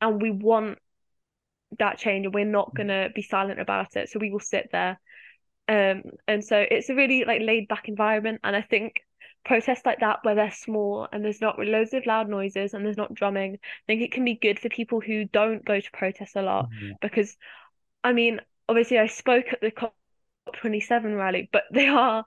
and 0.00 0.22
we 0.22 0.30
want 0.30 0.78
that 1.78 1.98
change 1.98 2.26
and 2.26 2.34
we're 2.34 2.44
not 2.44 2.70
mm. 2.70 2.74
gonna 2.74 3.08
be 3.14 3.22
silent 3.22 3.60
about 3.60 3.96
it. 3.96 4.08
So 4.08 4.18
we 4.18 4.30
will 4.30 4.40
sit 4.40 4.70
there. 4.72 5.00
Um 5.70 6.02
and 6.28 6.44
so 6.44 6.58
it's 6.70 6.90
a 6.90 6.96
really 6.96 7.24
like 7.24 7.42
laid 7.42 7.68
back 7.68 7.88
environment 7.88 8.40
and 8.44 8.56
I 8.56 8.62
think 8.62 8.94
protests 9.46 9.86
like 9.86 10.00
that 10.00 10.20
where 10.24 10.34
they're 10.36 10.52
small 10.52 11.08
and 11.12 11.24
there's 11.24 11.40
not 11.42 11.58
loads 11.60 11.94
of 11.94 12.06
loud 12.06 12.28
noises 12.28 12.74
and 12.74 12.84
there's 12.84 12.98
not 12.98 13.14
drumming, 13.14 13.54
I 13.54 13.58
think 13.86 14.02
it 14.02 14.12
can 14.12 14.24
be 14.26 14.34
good 14.36 14.58
for 14.60 14.68
people 14.70 15.00
who 15.00 15.26
don't 15.26 15.64
go 15.64 15.80
to 15.80 15.92
protests 15.92 16.36
a 16.36 16.42
lot 16.42 16.70
Yeah. 16.80 16.94
because 17.02 17.36
I 18.04 18.12
mean 18.12 18.40
obviously 18.68 18.98
I 18.98 19.06
spoke 19.08 19.52
at 19.52 19.60
the 19.60 19.70
COP27 19.72 21.16
rally, 21.16 21.48
but 21.52 21.64
they 21.72 21.88
are 21.88 22.24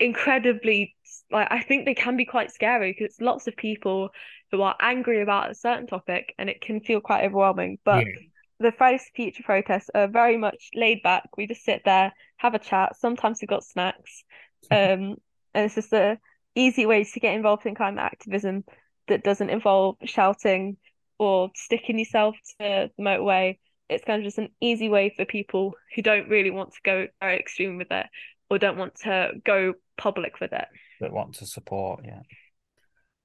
incredibly 0.00 0.96
like 1.30 1.48
I 1.50 1.62
think 1.62 1.84
they 1.86 1.94
can 1.94 2.16
be 2.16 2.24
quite 2.26 2.52
scary 2.52 2.92
because 2.92 3.06
it's 3.12 3.20
lots 3.20 3.46
of 3.48 3.56
people 3.56 4.10
who 4.52 4.62
are 4.62 4.76
angry 4.80 5.22
about 5.22 5.50
a 5.50 5.54
certain 5.54 5.86
topic 5.86 6.34
and 6.38 6.50
it 6.50 6.60
can 6.62 6.80
feel 6.80 7.00
quite 7.00 7.24
overwhelming. 7.24 7.78
But 7.84 8.06
Yeah. 8.06 8.28
The 8.60 8.72
Fridays 8.72 9.04
for 9.04 9.14
Future 9.14 9.42
protests 9.44 9.90
are 9.94 10.08
very 10.08 10.36
much 10.36 10.70
laid 10.74 11.02
back. 11.02 11.36
We 11.36 11.46
just 11.46 11.64
sit 11.64 11.82
there, 11.84 12.12
have 12.38 12.54
a 12.54 12.58
chat. 12.58 12.96
Sometimes 12.98 13.38
we've 13.40 13.48
got 13.48 13.64
snacks. 13.64 14.24
Um, 14.72 15.14
and 15.54 15.64
it's 15.66 15.76
just 15.76 15.92
a 15.92 16.18
easy 16.56 16.84
way 16.84 17.04
to 17.04 17.20
get 17.20 17.34
involved 17.34 17.64
in 17.64 17.76
climate 17.76 18.02
activism 18.04 18.64
that 19.06 19.22
doesn't 19.22 19.50
involve 19.50 19.96
shouting 20.04 20.76
or 21.18 21.50
sticking 21.54 21.96
yourself 21.98 22.34
to 22.60 22.90
the 22.96 23.02
motorway. 23.02 23.58
It's 23.88 24.04
kind 24.04 24.20
of 24.20 24.24
just 24.24 24.38
an 24.38 24.48
easy 24.60 24.88
way 24.88 25.14
for 25.16 25.24
people 25.24 25.74
who 25.94 26.02
don't 26.02 26.28
really 26.28 26.50
want 26.50 26.72
to 26.72 26.80
go 26.84 27.06
very 27.20 27.38
extreme 27.38 27.78
with 27.78 27.92
it 27.92 28.06
or 28.50 28.58
don't 28.58 28.76
want 28.76 28.96
to 29.04 29.30
go 29.44 29.74
public 29.96 30.40
with 30.40 30.52
it. 30.52 30.66
that 31.00 31.12
want 31.12 31.36
to 31.36 31.46
support, 31.46 32.00
yeah. 32.04 32.20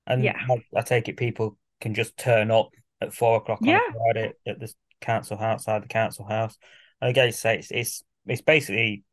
And 0.06 0.24
Yeah. 0.24 0.38
I, 0.50 0.64
I 0.78 0.82
take 0.84 1.10
it 1.10 1.18
people 1.18 1.58
can 1.82 1.94
just 1.94 2.16
turn 2.16 2.52
up 2.52 2.70
at 3.02 3.14
four 3.14 3.38
o'clock 3.38 3.60
on 3.62 3.68
Yeah. 3.70 3.82
Friday 4.14 4.34
at 4.46 4.60
the 4.60 4.72
council 5.04 5.38
outside 5.40 5.84
the 5.84 5.88
council 5.88 6.26
house. 6.26 6.58
And 7.02 7.10
again, 7.10 7.32
say 7.32 7.60
it's 7.60 7.72
it's 7.72 8.04
it's 8.26 8.42
basically 8.42 9.04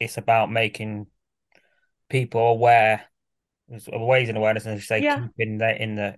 it's 0.00 0.16
about 0.16 0.50
making 0.50 1.06
people 2.08 2.40
aware. 2.40 3.04
Ways 3.68 4.28
awareness, 4.28 4.66
and 4.66 4.82
say, 4.82 5.02
Yeah. 5.02 5.26
keeping 5.36 5.58
that 5.58 5.80
in 5.80 5.94
the 5.94 6.16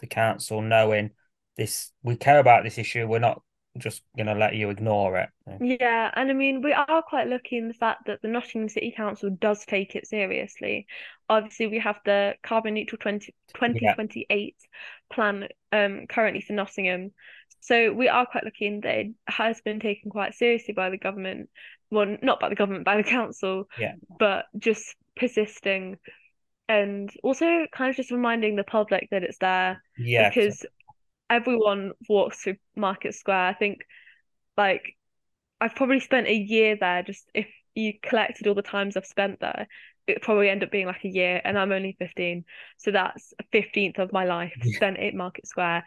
the 0.00 0.06
council 0.06 0.60
knowing 0.60 1.10
this. 1.56 1.90
We 2.02 2.16
care 2.16 2.38
about 2.38 2.62
this 2.62 2.76
issue. 2.76 3.06
We're 3.06 3.20
not 3.20 3.40
just 3.78 4.02
gonna 4.16 4.34
let 4.34 4.54
you 4.54 4.70
ignore 4.70 5.16
it. 5.18 5.28
Yeah, 5.60 6.10
and 6.14 6.30
I 6.30 6.32
mean, 6.32 6.62
we 6.62 6.72
are 6.72 7.02
quite 7.02 7.26
lucky 7.26 7.56
in 7.56 7.68
the 7.68 7.74
fact 7.74 8.06
that 8.06 8.22
the 8.22 8.28
Nottingham 8.28 8.68
City 8.68 8.92
Council 8.96 9.30
does 9.30 9.64
take 9.64 9.96
it 9.96 10.06
seriously. 10.06 10.86
Obviously, 11.28 11.66
we 11.66 11.78
have 11.78 11.98
the 12.04 12.34
carbon 12.42 12.74
neutral 12.74 12.98
20, 12.98 13.34
2028 13.54 14.56
plan 15.10 15.48
um 15.72 16.06
currently 16.06 16.40
for 16.40 16.52
Nottingham. 16.52 17.12
So 17.64 17.92
we 17.94 18.08
are 18.08 18.26
quite 18.26 18.44
lucky 18.44 18.66
in 18.66 18.80
that 18.80 18.94
it 18.98 19.12
has 19.26 19.62
been 19.62 19.80
taken 19.80 20.10
quite 20.10 20.34
seriously 20.34 20.74
by 20.74 20.90
the 20.90 20.98
government. 20.98 21.48
Well, 21.90 22.18
not 22.22 22.38
by 22.38 22.50
the 22.50 22.54
government, 22.54 22.84
by 22.84 22.98
the 22.98 23.02
council, 23.08 23.68
Yeah. 23.78 23.94
but 24.18 24.46
just 24.58 24.94
persisting 25.16 25.96
and 26.68 27.10
also 27.22 27.66
kind 27.72 27.90
of 27.90 27.96
just 27.96 28.10
reminding 28.10 28.56
the 28.56 28.64
public 28.64 29.08
that 29.10 29.22
it's 29.22 29.38
there 29.38 29.82
Yeah, 29.96 30.28
because 30.28 30.66
everyone 31.30 31.92
walks 32.08 32.42
through 32.42 32.56
Market 32.76 33.14
Square. 33.14 33.46
I 33.46 33.54
think 33.54 33.80
like 34.56 34.94
I've 35.60 35.74
probably 35.74 36.00
spent 36.00 36.26
a 36.26 36.34
year 36.34 36.76
there 36.78 37.02
just 37.02 37.30
if 37.34 37.48
you 37.74 37.94
collected 38.02 38.46
all 38.46 38.54
the 38.54 38.62
times 38.62 38.96
I've 38.96 39.06
spent 39.06 39.40
there, 39.40 39.68
it 40.06 40.20
probably 40.22 40.50
end 40.50 40.62
up 40.62 40.70
being 40.70 40.86
like 40.86 41.04
a 41.04 41.08
year 41.08 41.40
and 41.42 41.58
I'm 41.58 41.72
only 41.72 41.96
15. 41.98 42.44
So 42.76 42.90
that's 42.90 43.32
a 43.38 43.44
15th 43.52 43.98
of 43.98 44.12
my 44.12 44.24
life 44.24 44.52
Yeah. 44.62 44.76
spent 44.76 44.98
at 44.98 45.14
Market 45.14 45.46
Square. 45.46 45.84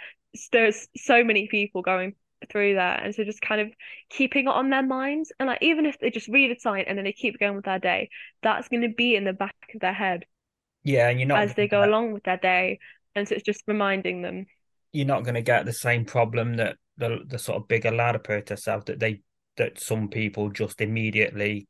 There's 0.51 0.87
so 0.95 1.23
many 1.23 1.47
people 1.47 1.81
going 1.81 2.15
through 2.51 2.75
that 2.75 3.03
and 3.03 3.15
so 3.15 3.23
just 3.23 3.41
kind 3.41 3.61
of 3.61 3.73
keeping 4.09 4.45
it 4.45 4.49
on 4.49 4.69
their 4.69 4.83
minds 4.83 5.31
and 5.39 5.47
like 5.47 5.61
even 5.61 5.85
if 5.87 5.97
they 5.99 6.11
just 6.11 6.27
read 6.27 6.51
a 6.51 6.59
sign 6.59 6.85
and 6.87 6.97
then 6.97 7.05
they 7.05 7.11
keep 7.13 7.39
going 7.39 7.55
with 7.55 7.65
their 7.65 7.79
day, 7.79 8.09
that's 8.43 8.67
going 8.69 8.83
to 8.83 8.89
be 8.89 9.15
in 9.15 9.23
the 9.23 9.33
back 9.33 9.55
of 9.73 9.81
their 9.81 9.93
head 9.93 10.25
yeah, 10.83 11.09
and 11.09 11.19
you're 11.19 11.27
not 11.27 11.39
as 11.39 11.53
they 11.55 11.67
go 11.67 11.81
gonna- 11.81 11.91
along 11.91 12.11
with 12.13 12.23
their 12.23 12.37
day. 12.37 12.79
And 13.15 13.27
so 13.27 13.35
it's 13.35 13.43
just 13.43 13.63
reminding 13.67 14.21
them. 14.21 14.45
you're 14.93 15.05
not 15.05 15.23
going 15.23 15.35
to 15.35 15.41
get 15.41 15.65
the 15.65 15.73
same 15.73 16.05
problem 16.05 16.55
that 16.55 16.77
the 16.97 17.19
the 17.27 17.37
sort 17.39 17.57
of 17.61 17.67
bigger 17.67 17.91
ladder 17.91 18.19
protests 18.19 18.65
have 18.65 18.85
that 18.85 18.99
they 18.99 19.21
that 19.57 19.79
some 19.79 20.07
people 20.09 20.49
just 20.49 20.81
immediately 20.81 21.67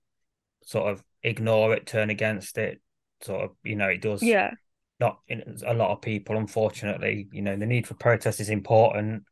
sort 0.64 0.92
of 0.92 1.04
ignore 1.24 1.74
it, 1.74 1.86
turn 1.86 2.10
against 2.10 2.58
it. 2.58 2.82
Sort 3.22 3.44
of, 3.46 3.52
you 3.64 3.76
know, 3.76 3.88
it 3.88 4.02
does. 4.02 4.22
Yeah. 4.22 4.52
Not 5.00 5.20
in, 5.28 5.58
a 5.66 5.74
lot 5.74 5.92
of 5.92 6.02
people, 6.02 6.38
unfortunately. 6.38 7.28
You 7.32 7.42
know, 7.42 7.56
the 7.56 7.66
need 7.66 7.88
for 7.88 7.94
protest 7.94 8.40
is 8.40 8.50
important, 8.50 9.24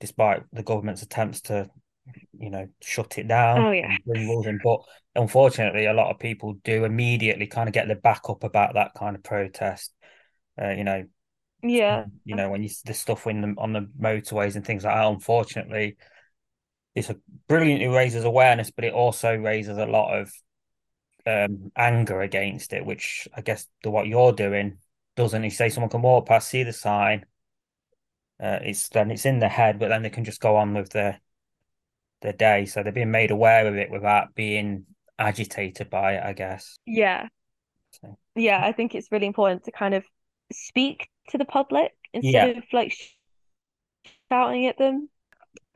despite 0.00 0.42
the 0.52 0.62
government's 0.62 1.02
attempts 1.02 1.42
to, 1.42 1.68
you 2.38 2.50
know, 2.50 2.68
shut 2.82 3.18
it 3.18 3.28
down 3.28 3.64
oh, 3.64 3.70
yeah. 3.70 3.96
But 4.62 4.80
unfortunately, 5.14 5.86
a 5.86 5.94
lot 5.94 6.10
of 6.10 6.18
people 6.18 6.54
do 6.64 6.84
immediately 6.84 7.46
kind 7.46 7.68
of 7.68 7.72
get 7.72 7.88
the 7.88 7.94
back 7.94 8.22
up 8.28 8.44
about 8.44 8.74
that 8.74 8.92
kind 8.94 9.16
of 9.16 9.22
protest. 9.22 9.92
Uh, 10.60 10.70
you 10.70 10.84
know, 10.84 11.04
yeah, 11.62 12.04
you 12.24 12.36
know 12.36 12.50
when 12.50 12.62
you 12.62 12.68
the 12.84 12.94
stuff 12.94 13.26
in 13.26 13.40
the, 13.40 13.54
on 13.56 13.72
the 13.72 13.88
motorways 13.98 14.56
and 14.56 14.64
things 14.66 14.84
like 14.84 14.94
that. 14.94 15.06
Unfortunately, 15.06 15.96
it's 16.94 17.10
a 17.10 17.16
brilliantly 17.48 17.88
raises 17.88 18.24
awareness, 18.24 18.70
but 18.70 18.84
it 18.84 18.92
also 18.92 19.34
raises 19.34 19.78
a 19.78 19.86
lot 19.86 20.20
of 20.20 20.32
um, 21.26 21.72
anger 21.74 22.20
against 22.20 22.74
it, 22.74 22.84
which 22.84 23.26
I 23.34 23.40
guess 23.40 23.66
the 23.82 23.90
what 23.90 24.06
you're 24.06 24.32
doing 24.32 24.76
doesn't. 25.16 25.44
You 25.44 25.50
say 25.50 25.68
someone 25.68 25.90
can 25.90 26.02
walk 26.02 26.26
past, 26.26 26.48
see 26.48 26.62
the 26.62 26.72
sign, 26.72 27.24
uh, 28.42 28.58
it's 28.62 28.88
then 28.88 29.10
it's 29.10 29.26
in 29.26 29.38
their 29.38 29.48
head, 29.48 29.78
but 29.78 29.88
then 29.88 30.02
they 30.02 30.10
can 30.10 30.24
just 30.24 30.40
go 30.40 30.56
on 30.56 30.74
with 30.74 30.90
their 30.90 31.20
their 32.22 32.32
day. 32.32 32.66
So 32.66 32.82
they're 32.82 32.92
being 32.92 33.10
made 33.10 33.30
aware 33.30 33.66
of 33.66 33.76
it 33.76 33.90
without 33.90 34.34
being 34.34 34.86
agitated 35.18 35.90
by 35.90 36.14
it, 36.14 36.24
I 36.24 36.32
guess. 36.32 36.76
Yeah. 36.86 37.28
So. 38.00 38.18
Yeah, 38.34 38.64
I 38.64 38.72
think 38.72 38.94
it's 38.94 39.12
really 39.12 39.26
important 39.26 39.64
to 39.64 39.72
kind 39.72 39.94
of 39.94 40.04
speak 40.52 41.08
to 41.28 41.38
the 41.38 41.44
public 41.44 41.92
instead 42.12 42.32
yeah. 42.32 42.58
of 42.58 42.64
like 42.72 42.94
shouting 44.30 44.66
at 44.66 44.78
them. 44.78 45.08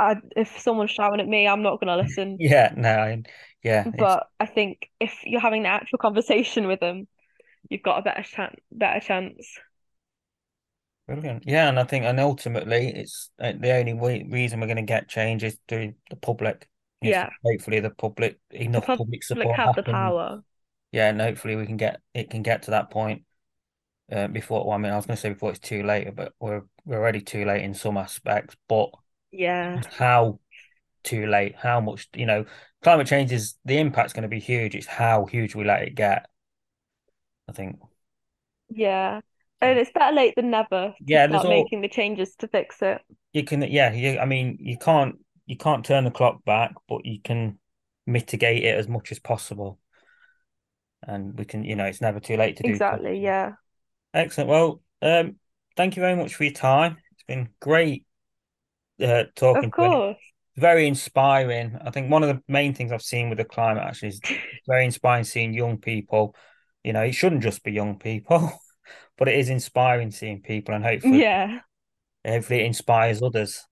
I, 0.01 0.17
if 0.37 0.61
someone's 0.61 0.91
shouting 0.91 1.21
at 1.21 1.29
me, 1.29 1.47
I'm 1.47 1.63
not 1.63 1.81
going 1.81 1.89
to 1.97 2.03
listen. 2.03 2.37
yeah, 2.41 2.73
no, 2.77 3.23
yeah. 3.63 3.85
But 3.97 4.27
I 4.41 4.47
think 4.47 4.91
if 5.01 5.15
you're 5.25 5.41
having 5.41 5.61
an 5.61 5.67
actual 5.67 5.99
conversation 5.99 6.67
with 6.67 6.81
them, 6.81 7.07
you've 7.69 7.83
got 7.83 7.99
a 7.99 8.03
better 8.03 8.23
chance. 8.23 8.57
Better 8.73 9.01
chance. 9.01 9.59
Brilliant. 11.07 11.45
Yeah, 11.47 11.69
and 11.69 11.79
I 11.81 11.85
think, 11.85 12.05
and 12.05 12.21
ultimately, 12.21 12.89
it's 12.95 13.31
uh, 13.41 13.53
the 13.59 13.73
only 13.73 13.95
way, 13.95 14.27
reason 14.29 14.61
we're 14.61 14.67
going 14.67 14.77
to 14.77 14.83
get 14.83 15.09
change 15.09 15.43
is 15.43 15.59
through 15.67 15.95
the 16.11 16.17
public. 16.17 16.69
Yeah. 17.01 17.31
hopefully, 17.45 17.81
the 17.81 17.91
public 17.91 18.39
enough 18.51 18.87
the 18.87 18.97
public, 18.97 19.23
support 19.23 19.57
have 19.57 19.75
the 19.75 19.85
power. 19.85 20.43
Yeah, 20.93 21.09
and 21.09 21.21
hopefully 21.21 21.57
we 21.57 21.65
can 21.65 21.77
get 21.77 22.01
it 22.13 22.29
can 22.29 22.43
get 22.43 22.65
to 22.65 22.73
that 22.73 22.91
point 22.91 23.23
uh, 24.13 24.29
before. 24.29 24.65
Well, 24.67 24.75
I 24.75 24.79
mean, 24.79 24.93
I 24.93 24.97
was 24.97 25.07
going 25.07 25.17
to 25.17 25.21
say 25.21 25.31
before 25.31 25.51
it's 25.51 25.61
too 25.61 25.83
late, 25.83 26.15
but 26.15 26.35
we're 26.41 26.65
we're 26.85 26.99
already 26.99 27.21
too 27.21 27.45
late 27.45 27.63
in 27.63 27.73
some 27.73 27.97
aspects. 27.97 28.57
But 28.69 28.91
yeah, 29.31 29.81
how 29.97 30.41
too 31.05 31.27
late? 31.27 31.55
How 31.57 31.81
much? 31.81 32.09
You 32.15 32.27
know, 32.27 32.45
climate 32.83 33.07
change 33.07 33.33
is 33.33 33.55
the 33.65 33.79
impact's 33.79 34.13
going 34.13 34.23
to 34.23 34.29
be 34.29 34.41
huge. 34.41 34.75
It's 34.75 34.87
how 34.87 35.25
huge 35.25 35.55
we 35.55 35.65
let 35.65 35.83
it 35.83 35.95
get. 35.95 36.27
I 37.49 37.53
think. 37.53 37.79
Yeah, 38.71 39.21
and 39.61 39.79
it's 39.79 39.91
better 39.93 40.15
late 40.15 40.35
than 40.37 40.51
never. 40.51 40.95
yeah, 41.01 41.27
start 41.29 41.47
all... 41.47 41.51
making 41.51 41.81
the 41.81 41.89
changes 41.89 42.37
to 42.37 42.49
fix 42.49 42.83
it. 42.83 43.01
You 43.33 43.45
can, 43.45 43.63
yeah. 43.63 43.93
You, 43.93 44.19
I 44.19 44.25
mean, 44.25 44.59
you 44.61 44.77
can't 44.79 45.17
you 45.47 45.57
can't 45.57 45.85
turn 45.85 46.05
the 46.05 46.11
clock 46.11 46.45
back, 46.45 46.75
but 46.89 47.05
you 47.05 47.21
can 47.23 47.59
mitigate 48.07 48.65
it 48.65 48.77
as 48.77 48.87
much 48.87 49.11
as 49.11 49.19
possible. 49.19 49.79
And 51.03 51.39
we 51.39 51.45
can, 51.45 51.65
you 51.65 51.75
know, 51.75 51.85
it's 51.85 52.01
never 52.01 52.21
too 52.21 52.37
late 52.37 52.57
to 52.57 52.65
do 52.65 52.69
exactly. 52.69 53.21
Yeah. 53.21 53.53
Excellent. 54.13 54.51
Well, 54.51 54.83
um, 55.01 55.37
thank 55.77 55.97
you 55.97 56.03
very 56.03 56.17
much 56.17 56.35
for 56.35 56.45
your 56.45 56.53
time. 56.53 56.99
It's 57.13 57.23
been 57.23 57.49
great 57.61 58.05
uh, 59.03 59.25
talking. 59.35 59.67
Of 59.67 59.71
course. 59.71 60.17
Very 60.57 60.89
inspiring. 60.89 61.79
I 61.83 61.91
think 61.91 62.11
one 62.11 62.23
of 62.25 62.29
the 62.29 62.43
main 62.49 62.75
things 62.75 62.91
I've 62.91 63.01
seen 63.01 63.29
with 63.29 63.39
the 63.39 63.45
climate 63.45 63.85
actually 63.85 64.09
is 64.09 64.21
very 64.67 64.85
inspiring 64.85 65.25
seeing 65.25 65.55
young 65.55 65.79
people. 65.79 66.35
You 66.89 66.95
know, 66.95 67.03
it 67.03 67.13
shouldn't 67.13 67.43
just 67.43 67.63
be 67.63 67.73
young 67.73 67.99
people, 67.99 68.51
but 69.19 69.29
it 69.29 69.39
is 69.39 69.51
inspiring 69.51 70.11
seeing 70.11 70.41
people, 70.41 70.75
and 70.75 70.83
hopefully, 70.83 71.21
yeah, 71.21 71.59
hopefully, 72.27 72.61
it 72.61 72.65
inspires 72.65 73.23
others. 73.23 73.63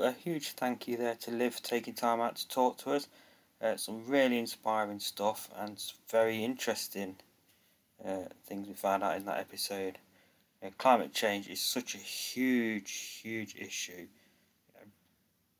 A 0.00 0.12
huge 0.12 0.52
thank 0.52 0.86
you 0.86 0.96
there 0.96 1.16
to 1.16 1.32
Liv 1.32 1.56
for 1.56 1.62
taking 1.62 1.92
time 1.92 2.20
out 2.20 2.36
to 2.36 2.46
talk 2.46 2.78
to 2.78 2.92
us. 2.92 3.08
Uh, 3.60 3.76
some 3.76 4.06
really 4.06 4.38
inspiring 4.38 5.00
stuff 5.00 5.50
and 5.56 5.82
very 6.08 6.44
interesting 6.44 7.16
uh, 8.04 8.26
things 8.46 8.68
we 8.68 8.74
found 8.74 9.02
out 9.02 9.16
in 9.16 9.24
that 9.24 9.40
episode. 9.40 9.98
Uh, 10.64 10.68
climate 10.78 11.12
change 11.12 11.48
is 11.48 11.60
such 11.60 11.96
a 11.96 11.98
huge, 11.98 13.20
huge 13.22 13.56
issue. 13.56 14.06
I 14.76 14.84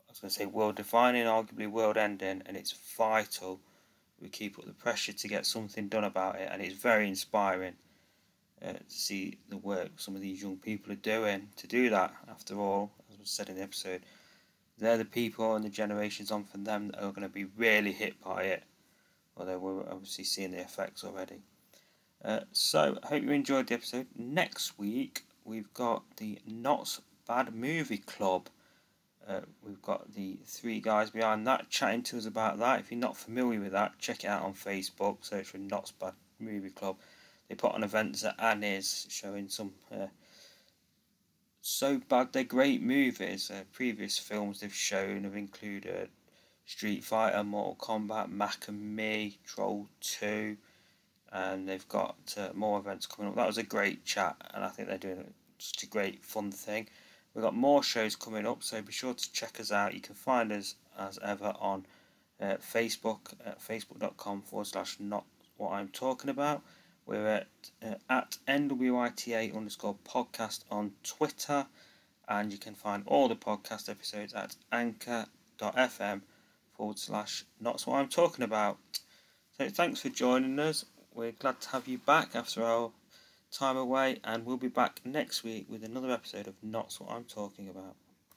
was 0.09 0.19
going 0.19 0.29
to 0.29 0.35
say 0.35 0.45
world 0.45 0.77
defining, 0.77 1.25
arguably 1.25 1.69
world 1.69 1.97
ending, 1.97 2.41
and 2.45 2.55
it's 2.55 2.71
vital 2.97 3.59
we 4.21 4.29
keep 4.29 4.57
up 4.57 4.65
the 4.65 4.71
pressure 4.71 5.13
to 5.13 5.27
get 5.27 5.45
something 5.45 5.89
done 5.89 6.05
about 6.05 6.37
it. 6.37 6.47
And 6.49 6.61
it's 6.61 6.75
very 6.75 7.09
inspiring 7.09 7.73
uh, 8.65 8.71
to 8.73 8.79
see 8.87 9.37
the 9.49 9.57
work 9.57 9.89
some 9.97 10.15
of 10.15 10.21
these 10.21 10.41
young 10.41 10.55
people 10.57 10.93
are 10.93 10.95
doing 10.95 11.49
to 11.57 11.67
do 11.67 11.89
that. 11.89 12.13
After 12.29 12.57
all, 12.57 12.91
as 13.11 13.19
was 13.19 13.29
said 13.29 13.49
in 13.49 13.55
the 13.55 13.63
episode, 13.63 14.01
they're 14.79 14.97
the 14.97 15.05
people 15.05 15.55
and 15.55 15.63
the 15.63 15.69
generations 15.69 16.31
on 16.31 16.43
from 16.43 16.63
them 16.63 16.89
that 16.89 17.03
are 17.03 17.11
going 17.11 17.21
to 17.21 17.29
be 17.29 17.45
really 17.45 17.91
hit 17.91 18.21
by 18.23 18.43
it. 18.43 18.63
Although 19.37 19.59
we're 19.59 19.89
obviously 19.89 20.23
seeing 20.23 20.51
the 20.51 20.59
effects 20.59 21.03
already. 21.03 21.41
Uh, 22.23 22.41
so, 22.51 22.97
I 23.01 23.07
hope 23.07 23.23
you 23.23 23.31
enjoyed 23.31 23.67
the 23.67 23.75
episode. 23.75 24.07
Next 24.17 24.77
week, 24.77 25.23
we've 25.45 25.73
got 25.73 26.03
the 26.17 26.39
Not 26.45 26.99
Bad 27.27 27.55
Movie 27.55 27.99
Club. 27.99 28.49
Uh, 29.25 29.41
we've 29.65 29.81
got 29.81 30.13
the 30.13 30.39
three 30.45 30.81
guys 30.81 31.11
behind 31.11 31.47
that 31.47 31.69
chatting 31.69 32.03
to 32.03 32.17
us 32.17 32.25
about 32.25 32.57
that. 32.59 32.79
If 32.79 32.91
you're 32.91 32.99
not 32.99 33.15
familiar 33.15 33.61
with 33.61 33.71
that, 33.71 33.97
check 33.99 34.23
it 34.25 34.27
out 34.27 34.43
on 34.43 34.53
Facebook. 34.53 35.17
Search 35.21 35.47
for 35.47 35.59
Not 35.59 35.93
Bad 35.99 36.13
Movie 36.39 36.71
Club. 36.71 36.97
They 37.47 37.55
put 37.55 37.73
on 37.73 37.83
events 37.83 38.23
at 38.25 38.35
Annie's 38.39 39.07
showing 39.09 39.47
some 39.47 39.71
uh, 39.91 40.07
so 41.61 41.99
bad 42.09 42.33
they're 42.33 42.43
great 42.43 42.81
movies. 42.81 43.51
Uh, 43.51 43.63
previous 43.71 44.17
films 44.17 44.59
they've 44.59 44.73
shown 44.73 45.23
have 45.23 45.35
included 45.35 46.09
Street 46.65 47.03
Fighter, 47.03 47.43
Mortal 47.43 47.75
Kombat, 47.75 48.29
Mac 48.29 48.67
and 48.67 48.95
Me, 48.95 49.39
Troll 49.45 49.87
2, 50.01 50.55
and 51.31 51.67
they've 51.67 51.87
got 51.87 52.35
uh, 52.37 52.49
more 52.53 52.79
events 52.79 53.05
coming 53.05 53.31
up. 53.31 53.35
That 53.35 53.47
was 53.47 53.57
a 53.57 53.63
great 53.63 54.05
chat, 54.05 54.35
and 54.53 54.63
I 54.63 54.69
think 54.69 54.87
they're 54.87 54.97
doing 54.97 55.33
such 55.57 55.83
a 55.83 55.87
great 55.87 56.23
fun 56.23 56.51
thing. 56.51 56.87
We've 57.33 57.43
got 57.43 57.55
more 57.55 57.83
shows 57.83 58.15
coming 58.15 58.45
up, 58.45 58.63
so 58.63 58.81
be 58.81 58.91
sure 58.91 59.13
to 59.13 59.31
check 59.31 59.59
us 59.59 59.71
out. 59.71 59.93
You 59.93 60.01
can 60.01 60.15
find 60.15 60.51
us 60.51 60.75
as 60.97 61.19
ever 61.23 61.53
on 61.59 61.85
uh, 62.41 62.55
Facebook 62.55 63.33
at 63.45 63.59
facebook.com 63.59 64.41
forward 64.43 64.67
slash 64.67 64.97
not 64.99 65.25
what 65.57 65.71
I'm 65.73 65.89
talking 65.89 66.29
about. 66.29 66.61
We're 67.09 67.25
at, 67.25 67.47
uh, 67.83 67.95
at 68.07 68.37
NWITA 68.47 69.57
underscore 69.57 69.95
podcast 70.07 70.63
on 70.69 70.91
Twitter, 71.03 71.65
and 72.27 72.51
you 72.51 72.59
can 72.59 72.75
find 72.75 73.01
all 73.07 73.27
the 73.27 73.35
podcast 73.35 73.89
episodes 73.89 74.35
at 74.35 74.55
anchor.fm 74.71 76.21
forward 76.77 76.99
slash 76.99 77.45
not 77.59 77.81
what 77.81 77.95
I'm 77.95 78.09
talking 78.09 78.45
about. 78.45 78.77
So 79.57 79.69
thanks 79.69 80.01
for 80.01 80.09
joining 80.09 80.59
us. 80.59 80.85
We're 81.11 81.31
glad 81.31 81.61
to 81.61 81.69
have 81.69 81.87
you 81.87 81.97
back 81.97 82.35
after 82.35 82.63
our 82.63 82.91
time 83.51 83.77
away, 83.77 84.19
and 84.23 84.45
we'll 84.45 84.57
be 84.57 84.67
back 84.67 85.01
next 85.03 85.43
week 85.43 85.65
with 85.67 85.83
another 85.83 86.11
episode 86.11 86.45
of 86.45 86.53
Not 86.61 86.95
What 86.99 87.09
I'm 87.09 87.23
Talking 87.23 87.69
About. 87.69 87.95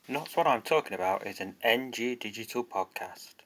Not 0.08 0.34
What 0.34 0.46
I'm 0.46 0.62
Talking 0.62 0.94
About 0.94 1.26
is 1.26 1.40
an 1.40 1.56
NG 1.62 2.16
Digital 2.18 2.64
podcast. 2.64 3.34